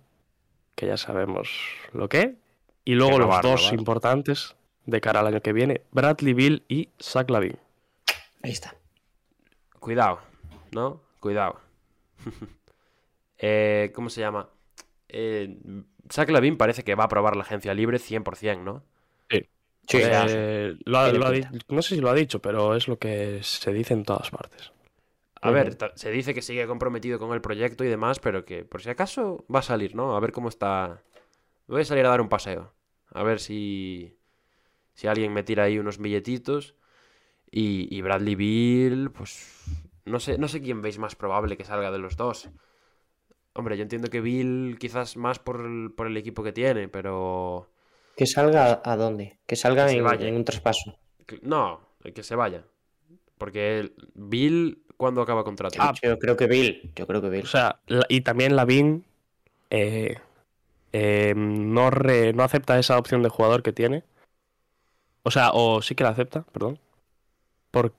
que 0.75 0.87
ya 0.87 0.97
sabemos 0.97 1.49
lo 1.93 2.07
que. 2.09 2.35
Y 2.83 2.93
luego 2.95 3.13
Que 3.13 3.19
los 3.25 3.41
dos 3.41 3.73
importantes 3.73 4.55
de 4.85 5.01
cara 5.01 5.21
al 5.21 5.27
año 5.27 5.41
que 5.41 5.53
viene, 5.53 5.81
Bradley 5.91 6.33
Bill 6.33 6.63
y 6.67 6.89
Zach 7.01 7.29
Lavin. 7.29 7.57
Ahí 8.43 8.51
está. 8.51 8.75
Cuidado, 9.79 10.19
¿no? 10.71 11.01
Cuidado. 11.19 11.59
Eh, 13.37 13.91
¿Cómo 13.93 14.09
se 14.09 14.21
llama? 14.21 14.47
Eh, 15.09 15.57
Zach 16.09 16.29
Lavin 16.29 16.55
parece 16.57 16.83
que 16.85 16.95
va 16.95 17.03
a 17.03 17.09
probar 17.09 17.35
la 17.35 17.43
agencia 17.43 17.73
libre 17.73 17.99
100%, 17.99 18.63
¿no? 18.63 18.81
Sí, 19.87 19.99
Eh, 20.01 20.75
lo 20.85 20.97
ha- 20.97 21.03
tiene 21.11 21.19
lo 21.19 21.27
ha 21.27 21.31
pinta. 21.31 21.49
di- 21.51 21.59
no 21.67 21.81
sé 21.83 21.95
si 21.95 22.01
lo 22.01 22.09
ha 22.09 22.13
dicho, 22.15 22.41
pero 22.41 22.75
es 22.75 22.87
lo 22.87 22.97
que 22.97 23.41
se 23.43 23.71
dice 23.73 23.93
en 23.93 24.03
todas 24.03 24.31
partes. 24.31 24.71
A 25.47 25.51
ver, 25.51 25.77
se 25.95 26.11
dice 26.11 26.33
que 26.33 26.41
sigue 26.41 26.67
comprometido 26.67 27.19
con 27.19 27.33
el 27.33 27.41
proyecto 27.41 27.83
y 27.83 27.87
demás, 27.87 28.19
pero 28.19 28.45
que 28.45 28.65
por 28.65 28.81
si 28.81 28.89
acaso 28.89 29.45
va 29.53 29.59
a 29.59 29.63
salir, 29.63 29.95
¿no? 29.95 30.15
A 30.15 30.19
ver 30.19 30.31
cómo 30.31 30.49
está. 30.49 31.03
Voy 31.67 31.81
a 31.81 31.85
salir 31.85 32.05
a 32.05 32.09
dar 32.09 32.21
un 32.21 32.29
paseo. 32.29 32.73
A 33.11 33.23
ver 33.23 33.39
si. 33.39 34.17
Si 34.93 35.07
alguien 35.07 35.33
me 35.33 35.43
tira 35.43 35.63
ahí 35.63 35.77
unos 35.77 35.97
billetitos. 35.97 36.75
Y, 37.51 37.87
y 37.95 38.01
Bradley 38.01 38.35
Bill, 38.35 39.11
pues. 39.11 39.63
No 40.05 40.19
sé, 40.19 40.37
no 40.37 40.47
sé 40.47 40.61
quién 40.61 40.81
veis 40.81 40.99
más 40.99 41.15
probable 41.15 41.57
que 41.57 41.63
salga 41.63 41.91
de 41.91 41.97
los 41.97 42.15
dos. 42.15 42.49
Hombre, 43.53 43.77
yo 43.77 43.83
entiendo 43.83 44.09
que 44.09 44.19
Bill 44.19 44.77
quizás 44.79 45.15
más 45.15 45.39
por 45.39 45.61
el, 45.61 45.91
por 45.91 46.07
el 46.07 46.17
equipo 46.17 46.43
que 46.43 46.51
tiene, 46.51 46.89
pero. 46.89 47.71
Que 48.17 48.25
salga 48.25 48.81
a 48.83 48.97
dónde? 48.97 49.39
Que 49.45 49.55
salga 49.55 49.87
Que 49.87 49.97
en, 49.97 50.35
un 50.35 50.43
traspaso. 50.43 50.97
No, 51.41 51.79
que 52.13 52.21
se 52.21 52.35
vaya. 52.35 52.65
Porque 53.37 53.93
Bill, 54.13 54.84
¿cuándo 54.97 55.21
acaba 55.21 55.43
contrato? 55.43 55.77
Ah, 55.79 55.93
Yo 56.01 56.17
creo 56.19 56.35
que 56.37 56.47
Bill. 56.47 56.91
Yo 56.95 57.07
creo 57.07 57.21
que 57.21 57.29
Bill. 57.29 57.43
O 57.43 57.47
sea, 57.47 57.79
la- 57.87 58.05
y 58.09 58.21
también 58.21 58.55
Lavin 58.55 59.03
eh, 59.69 60.17
eh, 60.93 61.33
no, 61.35 61.89
re- 61.89 62.33
no 62.33 62.43
acepta 62.43 62.77
esa 62.79 62.97
opción 62.97 63.21
de 63.23 63.29
jugador 63.29 63.63
que 63.63 63.73
tiene. 63.73 64.03
O 65.23 65.31
sea, 65.31 65.51
o 65.53 65.81
sí 65.81 65.95
que 65.95 66.03
la 66.03 66.11
acepta, 66.11 66.43
perdón. 66.51 66.79
Por... 67.71 67.93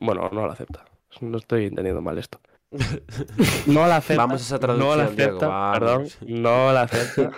Bueno, 0.00 0.28
no 0.32 0.46
la 0.46 0.52
acepta. 0.54 0.84
No 1.20 1.38
estoy 1.38 1.66
entendiendo 1.66 2.00
mal 2.02 2.18
esto. 2.18 2.40
No 3.66 3.86
la 3.86 3.96
acepta. 3.96 4.22
Vamos 4.22 4.40
a 4.42 4.44
esa 4.44 4.66
no 4.66 4.76
la 4.96 5.06
traducción, 5.06 5.16
Diego, 5.16 5.36
acepta, 5.38 5.72
perdón. 5.72 6.08
No 6.26 6.72
la 6.72 6.82
acepta. 6.82 7.30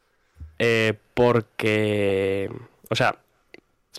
eh, 0.58 0.94
porque. 1.14 2.50
O 2.90 2.94
sea, 2.94 3.16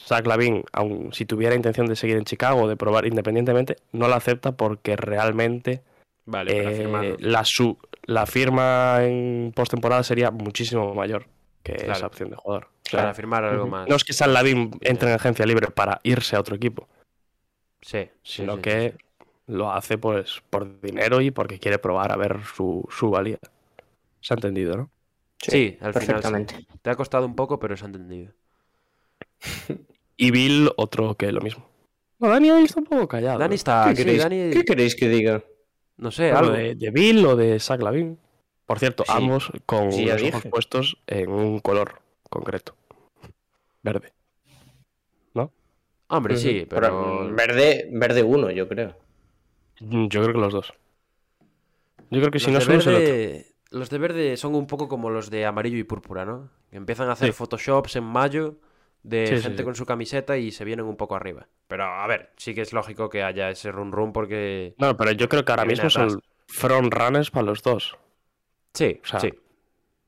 Zach 0.02 0.26
Lavin, 0.28 0.64
aun 0.74 1.14
si 1.14 1.26
tuviera 1.26 1.56
intención 1.56 1.88
de 1.88 1.96
seguir 1.96 2.18
en 2.18 2.26
Chicago, 2.26 2.68
de 2.68 2.76
probar 2.78 3.06
independientemente, 3.06 3.78
no 3.92 4.08
la 4.08 4.18
acepta 4.18 4.52
porque 4.54 4.96
realmente 4.96 5.82
Vale, 6.26 6.54
para 6.64 7.04
eh, 7.06 7.16
la, 7.20 7.46
su- 7.46 7.78
la 8.04 8.26
firma 8.26 8.98
en 9.04 9.52
postemporada 9.56 10.04
sería 10.04 10.32
muchísimo 10.32 10.94
mayor 10.94 11.28
que 11.64 11.74
Claro. 11.74 11.94
esa 11.94 12.08
opción 12.08 12.30
de 12.30 12.36
jugador. 12.36 12.66
O 12.86 12.90
sea, 12.90 13.00
Para 13.02 13.14
firmar 13.14 13.44
algo 13.46 13.68
más. 13.68 13.88
no 13.90 13.96
es 13.96 14.04
que 14.04 14.14
San 14.14 14.34
Lavin 14.34 14.72
entre 14.82 15.10
en 15.10 15.16
agencia 15.16 15.46
libre 15.46 15.68
para 15.72 16.00
irse 16.04 16.36
a 16.36 16.40
otro 16.40 16.56
equipo, 16.56 16.88
Sí, 17.82 18.10
sí, 18.24 18.42
sino 18.42 18.56
sí, 18.56 18.62
que 18.62 18.92
sí, 18.92 19.26
lo 19.48 19.72
hace 19.72 19.98
pues 19.98 20.42
por 20.50 20.82
dinero 20.82 21.22
y 21.22 21.32
porque 21.32 21.60
quiere 21.60 21.80
probar 21.80 22.12
a 22.12 22.16
ver 22.18 22.42
su, 22.44 22.88
su 22.92 23.10
valía. 23.10 23.38
Se 24.22 24.34
ha 24.34 24.36
entendido, 24.36 24.76
¿no? 24.78 24.90
Sí, 25.40 25.78
al 25.82 25.94
final 25.94 26.04
sí. 26.04 26.10
perfectamente. 26.10 26.68
Te 26.82 26.90
ha 26.90 26.96
costado 26.96 27.26
un 27.26 27.36
poco, 27.36 27.60
pero 27.60 27.78
se 27.78 27.86
ha 27.86 27.88
entendido. 27.88 28.34
Y 30.18 30.32
Bill, 30.32 30.72
otro 30.78 31.16
que 31.16 31.32
lo 31.32 31.42
mismo. 31.42 31.68
No, 32.20 32.30
Dani 32.30 32.50
hoy 32.52 32.64
está 32.64 32.80
un 32.80 32.86
poco 32.86 33.08
callado. 33.08 33.38
Dani 33.40 33.50
¿no? 33.50 33.56
está. 33.56 33.86
¿Qué, 33.90 33.96
queréis, 33.96 34.24
Dani- 34.24 34.54
qué 34.54 34.64
queréis 34.64 34.96
que 34.96 35.10
diga? 35.10 35.44
No 35.98 36.12
sé, 36.12 36.32
Bueno, 36.32 36.38
algo. 36.48 36.52
de, 36.54 36.76
de 36.76 36.92
Bill 36.92 37.26
o 37.26 37.36
de 37.36 37.60
Zach 37.60 37.82
Lavin. 37.82 38.18
Por 38.66 38.80
cierto, 38.80 39.04
Sí. 39.06 39.12
ambos 39.14 39.52
con 39.66 39.92
Sí, 39.92 40.06
los 40.06 40.22
ojos 40.24 40.44
puestos 40.50 40.98
en 41.08 41.30
un 41.30 41.60
color 41.60 42.02
concreto. 42.30 42.76
Verde. 43.84 44.14
Hombre, 46.08 46.38
sí, 46.38 46.68
pero. 46.70 47.32
Verde, 47.34 47.90
verde 47.92 48.22
uno, 48.22 48.52
yo 48.52 48.68
creo. 48.68 48.96
Mm, 49.80 50.08
Yo 50.08 50.22
creo 50.22 50.34
que 50.36 50.40
los 50.40 50.54
dos. 50.54 50.74
Yo 52.12 52.20
creo 52.20 52.30
que 52.32 52.40
si 52.40 52.52
no 52.52 52.60
los, 52.60 52.68
de 52.68 52.76
es 52.78 52.86
verde, 52.86 53.46
los 53.72 53.90
de 53.90 53.98
verde 53.98 54.38
son 54.38 54.54
un 54.54 54.68
poco 54.68 54.88
como 54.88 55.10
los 55.10 55.32
de 55.32 55.46
amarillo 55.48 55.78
y 55.80 55.84
púrpura, 55.84 56.24
¿no? 56.24 56.52
Que 56.70 56.78
empiezan 56.78 57.10
a 57.10 57.14
hacer 57.14 57.30
Sí. 57.30 57.34
photoshops 57.34 57.96
en 57.96 58.04
mayo 58.04 58.60
de 59.06 59.28
Sí, 59.28 59.40
gente 59.44 59.60
sí. 59.60 59.64
con 59.64 59.76
su 59.76 59.86
camiseta 59.86 60.36
y 60.38 60.52
se 60.52 60.66
vienen 60.66 60.86
un 60.88 60.98
poco 60.98 61.16
arriba. 61.16 61.48
Pero 61.68 61.84
a 61.84 62.08
ver, 62.08 62.32
sí 62.38 62.56
que 62.56 62.62
es 62.62 62.74
lógico 62.74 63.10
que 63.10 63.24
haya 63.24 63.50
ese 63.52 63.72
run 63.72 63.92
run 63.92 64.12
porque. 64.14 64.74
No, 64.78 64.98
pero 64.98 65.12
yo 65.12 65.30
creo 65.30 65.46
que 65.46 65.52
ahora 65.52 65.66
mismo 65.66 65.88
atrás. 65.88 66.12
son 66.14 66.22
front 66.48 66.94
runners 66.94 67.30
para 67.32 67.46
los 67.46 67.62
dos. 67.62 67.98
Sí, 68.74 69.00
O 69.04 69.08
sea, 69.08 69.20
sí. 69.20 69.34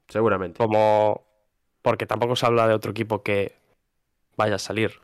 Seguramente. 0.08 0.58
Como. 0.58 1.26
Porque 1.82 2.06
tampoco 2.06 2.36
se 2.36 2.46
habla 2.46 2.68
de 2.68 2.74
otro 2.74 2.92
equipo 2.92 3.22
que 3.24 3.56
vaya 4.36 4.56
a 4.56 4.60
salir. 4.60 5.00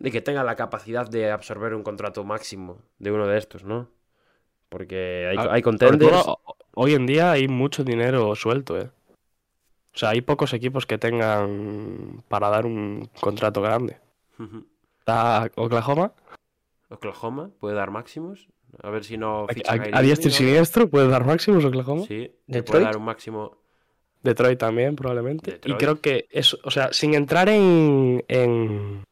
Y 0.00 0.10
que 0.10 0.20
tenga 0.20 0.42
la 0.44 0.56
capacidad 0.56 1.08
de 1.08 1.30
absorber 1.30 1.74
un 1.74 1.82
contrato 1.84 2.24
máximo 2.24 2.78
de 2.98 3.12
uno 3.12 3.26
de 3.26 3.38
estos, 3.38 3.62
¿no? 3.64 3.88
Porque 4.68 5.28
hay, 5.30 5.36
Ah, 5.38 5.48
hay 5.52 5.62
contenders. 5.62 6.24
hoy 6.74 6.94
en 6.94 7.06
día 7.06 7.30
hay 7.30 7.46
mucho 7.46 7.84
dinero 7.84 8.34
suelto, 8.34 8.78
¿eh? 8.78 8.90
O 9.94 9.98
sea, 9.98 10.10
hay 10.10 10.20
pocos 10.22 10.52
equipos 10.54 10.86
que 10.86 10.98
tengan 10.98 12.22
para 12.28 12.48
dar 12.48 12.64
un 12.66 13.08
contrato 13.20 13.60
grande. 13.62 13.98
Está 15.00 15.50
Oklahoma, 15.56 16.12
Oklahoma 16.88 17.50
puede 17.60 17.74
dar 17.76 17.90
máximos. 17.90 18.48
A 18.82 18.88
ver 18.90 19.04
si 19.04 19.18
no 19.18 19.44
a, 19.44 19.48
ficha 19.52 19.72
a- 19.72 20.02
diestro 20.02 20.28
y 20.30 20.32
siniestro, 20.32 20.88
puede 20.88 21.08
dar 21.08 21.26
máximos 21.26 21.64
Oklahoma. 21.64 22.04
Sí, 22.06 22.32
le 22.46 22.62
puede 22.62 22.80
Detroit. 22.80 22.84
dar 22.84 22.96
un 22.96 23.04
máximo. 23.04 23.58
Detroit 24.22 24.58
también, 24.58 24.96
probablemente. 24.96 25.50
Y 25.50 25.52
Detroit. 25.54 25.78
creo 25.78 26.00
que 26.00 26.26
eso, 26.30 26.56
o 26.64 26.70
sea, 26.70 26.92
sin 26.92 27.14
entrar 27.14 27.48
en, 27.48 28.24
en, 28.28 29.04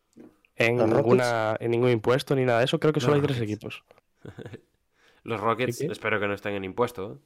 en, 0.56 0.78
¿Los 0.78 0.88
ninguna, 0.88 1.56
en 1.60 1.70
ningún 1.72 1.90
impuesto 1.90 2.34
ni 2.36 2.44
nada 2.44 2.60
de 2.60 2.64
eso, 2.66 2.78
creo 2.80 2.92
que 2.92 3.00
solo 3.00 3.14
hay 3.16 3.20
tres 3.22 3.40
equipos. 3.40 3.82
Los 5.24 5.40
Rockets, 5.40 5.82
espero 5.82 6.18
que 6.20 6.26
no 6.28 6.34
estén 6.34 6.54
en 6.54 6.64
impuesto. 6.64 7.12
¿eh? 7.12 7.16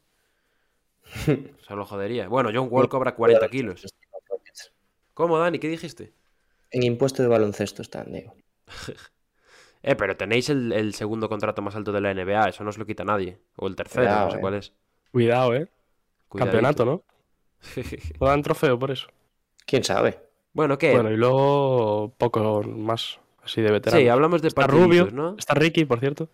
Solo 1.67 1.85
jodería. 1.85 2.29
Bueno, 2.29 2.51
John 2.53 2.69
Wall 2.71 2.89
cobra 2.89 3.15
40 3.15 3.49
kilos. 3.49 3.85
¿Cómo, 5.15 5.39
Dani? 5.39 5.59
¿Qué 5.59 5.69
dijiste? 5.69 6.13
En 6.71 6.83
impuesto 6.83 7.23
de 7.23 7.29
baloncesto 7.29 7.83
están, 7.83 8.13
Diego. 8.13 8.35
Eh, 9.87 9.97
pero 9.97 10.17
tenéis 10.17 10.49
el, 10.49 10.73
el 10.73 10.95
segundo 10.95 11.29
contrato 11.29 11.61
más 11.61 11.77
alto 11.77 11.93
de 11.93 12.01
la 12.01 12.15
NBA, 12.15 12.49
eso 12.49 12.65
no 12.65 12.71
os 12.71 12.79
lo 12.79 12.87
quita 12.87 13.05
nadie. 13.05 13.39
O 13.57 13.67
el 13.67 13.77
tercero, 13.77 14.07
Cuidado, 14.07 14.25
no 14.25 14.31
sé 14.31 14.37
eh. 14.39 14.41
cuál 14.41 14.55
es. 14.55 14.73
Cuidado, 15.13 15.55
¿eh? 15.55 15.69
Cuidadito. 16.27 16.57
Campeonato, 16.57 16.85
¿no? 16.87 17.03
No 18.19 18.27
dan 18.27 18.43
trofeo 18.43 18.79
por 18.79 18.91
eso. 18.91 19.09
¿Quién 19.67 19.85
sabe? 19.85 20.19
bueno, 20.55 20.79
¿qué? 20.79 20.95
Bueno, 20.95 21.11
y 21.11 21.19
luego 21.19 22.15
poco 22.17 22.63
más 22.63 23.21
así 23.43 23.61
de 23.61 23.73
veteranos. 23.73 24.03
sí, 24.03 24.09
hablamos 24.09 24.41
de 24.41 24.49
Está 24.49 24.67
Rubio, 24.67 25.11
¿no? 25.13 25.37
está 25.39 25.53
Ricky, 25.53 25.85
por 25.85 26.01
cierto. 26.01 26.31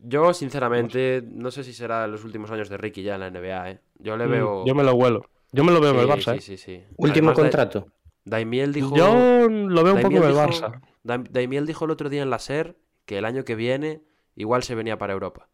Yo, 0.00 0.32
sinceramente, 0.32 1.22
no 1.26 1.50
sé 1.50 1.62
si 1.64 1.72
será 1.72 2.06
los 2.06 2.24
últimos 2.24 2.50
años 2.50 2.68
de 2.68 2.76
Ricky 2.78 3.02
ya 3.02 3.14
en 3.14 3.20
la 3.20 3.26
NBA, 3.30 3.70
¿eh? 3.70 3.80
Yo 3.98 4.16
le 4.16 4.26
Mm, 4.26 4.30
veo... 4.30 4.64
Yo 4.66 4.74
me 4.74 4.82
lo 4.82 4.94
huelo. 4.94 5.28
Yo 5.52 5.62
me 5.64 5.72
lo 5.72 5.80
veo 5.80 5.92
en 5.92 5.98
el 6.00 6.06
Sí, 6.06 6.12
Barça, 6.12 6.32
sí, 6.32 6.38
¿eh? 6.38 6.40
sí, 6.40 6.56
sí. 6.56 6.84
Último 6.96 7.30
Además, 7.30 7.36
Da- 7.36 7.42
contrato. 7.42 7.86
Daimiel 8.24 8.72
dijo... 8.72 8.96
Yo 8.96 9.48
lo 9.50 9.84
veo 9.84 9.94
un 9.94 10.00
poco 10.02 10.16
en 10.16 10.24
el 10.24 10.34
Barça. 10.34 10.80
Daim- 11.04 11.28
Daimiel 11.30 11.66
dijo 11.66 11.84
el 11.84 11.90
otro 11.90 12.08
día 12.08 12.22
en 12.22 12.30
la 12.30 12.38
SER 12.38 12.76
que 13.04 13.18
el 13.18 13.26
año 13.26 13.44
que 13.44 13.54
viene 13.54 14.02
igual 14.36 14.62
se 14.62 14.74
venía 14.74 14.96
para 14.96 15.12
Europa. 15.12 15.48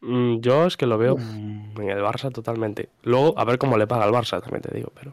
Mm, 0.00 0.38
Yo 0.40 0.66
es 0.66 0.76
que 0.76 0.86
lo 0.86 0.96
veo 0.98 1.16
en 1.18 1.90
el 1.90 1.98
Barça 2.02 2.30
totalmente. 2.32 2.88
Luego, 3.02 3.36
a 3.36 3.44
ver 3.44 3.58
cómo 3.58 3.76
le 3.76 3.86
paga 3.88 4.04
el 4.06 4.12
Barça, 4.12 4.40
también 4.40 4.62
te 4.62 4.74
digo, 4.74 4.92
pero. 4.94 5.12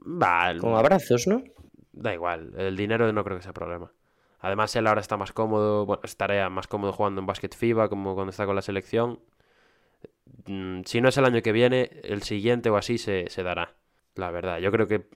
Va, 0.00 0.50
el- 0.50 0.60
Con 0.60 0.74
abrazos, 0.74 1.26
¿no? 1.26 1.42
da 1.92 2.12
igual, 2.14 2.52
el 2.58 2.76
dinero 2.76 3.10
no 3.12 3.24
creo 3.24 3.36
que 3.38 3.42
sea 3.42 3.52
problema. 3.54 3.90
Además, 4.46 4.74
él 4.76 4.86
ahora 4.86 5.00
está 5.00 5.16
más 5.16 5.32
cómodo, 5.32 5.84
bueno, 5.86 6.02
estaría 6.04 6.48
más 6.50 6.68
cómodo 6.68 6.92
jugando 6.92 7.20
en 7.20 7.26
Basket 7.26 7.50
FIBA 7.54 7.88
como 7.88 8.14
cuando 8.14 8.30
está 8.30 8.46
con 8.46 8.54
la 8.54 8.62
selección. 8.62 9.18
Mm, 10.46 10.82
Si 10.84 11.00
no 11.00 11.08
es 11.08 11.16
el 11.18 11.24
año 11.24 11.42
que 11.42 11.50
viene, 11.52 11.90
el 12.04 12.22
siguiente 12.22 12.70
o 12.70 12.76
así 12.76 12.96
se, 12.98 13.28
se 13.28 13.42
dará. 13.42 13.74
La 14.14 14.30
verdad, 14.30 14.58
yo 14.58 14.70
creo 14.70 14.86
que 14.86 15.08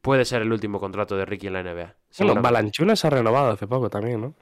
puede 0.00 0.24
ser 0.24 0.42
el 0.42 0.52
último 0.52 0.80
contrato 0.80 1.16
de 1.16 1.24
Ricky 1.24 1.46
en 1.46 1.52
la 1.52 1.62
NBA. 1.62 1.94
Bueno. 2.18 2.42
Balanchunas 2.42 3.04
ha 3.04 3.10
renovado 3.10 3.50
hace 3.52 3.66
poco 3.68 3.88
también, 3.88 4.20
¿no? 4.20 4.34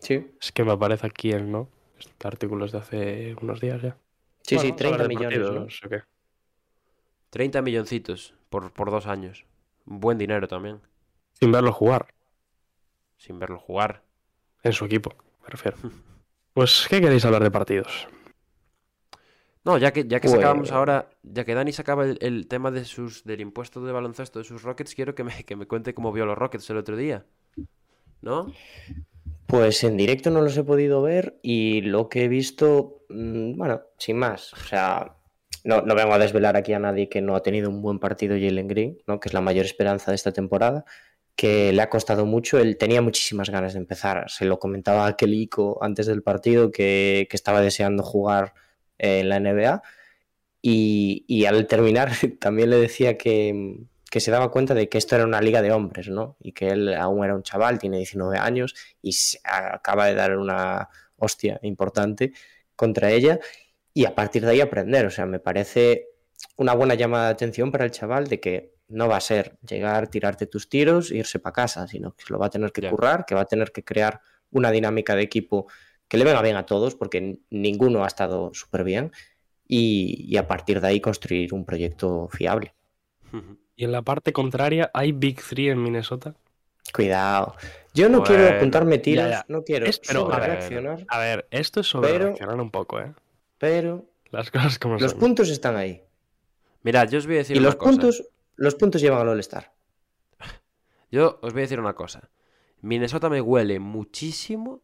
Sí. 0.00 0.30
Es 0.40 0.52
que 0.52 0.62
me 0.64 0.72
aparece 0.72 1.06
aquí 1.06 1.30
el 1.32 1.50
no. 1.50 1.68
Este 1.98 2.28
artículo 2.28 2.66
es 2.66 2.72
de 2.72 2.78
hace 2.78 3.36
unos 3.40 3.60
días 3.60 3.80
ya. 3.80 3.96
Sí, 4.42 4.56
Bueno, 4.56 4.76
sí, 4.78 4.84
vamos 4.84 4.84
a 4.84 4.94
hablar 4.94 4.98
30 4.98 5.02
de 5.02 5.08
millones. 5.08 5.38
¿no? 5.38 5.44
partidos, 5.60 5.80
¿o 5.84 5.88
qué? 5.88 6.02
30 7.30 7.62
milloncitos 7.62 8.34
por, 8.50 8.70
por 8.72 8.90
dos 8.90 9.06
años. 9.06 9.46
Buen 9.86 10.18
dinero 10.18 10.46
también, 10.48 10.80
Sin 11.32 11.50
verlo 11.50 11.72
jugar. 11.72 12.08
Sin 13.18 13.38
verlo 13.38 13.58
jugar. 13.60 14.02
En 14.62 14.72
su 14.72 14.86
equipo, 14.86 15.14
me 15.42 15.48
refiero. 15.50 15.76
Pues, 16.54 16.86
¿qué 16.90 17.00
queréis 17.00 17.24
hablar 17.24 17.44
de 17.44 17.52
partidos? 17.52 18.08
No, 19.64 19.78
ya 19.78 19.92
que, 19.92 20.08
ya 20.08 20.18
que 20.18 20.26
Pues- 20.28 20.32
sacábamos 20.40 20.72
ahora, 20.72 21.10
ya 21.22 21.44
que 21.44 21.54
Dani 21.54 21.70
sacaba 21.72 22.04
el, 22.04 22.18
el 22.20 22.48
tema 22.48 22.72
de 22.72 22.84
sus, 22.84 23.22
del 23.22 23.40
impuesto 23.40 23.84
de 23.84 23.92
baloncesto 23.92 24.40
de 24.40 24.44
sus 24.44 24.62
Rockets, 24.62 24.94
quiero 24.96 25.14
que 25.14 25.22
me, 25.22 25.44
que 25.44 25.54
me 25.54 25.66
cuente 25.66 25.94
cómo 25.94 26.10
vio 26.10 26.26
los 26.26 26.36
Rockets 26.36 26.68
el 26.70 26.78
otro 26.78 26.96
día. 26.96 27.24
¿No? 28.22 28.52
Pues 29.46 29.84
en 29.84 29.96
directo 29.96 30.30
no 30.30 30.40
los 30.40 30.56
he 30.56 30.64
podido 30.64 31.00
ver 31.00 31.38
y 31.42 31.82
lo 31.82 32.08
que 32.08 32.24
he 32.24 32.28
visto, 32.28 33.04
mm, 33.08 33.56
bueno, 33.56 33.82
sin 33.98 34.18
más. 34.18 34.52
O 34.54 34.56
sea, 34.56 35.14
no, 35.64 35.82
no 35.82 35.94
vengo 35.94 36.12
a 36.14 36.18
desvelar 36.18 36.56
aquí 36.56 36.72
a 36.72 36.80
nadie 36.80 37.08
que 37.08 37.20
no 37.20 37.36
ha 37.36 37.42
tenido 37.42 37.70
un 37.70 37.82
buen 37.82 37.98
partido 38.00 38.34
Jalen 38.34 38.66
Green, 38.68 38.98
¿no? 39.06 39.20
que 39.20 39.28
es 39.28 39.32
la 39.32 39.40
mayor 39.42 39.64
esperanza 39.64 40.10
de 40.10 40.16
esta 40.16 40.32
temporada, 40.32 40.84
que 41.38 41.72
le 41.72 41.82
ha 41.82 41.88
costado 41.88 42.26
mucho. 42.26 42.58
Él 42.58 42.76
tenía 42.76 43.00
muchísimas 43.00 43.48
ganas 43.48 43.74
de 43.74 43.78
empezar. 43.78 44.28
Se 44.28 44.44
lo 44.44 44.58
comentaba 44.58 45.06
a 45.06 45.16
Keliko 45.16 45.78
antes 45.84 46.06
del 46.06 46.24
partido 46.24 46.72
que, 46.72 47.28
que 47.30 47.36
estaba 47.36 47.60
deseando 47.60 48.02
jugar 48.02 48.54
eh, 48.98 49.20
en 49.20 49.28
la 49.28 49.38
NBA. 49.38 49.82
Y, 50.62 51.24
y 51.28 51.44
al 51.44 51.68
terminar 51.68 52.10
también 52.40 52.70
le 52.70 52.76
decía 52.78 53.16
que, 53.16 53.86
que 54.10 54.18
se 54.18 54.32
daba 54.32 54.50
cuenta 54.50 54.74
de 54.74 54.88
que 54.88 54.98
esto 54.98 55.14
era 55.14 55.24
una 55.26 55.40
liga 55.40 55.62
de 55.62 55.70
hombres, 55.70 56.08
¿no? 56.08 56.36
Y 56.40 56.52
que 56.52 56.70
él 56.70 56.92
aún 56.94 57.24
era 57.24 57.36
un 57.36 57.44
chaval, 57.44 57.78
tiene 57.78 57.98
19 57.98 58.36
años 58.36 58.74
y 59.00 59.12
se 59.12 59.38
acaba 59.44 60.06
de 60.06 60.14
dar 60.14 60.36
una 60.36 60.88
hostia 61.18 61.60
importante 61.62 62.32
contra 62.74 63.12
ella 63.12 63.38
y 63.94 64.06
a 64.06 64.14
partir 64.16 64.44
de 64.44 64.50
ahí 64.50 64.60
aprender. 64.60 65.06
O 65.06 65.10
sea, 65.10 65.24
me 65.24 65.38
parece 65.38 66.08
una 66.56 66.74
buena 66.74 66.94
llamada 66.94 67.26
de 67.26 67.32
atención 67.34 67.70
para 67.70 67.84
el 67.84 67.92
chaval 67.92 68.26
de 68.26 68.40
que 68.40 68.77
no 68.88 69.08
va 69.08 69.16
a 69.16 69.20
ser 69.20 69.58
llegar, 69.68 70.08
tirarte 70.08 70.46
tus 70.46 70.68
tiros 70.68 71.10
e 71.10 71.16
irse 71.16 71.38
para 71.38 71.52
casa, 71.52 71.86
sino 71.86 72.12
que 72.14 72.24
se 72.24 72.32
lo 72.32 72.38
va 72.38 72.46
a 72.46 72.50
tener 72.50 72.72
que 72.72 72.80
Ya. 72.82 72.90
currar, 72.90 73.24
que 73.26 73.34
va 73.34 73.42
a 73.42 73.46
tener 73.46 73.70
que 73.72 73.84
crear 73.84 74.20
una 74.50 74.70
dinámica 74.70 75.14
de 75.14 75.22
equipo 75.22 75.66
que 76.08 76.16
le 76.16 76.24
venga 76.24 76.40
bien 76.40 76.56
a 76.56 76.64
todos, 76.64 76.94
porque 76.94 77.38
ninguno 77.50 78.02
ha 78.02 78.06
estado 78.06 78.50
súper 78.54 78.82
bien, 78.84 79.12
y, 79.66 80.24
y 80.26 80.36
a 80.38 80.46
partir 80.48 80.80
de 80.80 80.88
ahí 80.88 81.00
construir 81.00 81.52
un 81.52 81.66
proyecto 81.66 82.28
fiable. 82.32 82.74
Y 83.76 83.84
en 83.84 83.92
la 83.92 84.00
parte 84.02 84.32
contraria, 84.32 84.90
¿hay 84.94 85.12
Big 85.12 85.42
Three 85.42 85.68
en 85.68 85.82
Minnesota? 85.82 86.34
Cuidado. 86.94 87.54
Yo 87.92 88.08
no 88.08 88.22
quiero 88.22 88.48
apuntarme 88.48 88.96
tiros, 88.98 89.28
ya. 89.28 89.44
no 89.48 89.62
quiero 89.62 89.84
Es- 89.86 90.00
pero, 90.06 90.32
a 90.32 90.38
ver, 90.40 90.48
reaccionar, 90.50 91.04
A 91.08 91.18
ver, 91.18 91.46
esto 91.50 91.80
es 91.80 91.86
sobre 91.86 92.16
reaccionar 92.18 92.58
un 92.58 92.70
poco, 92.70 92.98
¿eh? 93.00 93.12
pero 93.58 94.06
Las 94.30 94.50
cosas 94.50 94.78
como 94.78 94.96
los 94.98 95.10
son. 95.12 95.20
puntos 95.20 95.50
están 95.50 95.76
ahí. 95.76 96.02
Mirad, 96.82 97.08
yo 97.10 97.18
os 97.18 97.26
voy 97.26 97.34
a 97.36 97.38
decir 97.38 97.56
Y 97.56 97.58
una 97.60 97.66
los 97.68 97.76
cosa. 97.76 97.90
puntos, 97.90 98.24
los 98.58 98.74
puntos 98.74 99.00
llevan 99.00 99.20
al 99.20 99.28
All-Star. 99.30 99.72
Yo 101.10 101.38
os 101.42 101.52
voy 101.52 101.60
a 101.60 101.64
decir 101.64 101.80
una 101.80 101.94
cosa. 101.94 102.30
Minnesota 102.82 103.28
me 103.30 103.40
huele 103.40 103.80
muchísimo 103.80 104.82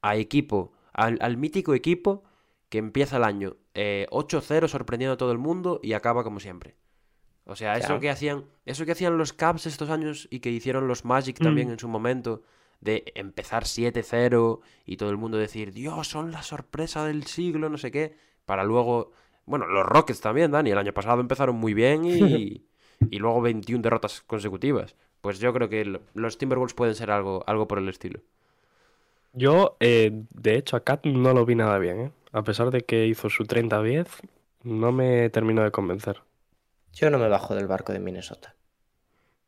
a 0.00 0.16
equipo, 0.16 0.72
al, 0.92 1.18
al 1.20 1.36
mítico 1.36 1.74
equipo 1.74 2.24
que 2.70 2.78
empieza 2.78 3.18
el 3.18 3.24
año 3.24 3.56
eh, 3.74 4.06
8-0 4.10 4.68
sorprendiendo 4.68 5.14
a 5.14 5.16
todo 5.18 5.32
el 5.32 5.38
mundo 5.38 5.80
y 5.82 5.92
acaba 5.92 6.24
como 6.24 6.40
siempre. 6.40 6.76
O 7.44 7.56
sea, 7.56 7.76
eso 7.76 7.98
que 8.00 8.10
hacían, 8.10 8.44
eso 8.64 8.86
que 8.86 8.92
hacían 8.92 9.18
los 9.18 9.32
Cavs 9.32 9.66
estos 9.66 9.90
años 9.90 10.28
y 10.30 10.40
que 10.40 10.50
hicieron 10.50 10.86
los 10.88 11.04
Magic 11.04 11.38
también 11.38 11.68
Mm. 11.68 11.72
en 11.72 11.78
su 11.78 11.88
momento 11.88 12.42
de 12.80 13.12
empezar 13.14 13.64
7-0 13.66 14.60
y 14.86 14.96
todo 14.96 15.10
el 15.10 15.16
mundo 15.18 15.36
decir, 15.36 15.72
"Dios, 15.72 16.08
son 16.08 16.30
la 16.32 16.42
sorpresa 16.42 17.04
del 17.04 17.24
siglo, 17.26 17.68
no 17.68 17.76
sé 17.76 17.90
qué", 17.90 18.16
para 18.46 18.64
luego, 18.64 19.12
bueno, 19.46 19.66
los 19.66 19.84
Rockets 19.84 20.20
también, 20.20 20.52
Dani, 20.52 20.70
el 20.70 20.78
año 20.78 20.94
pasado 20.94 21.20
empezaron 21.20 21.56
muy 21.56 21.74
bien 21.74 22.04
y 22.04 22.10
y 23.10 23.18
luego 23.18 23.40
21 23.40 23.82
derrotas 23.82 24.20
consecutivas. 24.22 24.94
Pues 25.20 25.38
yo 25.38 25.52
creo 25.52 25.68
que 25.68 25.84
lo- 25.84 26.00
los 26.14 26.38
Timberwolves 26.38 26.74
pueden 26.74 26.94
ser 26.94 27.10
algo, 27.10 27.44
algo 27.46 27.68
por 27.68 27.78
el 27.78 27.88
estilo. 27.88 28.20
Yo, 29.32 29.76
eh, 29.80 30.10
de 30.30 30.56
hecho, 30.56 30.76
a 30.76 30.80
Kat 30.84 31.04
no 31.06 31.32
lo 31.32 31.46
vi 31.46 31.54
nada 31.54 31.78
bien, 31.78 32.00
¿eh? 32.00 32.10
A 32.32 32.42
pesar 32.42 32.70
de 32.70 32.82
que 32.82 33.06
hizo 33.06 33.30
su 33.30 33.44
30-10, 33.44 34.08
no 34.64 34.92
me 34.92 35.30
terminó 35.30 35.62
de 35.62 35.70
convencer. 35.70 36.22
Yo 36.92 37.10
no 37.10 37.18
me 37.18 37.28
bajo 37.28 37.54
del 37.54 37.66
barco 37.68 37.92
de 37.92 38.00
Minnesota. 38.00 38.54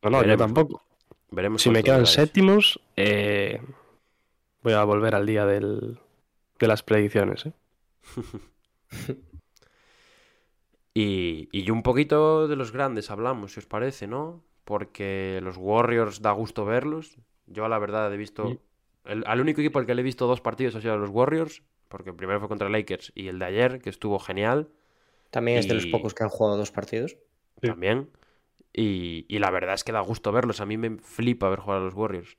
No, 0.03 0.11
no, 0.11 0.25
yo 0.25 0.37
tampoco. 0.37 0.85
Veremos 1.31 1.63
Si 1.63 1.71
me 1.71 1.83
quedan 1.83 2.07
séptimos, 2.07 2.81
eh, 2.97 3.61
voy 4.63 4.75
a 4.75 4.85
volver 4.85 5.15
al 5.15 5.27
día 5.27 5.47
del, 5.47 5.99
de 6.59 6.67
las 6.69 6.83
predicciones, 6.83 7.47
¿eh? 7.47 7.53
Y, 10.95 11.49
y 11.53 11.71
un 11.71 11.83
poquito 11.83 12.49
de 12.49 12.57
los 12.57 12.73
grandes 12.73 13.11
hablamos, 13.11 13.53
si 13.53 13.61
os 13.61 13.67
parece, 13.67 14.07
¿no? 14.07 14.43
Porque 14.65 15.41
los 15.43 15.57
Warriors 15.57 16.23
da 16.23 16.33
gusto 16.33 16.65
verlos. 16.65 17.17
Yo, 17.47 17.67
la 17.69 17.79
verdad, 17.79 18.13
he 18.13 18.17
visto. 18.17 18.49
Sí. 18.49 18.59
El, 19.05 19.25
al 19.27 19.41
único 19.41 19.61
equipo 19.61 19.79
al 19.79 19.87
que 19.87 19.95
le 19.95 20.03
he 20.03 20.05
visto 20.05 20.27
dos 20.27 20.41
partidos 20.41 20.77
ha 20.77 20.81
sido 20.81 20.95
a 20.95 20.99
los 20.99 21.11
Warriors. 21.11 21.63
Porque 21.89 22.11
el 22.11 22.17
primero 22.17 22.39
fue 22.41 22.49
contra 22.49 22.71
Lakers 22.71 23.13
y 23.15 23.29
el 23.29 23.39
de 23.39 23.45
ayer, 23.45 23.81
que 23.81 23.91
estuvo 23.91 24.19
genial. 24.19 24.69
También 25.31 25.59
es 25.59 25.69
de 25.69 25.75
los 25.75 25.87
pocos 25.87 26.15
que 26.15 26.25
han 26.25 26.31
jugado 26.31 26.57
dos 26.57 26.71
partidos. 26.71 27.17
También. 27.61 28.09
Y, 28.73 29.27
y 29.29 29.39
la 29.41 29.51
verdad 29.51 29.75
es 29.75 29.85
que 29.85 29.93
da 29.93 30.01
gusto 30.01 30.33
verlos. 30.33 30.61
A 30.61 30.67
mí 30.67 30.79
me 30.79 30.97
flipa 30.99 31.51
ver 31.51 31.61
jugar 31.61 31.81
a 31.81 31.85
los 31.85 31.95
Warriors. 31.95 32.39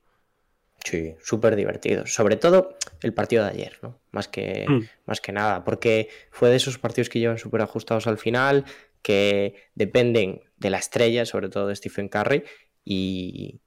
Sí, 0.84 1.16
súper 1.22 1.56
divertidos. 1.56 2.14
Sobre 2.14 2.36
todo 2.36 2.78
el 3.02 3.14
partido 3.14 3.44
de 3.44 3.52
ayer, 3.52 3.80
¿no? 3.82 4.00
Más 4.12 4.28
que, 4.28 4.66
Mm. 4.68 4.82
más 5.06 5.22
que 5.22 5.32
nada, 5.32 5.64
porque 5.64 6.10
fue 6.32 6.50
de 6.50 6.58
esos 6.58 6.78
partidos 6.78 7.10
que 7.10 7.20
llevan 7.20 7.38
súper 7.38 7.62
ajustados 7.62 8.06
al 8.08 8.18
final, 8.18 8.66
que 9.02 9.56
dependen 9.76 10.42
de 10.58 10.70
la 10.70 10.78
estrella, 10.78 11.26
sobre 11.26 11.50
todo 11.50 11.68
de 11.68 11.76
Stephen 11.76 12.10
Curry, 12.10 12.44
y 12.84 13.62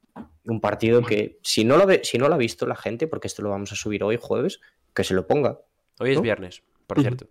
un 0.44 0.60
partido 0.60 1.02
que 1.02 1.38
si 1.42 1.64
no 1.64 1.76
lo 1.76 1.86
ve, 1.86 2.00
si 2.04 2.18
no 2.18 2.28
lo 2.28 2.34
ha 2.34 2.38
visto 2.38 2.66
la 2.66 2.76
gente, 2.76 3.06
porque 3.06 3.28
esto 3.28 3.42
lo 3.42 3.50
vamos 3.50 3.72
a 3.72 3.76
subir 3.76 4.04
hoy 4.04 4.18
jueves, 4.20 4.60
que 4.94 5.02
se 5.04 5.14
lo 5.14 5.26
ponga. 5.26 5.58
Hoy 5.98 6.10
es 6.10 6.16
¿No? 6.16 6.22
viernes, 6.22 6.62
por 6.86 7.00
cierto. 7.00 7.26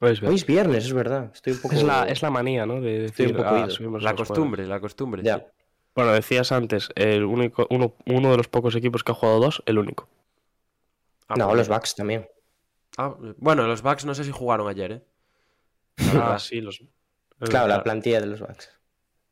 Hoy 0.00 0.10
es 0.34 0.44
viernes, 0.46 0.84
es 0.86 0.92
verdad. 0.92 1.30
Estoy 1.32 1.52
un 1.54 1.60
poco. 1.60 1.74
Es 1.76 1.82
la, 1.84 2.04
es 2.08 2.20
la 2.20 2.30
manía, 2.30 2.66
¿no? 2.66 2.80
De 2.80 3.06
Estoy 3.06 3.26
un 3.26 3.36
poco 3.36 3.48
"Ah, 3.48 3.60
ido". 3.60 3.70
subimos 3.70 4.02
La 4.02 4.10
los 4.10 4.16
jueves". 4.18 4.28
costumbre, 4.28 4.66
la 4.66 4.80
costumbre. 4.80 5.22
Ya. 5.22 5.38
sí. 5.38 5.44
Bueno, 5.94 6.12
decías 6.12 6.50
antes, 6.52 6.90
el 6.96 7.24
único, 7.24 7.66
uno, 7.70 7.94
uno 8.06 8.30
de 8.30 8.36
los 8.36 8.48
pocos 8.48 8.74
equipos 8.74 9.04
que 9.04 9.12
ha 9.12 9.14
jugado 9.14 9.40
dos, 9.40 9.62
el 9.66 9.78
único. 9.78 10.08
Ah, 11.28 11.34
no, 11.36 11.46
pues 11.46 11.58
los. 11.58 11.68
Bucks 11.68 11.94
también. 11.94 12.28
Ah, 12.96 13.14
bueno, 13.38 13.66
los 13.66 13.82
Bucks 13.82 14.04
no 14.04 14.14
sé 14.14 14.24
si 14.24 14.30
jugaron 14.30 14.68
ayer, 14.68 14.92
¿eh? 14.92 15.02
Ah, 15.98 16.04
verdad. 16.12 16.38
sí, 16.38 16.60
los. 16.60 16.82
Claro, 17.38 17.68
la 17.68 17.82
plantilla 17.82 18.20
de 18.20 18.26
los 18.26 18.40
Bucks. 18.40 18.70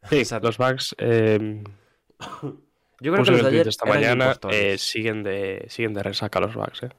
Sí, 0.08 0.18
Exacto. 0.18 0.48
los 0.48 0.58
Bucks, 0.58 0.94
eh, 0.98 1.62
Yo 3.00 3.12
creo 3.12 3.24
que 3.24 3.30
los 3.30 3.42
de 3.42 3.48
ayer 3.48 3.68
esta 3.68 3.86
mañana, 3.86 4.36
eh, 4.50 4.78
siguen, 4.78 5.22
de, 5.22 5.66
siguen 5.68 5.94
de 5.94 6.02
resaca 6.02 6.40
los 6.40 6.54
Bucks, 6.54 6.84
¿eh? 6.84 6.90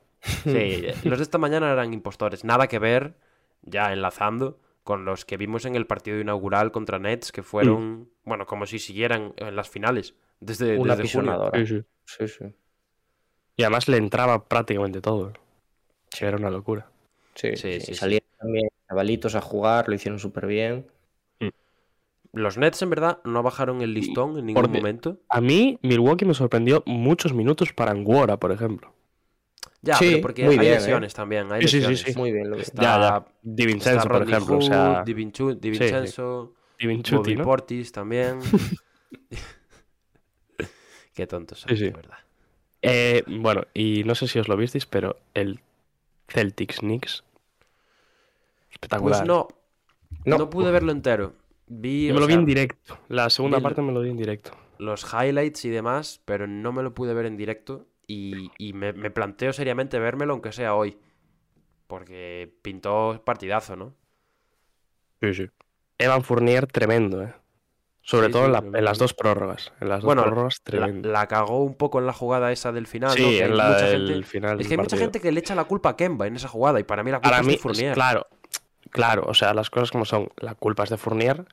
Sí, 0.43 1.07
los 1.07 1.19
de 1.19 1.23
esta 1.23 1.37
mañana 1.37 1.71
eran 1.71 1.93
impostores. 1.93 2.43
Nada 2.43 2.67
que 2.67 2.79
ver, 2.79 3.15
ya 3.61 3.91
enlazando, 3.91 4.59
con 4.83 5.05
los 5.05 5.25
que 5.25 5.37
vimos 5.37 5.65
en 5.65 5.75
el 5.75 5.85
partido 5.87 6.19
inaugural 6.19 6.71
contra 6.71 6.99
Nets, 6.99 7.31
que 7.31 7.41
fueron, 7.43 8.09
bueno, 8.25 8.45
como 8.45 8.65
si 8.65 8.79
siguieran 8.79 9.33
en 9.37 9.55
las 9.55 9.69
finales. 9.69 10.13
Desde, 10.39 10.77
Una 10.77 10.95
desde 10.95 11.17
junio. 11.19 11.51
Sí, 11.53 11.65
sí. 11.67 11.83
Sí, 12.05 12.27
sí. 12.27 12.45
Y 13.55 13.63
además 13.63 13.87
le 13.87 13.97
entraba 13.97 14.43
prácticamente 14.45 14.99
todo. 15.01 15.31
Sí, 16.09 16.25
era 16.25 16.37
una 16.37 16.49
locura. 16.49 16.87
Sí, 17.35 17.55
Sí, 17.55 17.55
sí, 17.55 17.79
sí, 17.79 17.85
sí. 17.87 17.95
Salieron 17.95 18.27
también 18.37 18.67
chavalitos 18.87 19.35
a 19.35 19.41
jugar, 19.41 19.87
lo 19.87 19.95
hicieron 19.95 20.19
súper 20.19 20.47
bien. 20.47 20.85
Los 22.35 22.57
Nets, 22.57 22.81
en 22.81 22.89
verdad, 22.89 23.19
no 23.25 23.43
bajaron 23.43 23.81
el 23.83 23.93
listón 23.93 24.39
en 24.39 24.47
ningún 24.47 24.61
Porque- 24.63 24.77
momento. 24.79 25.17
A 25.29 25.39
mí, 25.39 25.77
Milwaukee 25.83 26.25
me 26.25 26.33
sorprendió 26.33 26.81
muchos 26.87 27.31
minutos 27.31 27.73
para 27.73 27.91
Anguora, 27.91 28.37
por 28.37 28.51
ejemplo. 28.51 28.91
Ya, 29.85 29.95
Sí, 29.95 30.05
pero 30.11 30.21
porque 30.21 30.45
muy 30.45 30.53
hay 30.55 30.59
bien, 30.61 30.71
¿eh? 30.73 30.75
lesiones 30.77 31.13
también. 31.13 31.51
Hay 31.51 31.67
Sí, 31.67 31.81
sí, 31.81 31.95
sí. 31.97 32.13
Muy 32.17 32.31
bien 32.31 32.49
lo 32.49 32.55
que 32.55 32.61
Está, 32.63 32.81
Ya, 32.81 32.99
ya. 32.99 33.25
Di 33.41 33.65
Vincenzo, 33.65 34.07
por 34.07 34.19
Rodney 34.19 34.33
ejemplo. 34.33 34.55
O 34.55 34.59
Hood, 34.59 34.67
sea, 34.67 35.03
Di 35.03 35.13
Vincu- 35.13 35.59
Di 35.59 35.69
sí, 35.69 35.75
sí. 35.75 35.83
Vincenzo, 35.83 36.53
Di 36.79 36.87
Vincenzo, 36.87 37.17
Bobby 37.21 37.35
¿no? 37.35 37.43
Portis 37.43 37.91
también. 37.91 38.39
Qué 41.13 41.27
tontos 41.27 41.59
son, 41.59 41.69
Sí, 41.69 41.77
sí. 41.77 41.83
de 41.85 41.91
verdad. 41.91 42.17
Eh, 42.81 43.23
bueno, 43.27 43.63
y 43.73 44.03
no 44.03 44.15
sé 44.15 44.27
si 44.27 44.39
os 44.39 44.47
lo 44.47 44.57
visteis, 44.57 44.85
pero 44.85 45.17
el 45.33 45.59
Celtics 46.27 46.79
Knicks. 46.79 47.23
Espectacular. 48.71 49.19
Pues 49.19 49.27
no, 49.27 49.47
No. 50.25 50.37
no, 50.37 50.49
pude 50.49 50.71
verlo 50.71 50.91
entero. 50.91 51.33
Vi, 51.67 52.09
o 52.11 52.13
me 52.13 52.19
lo 52.19 52.25
vi 52.27 52.33
sea, 52.33 52.39
en 52.39 52.45
directo. 52.45 52.99
La 53.09 53.29
segunda 53.29 53.59
parte 53.59 53.81
me 53.81 53.91
lo 53.91 54.01
vi 54.01 54.09
en 54.09 54.17
directo. 54.17 54.51
los 54.79 55.05
highlights 55.13 55.65
y 55.65 55.69
demás, 55.69 56.19
pero 56.25 56.47
no 56.47 56.71
me 56.73 56.83
lo 56.83 56.93
pude 56.93 57.13
ver 57.13 57.25
en 57.25 57.37
directo 57.37 57.85
y, 58.07 58.51
y 58.57 58.73
me, 58.73 58.93
me 58.93 59.11
planteo 59.11 59.53
seriamente 59.53 59.99
vérmelo, 59.99 60.33
aunque 60.33 60.51
sea 60.51 60.75
hoy. 60.75 60.97
Porque 61.87 62.53
pintó 62.61 63.21
partidazo, 63.25 63.75
¿no? 63.75 63.93
Sí, 65.21 65.33
sí. 65.33 65.47
Evan 65.97 66.23
Fournier, 66.23 66.67
tremendo, 66.67 67.23
¿eh? 67.23 67.33
Sobre 68.01 68.27
Sí, 68.27 68.33
todo 68.33 68.41
sí, 68.41 68.45
en, 68.47 68.51
la- 68.53 68.61
lo 68.61 68.77
en 68.77 68.83
las 68.85 68.97
dos 68.97 69.13
prórrogas. 69.13 69.71
En 69.79 69.87
las 69.89 70.01
dos 70.01 70.07
Bueno, 70.07 70.23
prórrogas, 70.23 70.57
La, 70.65 70.71
tremendo. 70.71 71.09
la 71.09 71.27
cagó 71.27 71.63
un 71.63 71.75
poco 71.75 71.99
en 71.99 72.05
la 72.05 72.13
jugada 72.13 72.51
esa 72.51 72.71
del 72.73 72.87
final, 72.87 73.11
sí, 73.13 73.39
en 73.39 73.55
la 73.55 73.69
mucha 73.69 73.87
del 73.87 74.07
gente- 74.07 74.23
final 74.23 74.59
Es 74.59 74.67
que 74.67 74.73
hay 74.73 74.77
mucha 74.77 74.97
gente 74.97 75.21
que 75.21 75.31
le 75.31 75.39
echa 75.39 75.55
la 75.55 75.63
culpa 75.65 75.89
a 75.89 75.95
Kemba 75.95 76.27
en 76.27 76.35
esa 76.35 76.49
jugada 76.49 76.79
y 76.79 76.83
para 76.83 77.03
mí 77.03 77.11
la 77.11 77.17
culpa 77.19 77.29
Para 77.29 77.41
es 77.41 77.47
mí, 77.47 77.53
de 77.53 77.59
Fournier. 77.59 77.93
claro, 77.93 78.27
claro, 78.89 79.23
o 79.27 79.33
sea, 79.33 79.53
las 79.53 79.69
cosas 79.69 79.91
como 79.91 80.03
son, 80.03 80.29
la 80.37 80.55
culpa 80.55 80.83
es 80.83 80.89
de 80.89 80.97
Fournier, 80.97 81.45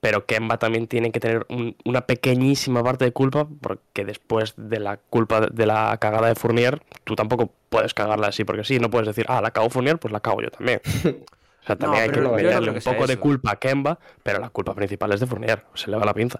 pero 0.00 0.26
Kemba 0.26 0.58
también 0.58 0.86
tiene 0.86 1.10
que 1.10 1.20
tener 1.20 1.44
un- 1.48 1.76
una 1.84 2.02
pequeñísima 2.06 2.82
parte 2.84 3.04
de 3.04 3.12
culpa, 3.12 3.48
porque 3.60 4.04
después 4.04 4.54
de 4.56 4.78
la 4.80 4.96
culpa 4.96 5.40
de 5.40 5.66
la 5.66 5.96
cagada 5.98 6.28
de 6.28 6.34
Fournier, 6.34 6.80
tú 7.04 7.16
tampoco 7.16 7.50
puedes 7.68 7.94
cagarla 7.94 8.28
así, 8.28 8.44
porque 8.44 8.64
sí, 8.64 8.78
no 8.78 8.90
puedes 8.90 9.06
decir, 9.08 9.26
ah, 9.28 9.40
la 9.40 9.50
cago 9.50 9.70
Fournier, 9.70 9.98
pues 9.98 10.12
la 10.12 10.20
cago 10.20 10.40
yo 10.42 10.50
también. 10.50 10.80
O 10.84 11.66
sea, 11.66 11.76
también 11.76 12.02
hay 12.04 12.10
que 12.10 12.20
no 12.20 12.32
meterle 12.32 12.70
un 12.70 12.80
poco 12.80 13.06
de 13.06 13.16
culpa 13.18 13.52
a 13.52 13.56
Kemba, 13.56 13.98
pero 14.22 14.38
la 14.38 14.50
culpa 14.50 14.74
principal 14.74 15.12
es 15.12 15.20
de 15.20 15.26
Fournier, 15.26 15.64
se 15.74 15.90
le 15.90 15.96
va 15.96 16.04
la 16.04 16.14
pinza. 16.14 16.38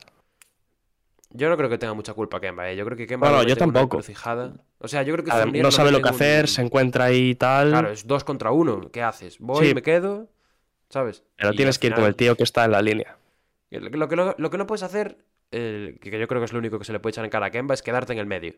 Yo 1.30 1.50
no 1.50 1.58
creo 1.58 1.68
que 1.68 1.76
tenga 1.76 1.92
mucha 1.92 2.14
culpa 2.14 2.40
Kemba, 2.40 2.70
¿eh? 2.70 2.76
Yo 2.76 2.86
creo 2.86 2.96
que 2.96 3.06
Kemba 3.06 3.28
Bueno, 3.28 3.42
yo 3.42 3.54
tampoco. 3.56 3.98
O 4.78 4.88
sea, 4.88 5.02
yo 5.02 5.12
creo 5.14 5.24
que 5.24 5.60
no 5.62 5.70
sabe 5.70 5.90
lo 5.90 6.00
que 6.00 6.08
hacer, 6.08 6.42
un- 6.44 6.48
se 6.48 6.62
encuentra 6.62 7.04
ahí 7.06 7.30
y 7.30 7.34
tal, 7.34 7.70
Claro, 7.70 7.90
es 7.90 8.06
dos 8.06 8.24
contra 8.24 8.50
uno. 8.50 8.88
¿Qué 8.90 9.02
haces? 9.02 9.38
Voy, 9.38 9.66
Sí. 9.68 9.74
me 9.74 9.82
quedo, 9.82 10.28
¿sabes? 10.88 11.24
pero 11.36 11.52
Y 11.52 11.56
tienes 11.56 11.78
que 11.78 11.88
ir 11.88 11.94
con 11.94 12.04
el 12.04 12.14
tío 12.14 12.34
que 12.36 12.44
está 12.44 12.64
en 12.64 12.70
la 12.70 12.80
línea. 12.80 13.16
Lo 13.70 14.08
que, 14.08 14.16
lo, 14.16 14.34
lo 14.38 14.50
que 14.50 14.58
no 14.58 14.66
puedes 14.66 14.82
hacer, 14.82 15.18
eh, 15.52 15.98
que 16.00 16.10
yo 16.18 16.26
creo 16.28 16.40
que 16.40 16.46
es 16.46 16.52
lo 16.52 16.58
único 16.58 16.78
que 16.78 16.84
se 16.84 16.92
le 16.92 17.00
puede 17.00 17.12
echar 17.12 17.24
en 17.24 17.30
cara 17.30 17.46
a 17.46 17.50
Kemba, 17.50 17.74
es 17.74 17.82
quedarte 17.82 18.12
en 18.12 18.18
el 18.18 18.26
medio. 18.26 18.54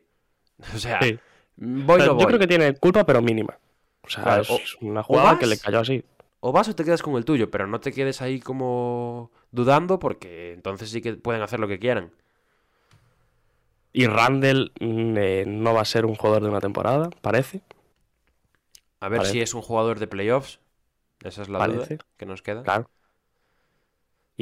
O 0.75 0.79
sea, 0.79 1.01
Sí. 1.03 1.19
voy 1.57 2.01
O 2.01 2.05
sea, 2.05 2.13
no 2.13 2.21
yo 2.21 2.27
creo 2.27 2.39
que 2.39 2.47
tiene 2.47 2.75
culpa, 2.75 3.05
pero 3.05 3.21
mínima. 3.23 3.59
O 4.03 4.09
sea, 4.09 4.23
Claro, 4.23 4.43
es 4.43 4.51
o- 4.51 4.59
una 4.83 5.03
jugada 5.03 5.39
que 5.39 5.47
le 5.47 5.59
cayó 5.59 5.81
así. 5.81 6.05
O 6.41 6.53
vas 6.53 6.69
o 6.69 6.75
te 6.75 6.85
quedas 6.85 7.03
con 7.03 7.17
el 7.17 7.25
tuyo, 7.25 7.51
pero 7.51 7.67
no 7.67 7.81
te 7.81 7.93
quedes 7.93 8.23
ahí 8.23 8.41
como 8.41 9.31
dudando 9.53 9.99
porque 9.99 10.53
entonces 10.55 10.91
sí 10.91 11.03
que 11.03 11.15
pueden 11.15 11.43
hacer 11.43 11.61
lo 11.61 11.69
que 11.69 11.79
quieran. 11.79 12.13
Y 13.93 14.07
Randall 14.07 14.73
mm, 14.81 15.17
eh, 15.19 15.45
no 15.47 15.75
va 15.75 15.81
a 15.81 15.85
ser 15.85 16.07
un 16.07 16.15
jugador 16.15 16.43
de 16.45 16.49
una 16.49 16.61
temporada, 16.61 17.11
parece. 17.21 17.61
A 19.01 19.09
ver 19.09 19.19
Parece. 19.19 19.33
si 19.33 19.41
es 19.41 19.55
un 19.55 19.63
jugador 19.63 19.99
de 19.99 20.07
playoffs. 20.07 20.61
Esa 21.25 21.43
es 21.43 21.49
la 21.49 21.59
Parece. 21.59 21.97
duda 21.97 22.07
que 22.17 22.27
nos 22.27 22.43
queda. 22.43 22.63
Claro. 22.63 22.89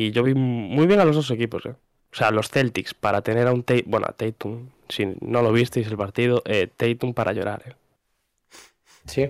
Y 0.00 0.12
yo 0.12 0.22
vi 0.22 0.32
muy 0.32 0.86
bien 0.86 1.00
a 1.00 1.04
los 1.04 1.16
dos 1.16 1.28
equipos, 1.32 1.66
¿eh? 1.66 1.70
O 1.70 2.14
sea, 2.16 2.30
los 2.30 2.50
Celtics 2.50 2.94
para 2.94 3.20
tener 3.20 3.48
a 3.48 3.52
un 3.52 3.64
Tatum, 3.64 3.90
bueno, 3.90 4.06
a 4.08 4.12
Tatum, 4.12 4.68
si 4.88 5.06
no 5.20 5.42
lo 5.42 5.50
visteis 5.50 5.88
el 5.88 5.96
partido, 5.96 6.40
eh, 6.44 6.68
Tatum 6.68 7.14
para 7.14 7.32
llorar, 7.32 7.64
¿eh? 7.66 7.74
Sí. 9.06 9.28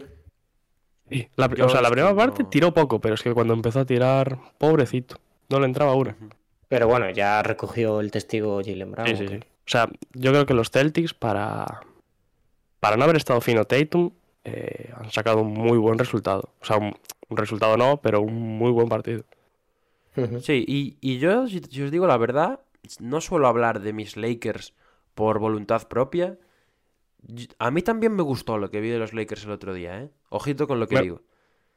Sí, 1.08 1.26
la, 1.36 1.48
Yo 1.54 1.64
o 1.64 1.68
sea, 1.70 1.80
la 1.80 1.90
primera 1.90 2.14
parte 2.14 2.42
no- 2.42 2.50
tiró 2.50 2.74
poco, 2.74 3.00
pero 3.00 3.14
es 3.14 3.22
que 3.22 3.32
cuando 3.32 3.54
empezó 3.54 3.80
a 3.80 3.86
tirar, 3.86 4.38
pobrecito, 4.58 5.16
no 5.48 5.58
le 5.58 5.64
entraba 5.64 5.94
una. 5.94 6.14
Pero 6.68 6.86
bueno, 6.86 7.08
ya 7.08 7.42
recogió 7.42 8.00
el 8.00 8.10
testigo 8.10 8.60
Jalen 8.62 8.90
Brown. 8.92 9.08
Sí, 9.08 9.16
sí, 9.16 9.24
¿o 9.24 9.28
sí. 9.28 9.36
O 9.36 9.70
sea, 9.70 9.88
yo 10.12 10.32
creo 10.32 10.44
que 10.44 10.52
los 10.52 10.70
Celtics, 10.70 11.14
para, 11.14 11.80
para 12.78 12.98
no 12.98 13.04
haber 13.04 13.16
estado 13.16 13.40
fino 13.40 13.64
Tatum, 13.64 14.10
eh, 14.44 14.92
han 14.94 15.10
sacado 15.12 15.40
un 15.40 15.54
muy 15.54 15.78
buen 15.78 15.98
resultado. 15.98 16.50
O 16.60 16.64
sea, 16.66 16.76
un, 16.76 16.94
un 17.30 17.36
resultado 17.38 17.78
no, 17.78 18.02
pero 18.02 18.20
un 18.20 18.34
muy 18.58 18.70
buen 18.70 18.90
partido. 18.90 19.24
Sí, 20.40 20.64
y, 20.66 20.96
y 21.00 21.18
yo, 21.18 21.46
si, 21.46 21.60
si 21.60 21.82
os 21.82 21.90
digo 21.90 22.06
la 22.06 22.16
verdad, 22.16 22.60
no 23.00 23.20
suelo 23.20 23.48
hablar 23.48 23.80
de 23.80 23.92
mis 23.92 24.16
Lakers 24.16 24.74
por 25.14 25.38
voluntad 25.38 25.88
propia. 25.88 26.38
A 27.58 27.70
mí 27.70 27.82
también 27.82 28.14
me 28.14 28.22
gustó 28.22 28.58
lo 28.58 28.70
que 28.70 28.80
vi 28.80 28.88
de 28.88 28.98
los 28.98 29.12
Lakers 29.12 29.44
el 29.44 29.50
otro 29.50 29.74
día, 29.74 30.02
¿eh? 30.02 30.10
Ojito 30.30 30.68
con 30.68 30.78
lo 30.78 30.86
que 30.86 31.00
digo. 31.00 31.22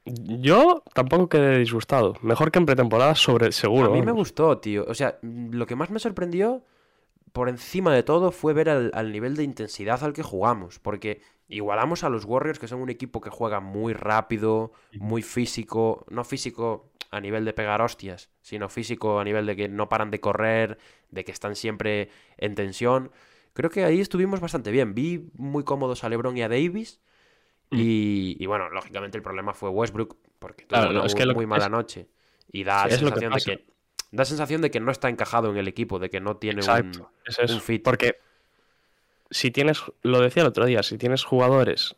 Yo 0.06 0.84
tampoco 0.94 1.30
quedé 1.30 1.60
disgustado. 1.60 2.16
Mejor 2.22 2.52
que 2.52 2.60
en 2.60 2.66
pretemporada, 2.66 3.16
sobre 3.16 3.52
seguro. 3.52 3.92
A 3.92 3.94
mí 3.94 4.02
me 4.02 4.12
gustó, 4.12 4.58
tío. 4.58 4.86
O 4.88 4.94
sea, 4.94 5.20
mm, 5.22 5.54
lo 5.54 5.66
que 5.66 5.76
más 5.76 5.92
me 5.92 6.00
sorprendió, 6.00 6.64
por 7.34 7.50
encima 7.50 7.94
de 7.94 8.04
todo, 8.04 8.32
fue 8.32 8.54
ver 8.54 8.70
al, 8.70 8.92
al 8.94 9.12
nivel 9.12 9.36
de 9.36 9.44
intensidad 9.44 10.04
al 10.04 10.14
que 10.14 10.24
jugamos. 10.24 10.80
Porque 10.80 11.22
igualamos 11.48 12.04
a 12.04 12.10
los 12.10 12.26
Warriors, 12.26 12.60
que 12.60 12.68
son 12.68 12.82
un 12.82 12.90
equipo 12.90 13.22
que 13.22 13.30
juega 13.30 13.60
muy 13.60 13.94
rápido, 13.94 14.72
muy 15.00 15.22
físico. 15.22 16.06
No 16.10 16.24
físico 16.24 16.91
a 17.12 17.20
nivel 17.22 17.46
de 17.46 17.54
pegar 17.54 17.82
hostias, 17.82 18.30
sino 18.42 18.70
físico 18.70 19.20
a 19.20 19.24
nivel 19.24 19.46
de 19.46 19.56
que 19.56 19.68
no 19.68 19.90
paran 19.90 20.12
de 20.12 20.20
correr, 20.22 20.78
de 21.10 21.24
que 21.24 21.32
están 21.32 21.56
siempre 21.56 22.10
en 22.38 22.56
tensión. 22.56 23.12
Creo 23.54 23.70
que 23.70 23.84
ahí 23.84 24.00
estuvimos 24.02 24.40
bastante 24.40 24.72
bien. 24.72 24.94
Vi 24.96 25.30
muy 25.36 25.64
cómodos 25.64 26.04
a 26.04 26.10
LeBron 26.10 26.38
y 26.38 26.44
a 26.44 26.50
Davis. 26.50 27.02
Y, 27.72 28.36
y 28.40 28.46
bueno, 28.48 28.70
lógicamente 28.70 29.18
el 29.18 29.24
problema 29.24 29.54
fue 29.54 29.70
Westbrook, 29.70 30.18
porque 30.40 30.66
tuvo 30.66 30.70
Claro, 30.70 30.90
una 30.90 31.02
no, 31.02 31.06
es 31.06 31.14
muy, 31.14 31.22
que 31.22 31.26
lo 31.26 31.36
muy 31.36 31.46
mala 31.46 31.70
noche. 31.70 32.10
Y 32.52 32.64
da 32.64 32.90
Sí, 32.90 32.90
que 32.90 32.98
sensación 32.98 33.34
de 33.34 33.42
que 33.42 33.66
da 34.12 34.26
sensación 34.26 34.62
de 34.62 34.72
que 34.72 34.80
no 34.80 34.92
está 34.92 35.10
encajado 35.10 35.50
en 35.52 35.58
el 35.58 35.68
equipo, 35.68 36.00
de 36.00 36.10
que 36.10 36.20
no 36.20 36.38
tiene 36.38 36.60
Exacto, 36.60 37.00
un, 37.00 37.08
es 37.26 37.40
eso. 37.40 37.56
un 37.56 37.62
fit. 37.62 37.84
Porque 37.84 38.18
si 39.30 39.52
tienes, 39.52 39.82
lo 40.02 40.20
decía 40.22 40.44
el 40.44 40.50
otro 40.50 40.66
día, 40.66 40.84
si 40.84 40.98
tienes 40.98 41.24
jugadores 41.24 41.96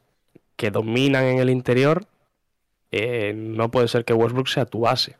que 0.55 0.71
dominan 0.71 1.25
en 1.25 1.39
el 1.39 1.49
interior, 1.49 2.07
eh, 2.93 3.33
no 3.35 3.71
puede 3.71 3.87
ser 3.87 4.05
que 4.05 4.13
Westbrook 4.13 4.47
sea 4.47 4.65
tu 4.65 4.81
base. 4.81 5.17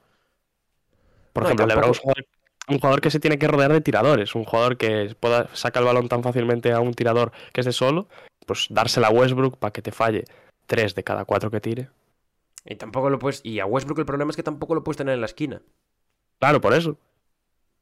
Por 1.33 1.43
No, 1.43 1.47
ejemplo, 1.49 1.65
LeBron 1.65 1.91
es 1.91 1.99
un 1.99 1.99
jugador, 1.99 2.25
un 2.67 2.79
jugador 2.79 3.01
que 3.01 3.11
se 3.11 3.19
tiene 3.19 3.37
que 3.39 3.47
rodear 3.47 3.71
de 3.73 3.81
tiradores, 3.81 4.35
un 4.35 4.45
jugador 4.45 4.77
que 4.77 5.15
pueda 5.19 5.49
sacar 5.55 5.81
el 5.83 5.87
balón 5.87 6.09
tan 6.09 6.23
fácilmente 6.23 6.71
a 6.71 6.79
un 6.79 6.93
tirador 6.93 7.31
que 7.53 7.61
es 7.61 7.65
de 7.65 7.73
solo, 7.73 8.07
pues 8.45 8.67
dársela 8.69 9.07
a 9.07 9.11
Westbrook 9.11 9.57
para 9.57 9.73
que 9.73 9.81
te 9.81 9.91
falle 9.91 10.25
tres 10.67 10.95
de 10.95 11.03
cada 11.03 11.25
cuatro 11.25 11.51
que 11.51 11.61
tire. 11.61 11.89
Y 12.65 12.75
tampoco 12.75 13.09
lo 13.09 13.19
puedes. 13.19 13.41
Y 13.43 13.59
a 13.59 13.65
Westbrook 13.65 13.99
el 13.99 14.05
problema 14.05 14.31
es 14.31 14.35
que 14.37 14.43
tampoco 14.43 14.75
lo 14.75 14.83
puedes 14.83 14.97
tener 14.97 15.13
en 15.13 15.21
la 15.21 15.25
esquina. 15.27 15.61
Claro, 16.39 16.61
por 16.61 16.73
eso. 16.73 16.97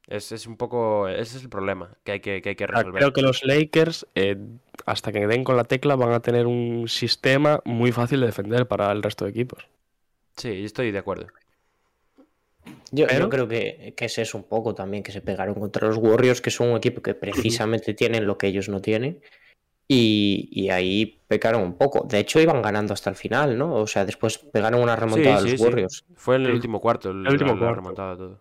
Es, 0.06 0.32
es 0.32 0.46
un 0.46 0.56
poco. 0.56 1.08
Ese 1.08 1.38
es 1.38 1.42
el 1.44 1.48
problema 1.50 1.96
que 2.04 2.12
hay 2.12 2.20
que, 2.20 2.42
que, 2.42 2.50
hay 2.50 2.56
que 2.56 2.66
Ah, 2.72 2.82
resolver. 2.82 3.00
Creo 3.00 3.12
que 3.12 3.22
los 3.22 3.44
Lakers, 3.44 4.06
eh, 4.14 4.36
hasta 4.86 5.12
que 5.12 5.26
den 5.26 5.44
con 5.44 5.56
la 5.56 5.64
tecla, 5.64 5.96
van 5.96 6.12
a 6.12 6.20
tener 6.20 6.46
un 6.46 6.88
sistema 6.88 7.60
muy 7.64 7.92
fácil 7.92 8.20
de 8.20 8.26
defender 8.26 8.66
para 8.66 8.90
el 8.92 9.02
resto 9.02 9.24
de 9.24 9.30
equipos. 9.30 9.66
Sí, 10.36 10.64
estoy 10.64 10.90
de 10.92 10.98
acuerdo. 10.98 11.26
Yo, 12.92 13.06
creo 13.06 13.48
que, 13.48 13.94
que 13.96 14.04
es 14.04 14.18
eso 14.18 14.38
un 14.38 14.44
poco 14.44 14.74
también, 14.74 15.02
que 15.02 15.12
se 15.12 15.20
pegaron 15.20 15.54
contra 15.54 15.88
los 15.88 15.96
Warriors, 15.96 16.40
que 16.40 16.50
son 16.50 16.68
un 16.70 16.76
equipo 16.76 17.02
que 17.02 17.14
precisamente 17.14 17.94
tienen 17.94 18.26
lo 18.26 18.38
que 18.38 18.46
ellos 18.46 18.68
no 18.68 18.80
tienen. 18.80 19.20
Y, 19.88 20.48
y 20.52 20.70
ahí 20.70 21.20
pecaron 21.26 21.62
un 21.62 21.76
poco. 21.76 22.06
De 22.08 22.18
hecho, 22.20 22.40
iban 22.40 22.62
ganando 22.62 22.94
hasta 22.94 23.10
el 23.10 23.16
final, 23.16 23.58
¿no? 23.58 23.74
O 23.74 23.86
sea, 23.86 24.04
después 24.04 24.38
pegaron 24.38 24.80
una 24.80 24.94
remontada 24.96 25.40
Sí, 25.40 25.48
a 25.48 25.50
los 25.50 25.60
sí. 25.60 25.66
Warriors. 25.66 26.04
Fue 26.14 26.36
en 26.36 26.42
el 26.46 26.52
último 26.52 26.80
cuarto, 26.80 27.10
el, 27.10 27.26
El 27.26 27.32
último 27.32 27.50
la, 27.50 27.54
la 27.54 27.60
cuarto. 27.60 27.74
remontada 27.76 28.16
todo. 28.16 28.40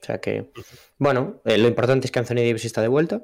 O 0.00 0.04
sea 0.04 0.20
que, 0.20 0.50
bueno, 0.98 1.40
eh, 1.44 1.58
lo 1.58 1.68
importante 1.68 2.06
es 2.06 2.12
que 2.12 2.18
Anthony 2.18 2.36
Davis 2.36 2.64
está 2.64 2.80
de 2.80 2.88
vuelta 2.88 3.22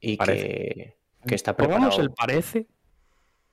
y 0.00 0.16
que 0.18 0.94
está 1.26 1.56
preparado. 1.56 1.90
Pongamos 1.90 1.98
el 1.98 2.10
parece. 2.12 2.66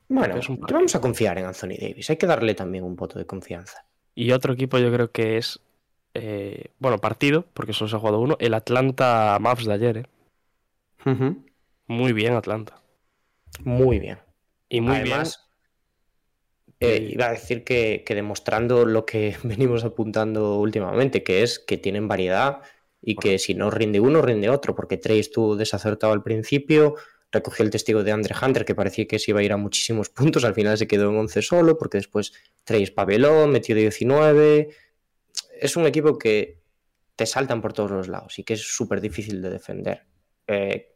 Bueno, 0.10 0.38
es 0.38 0.50
un 0.50 0.60
vamos 0.60 0.96
a 0.96 1.02
confiar 1.02 1.38
en 1.38 1.46
Anthony 1.46 1.78
Davis. 1.80 2.10
Hay 2.10 2.18
que 2.18 2.26
darle 2.26 2.56
también 2.56 2.84
un 2.84 2.96
voto 2.96 3.20
de 3.20 3.26
confianza. 3.26 3.86
Y 4.16 4.32
otro 4.32 4.54
equipo 4.54 4.80
yo 4.80 4.92
creo 4.92 5.12
que 5.12 5.38
es, 5.38 5.60
eh, 6.16 6.72
bueno, 6.80 6.98
partido, 6.98 7.46
porque 7.54 7.74
solo 7.74 7.90
se 7.90 7.96
ha 7.96 8.00
jugado 8.00 8.20
uno, 8.20 8.36
el 8.40 8.56
Atlanta 8.56 9.38
Mavs 9.40 9.66
de 9.66 9.74
ayer. 9.74 9.98
¿eh? 9.98 10.06
Ujú. 11.06 11.46
Muy 11.88 12.12
bien 12.14 12.34
Atlanta. 12.34 12.82
Muy 13.64 14.00
bien. 14.00 14.18
Y 14.68 14.82
muy 14.82 14.96
Además, 14.96 15.48
eh, 16.80 17.08
iba 17.12 17.28
a 17.28 17.32
decir 17.32 17.64
que, 17.64 18.04
que 18.06 18.16
demostrando 18.16 18.86
lo 18.86 19.06
que 19.06 19.38
venimos 19.44 19.84
apuntando 19.84 20.60
últimamente, 20.60 21.24
que 21.24 21.44
es 21.44 21.60
que 21.60 21.78
tienen 21.78 22.08
variedad 22.08 22.62
y 23.02 23.16
que 23.16 23.38
si 23.38 23.54
no 23.54 23.70
rinde 23.70 24.00
uno, 24.00 24.22
rinde 24.24 24.50
otro, 24.50 24.76
porque 24.76 24.98
Trey 24.98 25.20
estuvo 25.20 25.56
desacertado 25.56 26.14
al 26.14 26.24
principio, 26.24 26.96
recogió 27.32 27.64
el 27.64 27.72
testigo 27.72 28.04
de 28.04 28.12
Andre 28.12 28.36
Hunter, 28.42 28.66
que 28.66 28.76
parecía 28.76 29.06
que 29.08 29.20
se 29.20 29.32
iba 29.32 29.40
a 29.40 29.44
ir 29.44 29.52
a 29.54 29.58
muchísimos 29.58 30.10
puntos, 30.10 30.44
al 30.46 30.54
final 30.56 30.78
se 30.78 30.88
quedó 30.88 31.10
en 31.10 31.18
11 31.18 31.42
solo, 31.42 31.78
porque 31.78 31.98
después 31.98 32.34
Trey 32.64 32.84
espabiló, 32.84 33.48
metió 33.48 33.76
19. 33.76 34.70
Es 35.62 35.76
un 35.76 35.86
equipo 35.86 36.18
que 36.18 36.60
te 37.16 37.26
saltan 37.26 37.62
por 37.62 37.74
todos 37.74 37.92
los 37.92 38.08
lados 38.08 38.40
y 38.40 38.44
que 38.44 38.54
es 38.54 38.62
súper 38.62 39.02
difícil 39.02 39.42
de 39.42 39.50
defender. 39.50 40.06
Eh, 40.48 40.94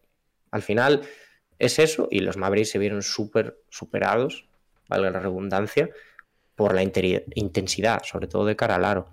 al 0.51 0.61
final 0.61 1.01
es 1.59 1.79
eso, 1.79 2.07
y 2.09 2.19
los 2.21 2.37
Mavericks 2.37 2.69
se 2.71 2.79
vieron 2.79 3.01
súper 3.03 3.59
superados, 3.69 4.47
valga 4.87 5.11
la 5.11 5.19
redundancia, 5.19 5.89
por 6.55 6.73
la 6.75 6.83
intensidad, 6.83 8.01
sobre 8.03 8.27
todo 8.27 8.45
de 8.45 8.55
cara 8.55 8.75
al 8.75 8.85
aro. 8.85 9.07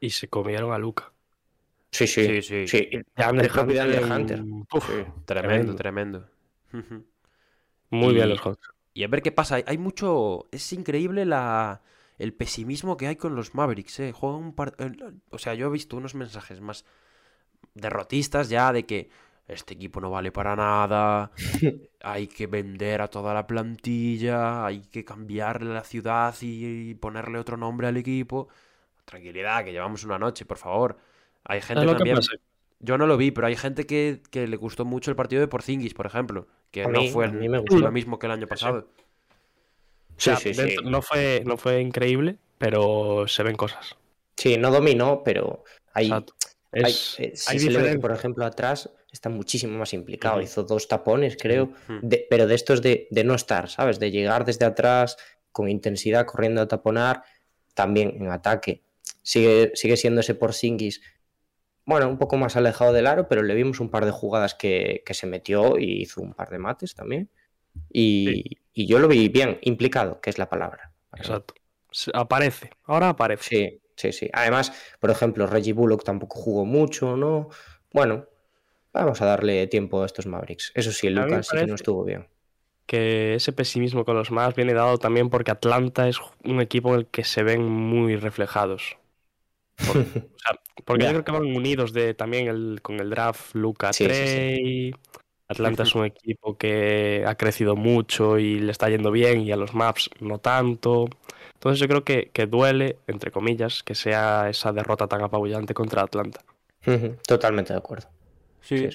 Y 0.00 0.10
se 0.10 0.28
comieron 0.28 0.72
a 0.72 0.78
Luca. 0.78 1.12
Sí, 1.90 2.06
sí, 2.06 2.24
Sí, 2.26 2.42
sí. 2.42 2.66
sí. 2.68 2.88
De 3.16 3.24
Andre 3.24 3.46
El 3.46 3.52
propio 3.52 3.74
de 3.74 3.80
Andre 3.80 4.04
Hunter, 4.04 4.40
Hunter. 4.40 4.66
uf, 4.72 4.88
Tremendo, 4.88 5.24
Tremendo. 5.24 5.74
tremendo. 5.76 6.28
Muy 7.90 8.12
Y- 8.12 8.14
bien 8.14 8.28
los 8.28 8.40
Hawks. 8.40 8.70
Y 8.94 9.04
a 9.04 9.08
ver 9.08 9.22
qué 9.22 9.32
pasa. 9.32 9.56
Hay- 9.66 9.78
mucho. 9.78 10.46
Es 10.52 10.72
increíble 10.72 11.24
la... 11.24 11.82
el 12.18 12.34
pesimismo 12.34 12.96
que 12.96 13.06
hay 13.06 13.16
con 13.16 13.34
los 13.34 13.54
Mavericks. 13.54 14.00
¿eh? 14.00 14.12
Juegan 14.12 14.40
un 14.40 14.54
par... 14.54 14.74
O 15.30 15.38
sea, 15.38 15.54
yo 15.54 15.66
he 15.66 15.70
visto 15.70 15.96
unos 15.96 16.14
mensajes 16.14 16.60
más 16.60 16.84
derrotistas 17.74 18.48
ya 18.48 18.72
de 18.72 18.84
que 18.86 19.10
este 19.48 19.74
equipo 19.74 20.00
no 20.00 20.10
vale 20.10 20.30
para 20.32 20.54
nada. 20.56 21.30
hay 22.02 22.26
que 22.28 22.46
vender 22.46 23.00
a 23.02 23.08
toda 23.08 23.34
la 23.34 23.46
plantilla. 23.46 24.64
Hay 24.66 24.82
que 24.82 25.04
cambiarle 25.04 25.72
la 25.72 25.84
ciudad 25.84 26.34
y, 26.42 26.94
ponerle 26.94 27.38
otro 27.38 27.56
nombre 27.56 27.88
al 27.88 27.96
equipo. 27.96 28.48
Tranquilidad, 29.04 29.64
que 29.64 29.72
llevamos 29.72 30.04
una 30.04 30.18
noche, 30.18 30.44
por 30.44 30.58
favor. 30.58 30.98
Hay 31.44 31.60
gente 31.60 31.84
¿Sabes 31.84 31.86
lo 31.86 31.92
que 31.92 32.10
también. 32.10 32.18
Yo 32.82 32.98
no 32.98 33.06
lo 33.06 33.16
vi, 33.16 33.30
pero 33.30 33.46
hay 33.46 33.56
gente 33.56 33.86
que, 33.86 34.20
que 34.30 34.46
le 34.46 34.56
gustó 34.56 34.84
mucho 34.84 35.10
el 35.10 35.16
partido 35.16 35.40
de 35.40 35.48
Porzingis, 35.48 35.94
por 35.94 36.04
ejemplo. 36.06 36.46
Que 36.70 36.82
A 36.82 36.88
no 36.88 37.00
mí- 37.00 37.10
fue 37.10 37.26
a 37.26 37.28
mí 37.28 37.48
me 37.48 37.56
lo 37.58 37.62
gustó. 37.62 37.90
mismo 37.92 38.18
que 38.18 38.26
el 38.26 38.32
año 38.32 38.46
pasado. 38.48 38.88
O 40.16 40.20
sea, 40.20 40.36
Sí, 40.36 40.52
sí, 40.52 40.54
sí. 40.54 40.62
dentro- 40.62 40.90
No, 40.90 41.00
fue, 41.02 41.42
no 41.46 41.56
fue 41.56 41.80
increíble, 41.80 42.36
pero 42.58 43.26
se 43.28 43.42
ven 43.42 43.56
cosas. 43.56 43.96
Sí, 44.36 44.56
no 44.58 44.70
dominó, 44.70 45.22
pero 45.24 45.64
hay, 45.94 46.06
Exacto. 46.06 46.34
hay- 46.72 46.82
Es, 46.90 47.16
eh, 47.20 47.32
sí 47.34 47.50
hay 47.52 47.58
se 47.60 47.70
le 47.70 47.82
ve 47.82 47.98
por 47.98 48.12
ejemplo, 48.12 48.44
atrás 48.44 48.90
está 49.12 49.28
muchísimo 49.28 49.78
más 49.78 49.92
implicado. 49.92 50.40
Hizo 50.40 50.62
dos 50.64 50.88
tapones, 50.88 51.36
creo, 51.40 51.72
de- 52.02 52.26
pero 52.28 52.46
de 52.46 52.54
estos 52.54 52.82
de, 52.82 53.06
de 53.10 53.24
no 53.24 53.34
estar, 53.34 53.68
¿sabes? 53.68 53.98
De 54.00 54.10
llegar 54.10 54.44
desde 54.44 54.64
atrás 54.64 55.16
con 55.52 55.68
intensidad, 55.68 56.24
corriendo 56.26 56.62
a 56.62 56.68
taponar, 56.68 57.22
también 57.74 58.16
en 58.18 58.28
ataque. 58.28 58.82
Sigue, 59.22 59.72
sigue 59.74 59.96
siendo 59.96 60.20
ese 60.22 60.34
Porzingis, 60.34 61.02
bueno, 61.84 62.08
un 62.08 62.18
poco 62.18 62.36
más 62.36 62.56
alejado 62.56 62.92
del 62.92 63.06
aro, 63.06 63.28
pero 63.28 63.42
le 63.42 63.54
vimos 63.54 63.80
un 63.80 63.90
par 63.90 64.04
de 64.04 64.12
jugadas 64.12 64.54
que, 64.54 65.02
que 65.04 65.14
se 65.14 65.26
metió 65.26 65.78
y 65.78 66.02
hizo 66.02 66.20
un 66.20 66.34
par 66.34 66.50
de 66.50 66.58
mates 66.58 66.94
también. 66.94 67.30
Y, 67.90 68.58
y 68.72 68.86
yo 68.86 68.98
lo 68.98 69.08
vi 69.08 69.28
bien, 69.28 69.58
implicado, 69.62 70.20
que 70.20 70.30
es 70.30 70.38
la 70.38 70.48
palabra. 70.48 70.92
Exacto. 71.16 71.54
Aparece. 72.14 72.70
Ahora 72.84 73.10
aparece. 73.10 73.44
Sí, 73.44 73.80
sí, 73.96 74.12
sí. 74.12 74.30
Además, 74.32 74.72
por 75.00 75.10
ejemplo, 75.10 75.46
Reggie 75.46 75.72
Bullock 75.72 76.04
tampoco 76.04 76.38
jugó 76.38 76.64
mucho, 76.64 77.16
¿no? 77.16 77.48
Bueno, 77.92 78.26
vamos 78.92 79.20
a 79.20 79.26
darle 79.26 79.66
tiempo 79.66 80.02
a 80.02 80.06
estos 80.06 80.26
Mavericks. 80.26 80.72
Eso 80.74 80.92
sí, 80.92 81.10
Lucas 81.10 81.48
sí 81.48 81.56
que 81.56 81.66
no 81.66 81.74
estuvo 81.74 82.04
bien. 82.04 82.28
Que 82.86 83.34
ese 83.34 83.52
pesimismo 83.52 84.04
con 84.04 84.16
los 84.16 84.30
más 84.30 84.54
viene 84.54 84.74
dado 84.74 84.98
también 84.98 85.30
porque 85.30 85.50
Atlanta 85.50 86.08
es 86.08 86.18
un 86.44 86.60
equipo 86.60 86.90
en 86.90 87.00
el 87.00 87.06
que 87.06 87.24
se 87.24 87.42
ven 87.42 87.64
muy 87.64 88.16
reflejados. 88.16 88.96
Por- 89.86 89.96
o 89.98 90.38
sea, 90.38 90.58
porque 90.84 91.04
yo 91.04 91.10
creo 91.10 91.24
que 91.24 91.32
van 91.32 91.44
unidos 91.44 91.92
de 91.92 92.14
también 92.14 92.48
el, 92.48 92.80
con 92.82 93.00
el 93.00 93.10
draft 93.10 93.54
Luca 93.54 93.92
Sí, 93.92 94.04
sí, 94.04 94.10
sí. 94.10 94.14
Trey. 94.14 94.94
Atlanta 95.48 95.82
es 95.82 95.94
un 95.94 96.04
equipo 96.04 96.56
que 96.56 97.24
ha 97.26 97.34
crecido 97.36 97.76
mucho 97.76 98.38
y 98.38 98.58
le 98.60 98.72
está 98.72 98.88
yendo 98.88 99.10
bien 99.10 99.42
y 99.42 99.52
a 99.52 99.56
los 99.56 99.74
Maps 99.74 100.10
no 100.20 100.38
tanto. 100.38 101.06
Entonces 101.54 101.78
yo 101.78 101.86
creo 101.86 102.04
que, 102.04 102.30
que 102.32 102.46
duele, 102.46 102.96
entre 103.06 103.30
comillas, 103.30 103.82
que 103.82 103.94
sea 103.94 104.48
esa 104.48 104.72
derrota 104.72 105.06
tan 105.06 105.22
apabullante 105.22 105.74
contra 105.74 106.02
Atlanta. 106.02 106.40
Totalmente 107.26 107.72
de 107.72 107.78
acuerdo. 107.78 108.08
Sí. 108.60 108.88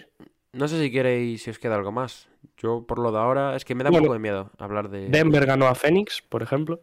No 0.51 0.67
sé 0.67 0.81
si 0.81 0.91
queréis, 0.91 1.43
si 1.43 1.49
os 1.49 1.59
queda 1.59 1.75
algo 1.75 1.91
más. 1.91 2.27
Yo, 2.57 2.83
por 2.85 2.99
lo 2.99 3.11
de 3.11 3.19
ahora, 3.19 3.55
es 3.55 3.63
que 3.63 3.75
me 3.75 3.83
da 3.83 3.89
Bueno, 3.89 4.03
un 4.03 4.07
poco 4.07 4.13
de 4.13 4.19
miedo 4.19 4.51
hablar 4.57 4.89
de. 4.89 5.07
Denver 5.07 5.45
ganó 5.45 5.67
a 5.67 5.75
Phoenix, 5.75 6.21
por 6.27 6.41
ejemplo. 6.41 6.81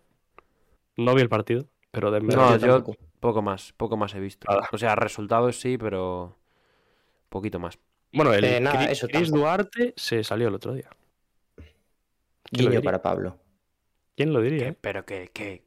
No 0.96 1.14
vi 1.14 1.22
el 1.22 1.28
partido, 1.28 1.66
pero 1.90 2.10
Denver. 2.10 2.36
No, 2.36 2.56
yo. 2.56 2.84
Poco 3.24 3.40
más, 3.40 3.72
poco 3.72 3.96
más 3.96 4.14
he 4.14 4.20
visto. 4.20 4.46
Nada. 4.50 4.68
O 4.72 4.76
sea, 4.76 4.94
resultados 4.96 5.58
sí, 5.58 5.78
pero 5.78 6.36
poquito 7.30 7.58
más. 7.58 7.78
Bueno, 8.12 8.34
el 8.34 8.44
Eh, 8.44 8.60
nada, 8.60 8.76
Chris, 8.76 8.90
eso 8.98 9.08
Chris 9.08 9.22
tampoco. 9.30 9.38
Duarte 9.38 9.94
se 9.96 10.22
salió 10.22 10.48
el 10.48 10.54
otro 10.54 10.74
día. 10.74 10.90
¿Quién 12.44 12.66
lo 12.66 12.70
Guiño 12.70 12.82
para 12.82 13.00
Pablo. 13.02 13.38
¿Quién 14.14 14.32
lo 14.32 14.40
diría? 14.42 14.68
Eh? 14.68 14.76
pero 14.78 15.04
que, 15.06 15.30
que, 15.32 15.64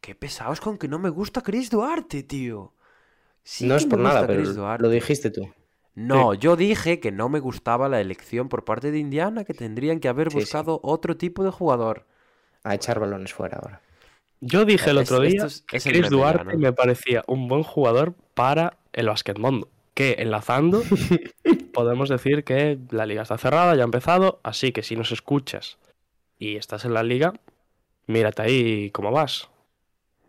que 0.00 0.14
pesados 0.14 0.60
con 0.60 0.76
que 0.78 0.86
no 0.86 0.98
me 0.98 1.08
gusta 1.08 1.40
Chris 1.40 1.70
Duarte, 1.70 2.22
tío. 2.22 2.74
Sí 3.42 3.66
no 3.66 3.74
es 3.76 3.86
por 3.86 3.98
nada, 3.98 4.26
pero 4.26 4.42
Chris 4.42 4.54
Duarte. 4.54 4.82
lo 4.82 4.90
dijiste 4.90 5.30
tú. 5.30 5.50
No, 5.94 6.34
yo 6.34 6.54
dije 6.56 7.00
que 7.00 7.10
no 7.10 7.28
me 7.28 7.40
gustaba 7.40 7.88
la 7.88 8.00
elección 8.00 8.48
por 8.48 8.64
parte 8.64 8.92
de 8.92 8.98
Indiana, 8.98 9.44
que 9.44 9.54
tendrían 9.54 9.98
que 9.98 10.08
haber 10.08 10.30
Sí, 10.30 10.34
sí. 10.36 10.40
buscado 10.44 10.78
otro 10.84 11.16
tipo 11.16 11.42
de 11.42 11.50
jugador. 11.50 12.06
A 12.62 12.74
echar 12.74 13.00
balones 13.00 13.32
fuera 13.32 13.56
ahora. 13.58 13.80
Yo 14.40 14.64
dije 14.64 14.90
el 14.90 14.98
Es- 14.98 15.10
otro 15.10 15.22
día 15.22 15.44
es- 15.46 15.62
que 15.62 15.80
Chris 15.80 16.10
Duarte 16.10 16.44
¿no? 16.54 16.58
me 16.58 16.72
parecía 16.72 17.24
un 17.26 17.48
buen 17.48 17.62
jugador 17.62 18.14
para 18.34 18.76
el 18.92 19.08
basquetmundo. 19.08 19.68
Que 19.94 20.16
enlazando, 20.20 20.82
podemos 21.74 22.08
decir 22.08 22.44
que 22.44 22.78
la 22.90 23.04
liga 23.06 23.22
está 23.22 23.36
cerrada, 23.38 23.74
ya 23.74 23.82
ha 23.82 23.84
empezado, 23.84 24.40
así 24.44 24.70
que 24.72 24.82
si 24.82 24.94
nos 24.96 25.10
escuchas 25.12 25.78
y 26.38 26.56
estás 26.56 26.84
en 26.84 26.94
la 26.94 27.02
liga, 27.02 27.34
mírate 28.06 28.42
ahí 28.42 28.90
cómo 28.90 29.10
vas. 29.10 29.48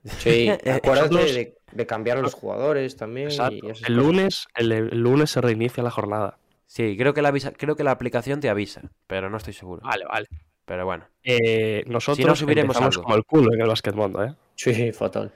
Sí, 0.03 0.49
acuérdate 0.65 1.09
Nosotros- 1.13 1.33
de, 1.35 1.55
de 1.71 1.85
cambiar 1.85 2.17
a 2.17 2.21
los 2.21 2.33
jugadores 2.33 2.95
también. 2.95 3.27
Exacto. 3.27 3.67
y 3.67 3.69
esas 3.69 3.87
El 3.87 3.95
lunes, 3.97 4.47
el, 4.55 4.71
el 4.71 4.99
lunes 4.99 5.29
se 5.29 5.41
reinicia 5.41 5.83
la 5.83 5.91
jornada. 5.91 6.39
Sí, 6.65 6.95
creo 6.97 7.13
que, 7.13 7.21
la 7.21 7.29
avisa- 7.31 7.53
creo 7.55 7.75
que 7.75 7.83
la 7.83 7.91
aplicación 7.91 8.39
te 8.39 8.49
avisa, 8.49 8.81
pero 9.07 9.29
no 9.29 9.37
estoy 9.37 9.53
seguro. 9.53 9.81
Vale, 9.83 10.05
vale. 10.05 10.27
Pero 10.69 10.85
bueno. 10.85 11.03
Eh, 11.23 11.83
nosotros 11.87 12.37
subiremos 12.37 12.75
empezamos 12.75 12.95
algo. 12.97 13.03
como 13.03 13.15
el 13.15 13.23
culo 13.25 13.51
en 13.55 13.61
el 13.61 13.67
basquetmundo, 13.67 14.23
¿eh? 14.23 14.35
Sí, 14.53 14.91
fatal. 14.91 15.31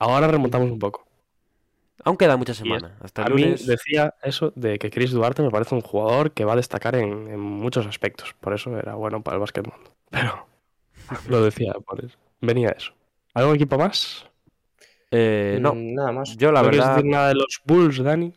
Ahora 0.00 0.26
remontamos 0.26 0.68
un 0.68 0.78
poco. 0.80 1.06
Aún 2.04 2.16
queda 2.16 2.36
mucha 2.36 2.52
semana. 2.52 2.98
Hasta 3.00 3.22
A 3.22 3.28
mí 3.28 3.54
decía 3.64 4.12
eso 4.24 4.52
de 4.56 4.80
que 4.80 4.90
Chris 4.90 5.12
Duarte 5.12 5.40
me 5.42 5.50
parece 5.50 5.76
un 5.76 5.82
jugador 5.82 6.32
que 6.32 6.44
va 6.44 6.54
a 6.54 6.56
destacar 6.56 6.96
en, 6.96 7.28
en 7.28 7.38
muchos 7.38 7.86
aspectos. 7.86 8.34
Por 8.40 8.54
eso 8.54 8.76
era 8.76 8.96
bueno 8.96 9.22
para 9.22 9.36
el 9.36 9.40
basquetmundo. 9.40 9.92
Pero 10.10 10.46
lo 11.28 11.42
decía, 11.42 11.72
por 11.86 12.04
eso. 12.04 12.16
venía 12.40 12.70
eso. 12.70 12.92
¿Algún 13.34 13.54
equipo 13.54 13.78
más? 13.78 14.26
Eh, 15.12 15.58
no, 15.60 15.74
Nada 15.76 16.10
más. 16.10 16.36
yo 16.36 16.50
la 16.50 16.62
¿No 16.62 16.70
quieres 16.70 16.80
verdad. 16.86 16.96
decir 16.96 17.10
nada 17.12 17.28
de 17.28 17.34
los 17.36 17.60
Bulls, 17.64 18.02
Dani? 18.02 18.32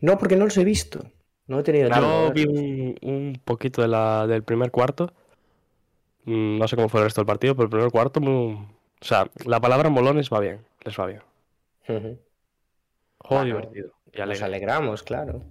No, 0.00 0.16
porque 0.16 0.36
no 0.36 0.44
los 0.44 0.56
he 0.58 0.62
visto. 0.64 1.04
No 1.48 1.58
he 1.60 1.62
tenido 1.62 1.88
tiempo. 1.90 2.08
Yo 2.28 2.32
vi 2.32 2.44
un, 2.44 2.96
un 3.02 3.40
poquito 3.44 3.82
de 3.82 3.88
la, 3.88 4.26
del 4.26 4.42
primer 4.44 4.70
cuarto. 4.70 5.12
Mm, 6.24 6.58
No 6.58 6.68
sé 6.68 6.76
cómo 6.76 6.88
fue 6.88 7.00
el 7.00 7.06
resto 7.06 7.20
del 7.22 7.26
partido, 7.26 7.54
pero 7.56 7.64
el 7.64 7.70
primer 7.70 7.90
cuarto, 7.90 8.20
muy- 8.20 8.54
o 8.54 9.04
sea, 9.04 9.28
la 9.44 9.60
palabra 9.60 9.88
molones 9.90 10.30
va 10.30 10.40
bien, 10.40 10.60
les 10.84 10.98
va 10.98 11.06
bien. 11.06 11.22
Juego 13.18 13.44
divertido. 13.44 13.92
Y 14.12 14.20
Nos 14.20 14.42
alegramos, 14.42 15.02
claro. 15.02 15.42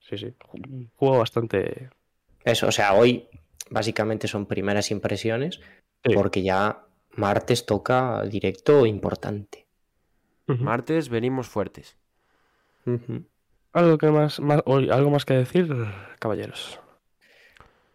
Sí, 0.00 0.18
sí. 0.18 0.34
Juego 0.96 1.18
bastante. 1.18 1.90
Eso, 2.44 2.68
o 2.68 2.72
sea, 2.72 2.94
hoy 2.94 3.26
básicamente 3.70 4.28
son 4.28 4.46
primeras 4.46 4.90
impresiones 4.90 5.60
Sí. 6.04 6.12
porque 6.14 6.42
ya 6.42 6.84
martes 7.16 7.64
toca 7.64 8.22
directo 8.24 8.84
importante. 8.86 9.66
Martes 10.46 11.08
venimos 11.08 11.48
fuertes. 11.48 11.96
¿Algo, 13.74 13.98
que 13.98 14.10
más, 14.10 14.40
más, 14.40 14.62
oye, 14.64 14.90
¿Algo 14.90 15.10
más 15.10 15.24
que 15.26 15.34
decir, 15.34 15.68
caballeros? 16.18 16.80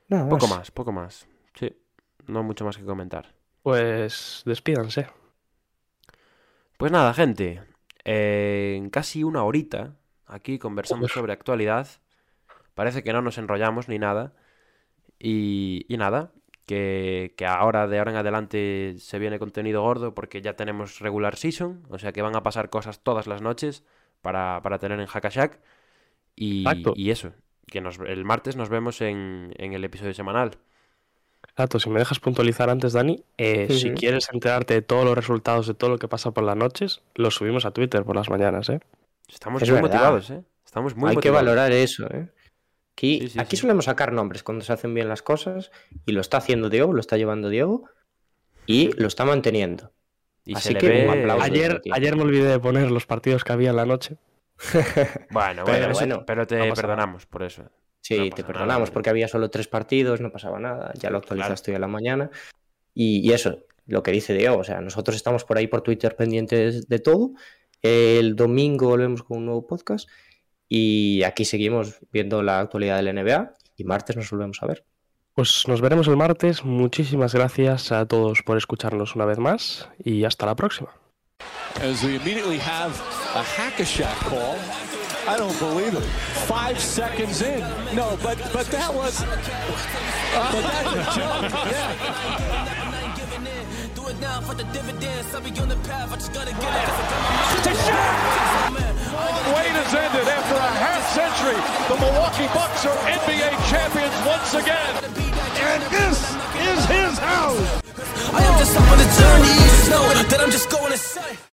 Nada 0.09 0.25
Poco 0.27 0.47
más, 0.47 0.71
poco 0.71 0.91
más. 0.91 1.27
Sí, 1.55 1.75
no 2.27 2.43
mucho 2.43 2.65
más 2.65 2.77
que 2.77 2.85
comentar. 2.85 3.35
Pues 3.63 4.43
despídanse. 4.45 5.07
Pues 6.77 6.91
nada, 6.91 7.13
gente. 7.13 7.63
eh, 8.05 8.75
en 8.77 8.89
casi 8.89 9.23
una 9.23 9.43
horita, 9.43 9.95
aquí 10.25 10.57
conversando 10.59 11.07
Joder. 11.07 11.09
sobre 11.09 11.33
actualidad. 11.33 11.87
Parece 12.75 13.03
que 13.03 13.13
no 13.13 13.21
nos 13.21 13.37
enrollamos 13.37 13.89
ni 13.89 13.99
nada. 13.99 14.33
Y, 15.19 15.85
y 15.89 15.97
nada, 15.97 16.33
que, 16.65 17.33
que 17.37 17.45
ahora, 17.47 17.87
de 17.87 17.99
ahora 17.99 18.11
en 18.11 18.17
adelante, 18.17 18.95
se 18.99 19.19
viene 19.19 19.39
contenido 19.39 19.83
gordo 19.83 20.15
porque 20.15 20.41
ya 20.41 20.55
tenemos 20.55 20.99
regular 20.99 21.35
season. 21.37 21.83
O 21.89 21.99
sea 21.99 22.13
que 22.13 22.21
van 22.23 22.35
a 22.35 22.43
pasar 22.43 22.69
cosas 22.69 23.01
todas 23.03 23.27
las 23.27 23.41
noches 23.41 23.85
para, 24.21 24.61
para 24.61 24.79
tener 24.79 24.99
en 24.99 25.07
Hackashack. 25.07 25.59
Y, 26.35 26.65
y 26.95 27.11
eso, 27.11 27.33
que 27.67 27.81
nos, 27.81 27.99
el 27.99 28.23
martes 28.25 28.55
nos 28.55 28.69
vemos 28.69 29.01
en, 29.01 29.53
en 29.57 29.73
el 29.73 29.83
episodio 29.83 30.13
semanal. 30.13 30.51
Exacto, 31.49 31.79
si 31.79 31.89
me 31.89 31.99
dejas 31.99 32.19
puntualizar 32.19 32.69
antes, 32.69 32.93
Dani, 32.93 33.23
eh, 33.37 33.67
si 33.71 33.91
quieres 33.91 34.29
enterarte 34.31 34.73
de 34.75 34.81
todos 34.81 35.05
los 35.05 35.15
resultados 35.15 35.67
de 35.67 35.73
todo 35.73 35.89
lo 35.89 35.97
que 35.97 36.07
pasa 36.07 36.31
por 36.31 36.43
las 36.43 36.55
noches, 36.55 37.01
lo 37.15 37.31
subimos 37.31 37.65
a 37.65 37.71
Twitter 37.71 38.03
por 38.03 38.15
las 38.15 38.29
mañanas, 38.29 38.69
¿eh? 38.69 38.79
Estamos 39.27 39.61
Es 39.61 39.69
muy 39.69 39.81
verdad. 39.81 39.89
motivados, 39.93 40.29
¿eh? 40.31 40.43
Estamos 40.65 40.95
muy 40.95 41.09
Hay 41.11 41.17
que 41.17 41.29
valorar 41.29 41.71
eso, 41.71 42.07
¿eh? 42.11 42.29
Aquí, 42.93 43.19
Sí, 43.21 43.29
sí, 43.29 43.39
aquí 43.39 43.55
sí. 43.55 43.61
solemos 43.61 43.85
sacar 43.85 44.11
nombres 44.11 44.43
cuando 44.43 44.63
se 44.65 44.73
hacen 44.73 44.93
bien 44.93 45.07
las 45.07 45.21
cosas 45.21 45.71
y 46.05 46.11
lo 46.11 46.21
está 46.21 46.37
haciendo 46.37 46.69
Diego, 46.69 46.93
lo 46.93 46.99
está 46.99 47.15
llevando 47.17 47.49
Diego 47.49 47.89
y 48.65 48.91
lo 49.01 49.07
está 49.07 49.25
manteniendo. 49.25 49.91
Y 50.45 50.55
Así 50.55 50.69
se 50.69 50.73
le 50.73 50.79
que 50.79 50.87
ve... 50.89 51.07
un 51.07 51.19
aplauso. 51.19 51.43
Ayer, 51.43 51.81
ayer 51.91 52.15
me 52.15 52.23
olvidé 52.23 52.47
de 52.49 52.59
poner 52.59 52.89
los 52.91 53.05
partidos 53.05 53.43
que 53.43 53.53
había 53.53 53.69
en 53.71 53.75
la 53.75 53.85
noche. 53.85 54.17
Bueno, 55.31 55.63
Pero 55.63 55.77
bueno, 55.77 55.91
eso- 55.91 55.99
bueno, 55.99 56.23
pero 56.25 56.47
te 56.47 56.57
no 56.67 56.73
perdonamos 56.73 57.25
por 57.25 57.43
eso. 57.43 57.63
Sí, 58.01 58.17
No 58.29 58.35
te 58.35 58.43
perdonamos 58.43 58.81
nada. 58.89 58.93
porque 58.93 59.09
había 59.09 59.27
solo 59.27 59.49
tres 59.49 59.67
partidos, 59.67 60.21
no 60.21 60.31
pasaba 60.31 60.59
nada, 60.59 60.91
ya 60.95 61.09
lo 61.09 61.17
actualizaste 61.19 61.71
hoy 61.71 61.75
a 61.77 61.79
la 61.79 61.87
mañana. 61.87 62.29
Y, 62.93 63.19
y 63.27 63.33
eso, 63.33 63.59
lo 63.85 64.01
que 64.03 64.11
dice 64.11 64.33
Diego, 64.33 64.57
o 64.57 64.63
sea, 64.63 64.81
nosotros 64.81 65.15
estamos 65.15 65.43
por 65.43 65.57
ahí 65.57 65.67
por 65.67 65.81
Twitter 65.81 66.15
pendientes 66.15 66.87
de 66.87 66.99
todo. 66.99 67.31
El 67.81 68.35
domingo 68.35 68.87
volvemos 68.89 69.23
con 69.23 69.37
un 69.39 69.45
nuevo 69.45 69.67
podcast 69.67 70.09
y 70.67 71.23
aquí 71.23 71.45
seguimos 71.45 71.99
viendo 72.11 72.41
la 72.43 72.59
actualidad 72.59 73.01
del 73.01 73.13
NBA 73.15 73.53
y 73.77 73.83
martes 73.83 74.15
nos 74.15 74.29
volvemos 74.31 74.61
a 74.63 74.67
ver. 74.67 74.83
Pues 75.39 75.69
nos 75.69 75.79
veremos 75.79 76.05
el 76.09 76.17
martes. 76.17 76.65
Muchísimas 76.65 77.33
gracias 77.33 77.93
a 77.93 78.05
todos 78.05 78.41
por 78.43 78.57
escucharnos 78.57 79.15
una 79.15 79.23
vez 79.23 79.37
más 79.37 79.87
y 80.03 80.25
hasta 80.25 80.45
la 80.45 80.53
próxima. 80.53 80.89
As 81.81 82.03
we 82.03 82.15
immediately 82.15 82.59
have 82.59 82.91
a 83.35 83.41
hack-a-shack 83.41 84.17
call. 84.27 84.57
I 85.29 85.37
don't 85.37 85.57
believe 85.57 85.93
it. 85.93 86.03
Five 86.45 86.77
seconds 86.77 87.41
in. 87.41 87.61
No, 87.95 88.17
but 88.21 88.37
but 88.51 88.69
that 88.71 88.93
was. 88.93 89.23
But 90.33 90.61
that's 90.61 90.91
a 90.91 91.03
joke. 91.17 91.49
Yeah. 91.71 91.95
Do 93.95 94.09
it 94.09 94.19
now 94.19 94.41
for 94.41 94.55
the 94.55 94.65
dividends. 94.73 95.33
I'll 95.33 95.39
be 95.39 95.57
on 95.61 95.69
the 95.69 95.77
path. 95.87 96.11
I 96.11 96.15
just 96.17 96.33
gotta 96.33 96.51
get 96.51 96.73
it. 98.83 98.98
Wait 99.55 99.73
has 99.73 99.93
ended 99.95 100.27
after 100.27 100.55
a 100.55 100.71
half 100.77 101.03
century. 101.17 101.57
The 101.89 101.97
Milwaukee 101.97 102.49
Bucks 102.53 102.85
are 102.85 102.97
NBA 103.09 103.49
champions 103.71 104.15
once 104.25 104.53
again. 104.53 104.93
And 105.57 105.81
this 105.89 106.17
is 106.69 106.79
his 106.85 107.17
house. 107.17 107.81
I 108.31 108.43
am 108.43 108.59
just 108.59 108.77
on 108.77 108.97
the 108.97 109.09
journey. 109.17 109.53
Just 109.65 109.89
know 109.89 110.05
that 110.29 110.39
I'm 110.39 110.51
just 110.51 110.69
going 110.69 110.91
insane. 110.91 111.39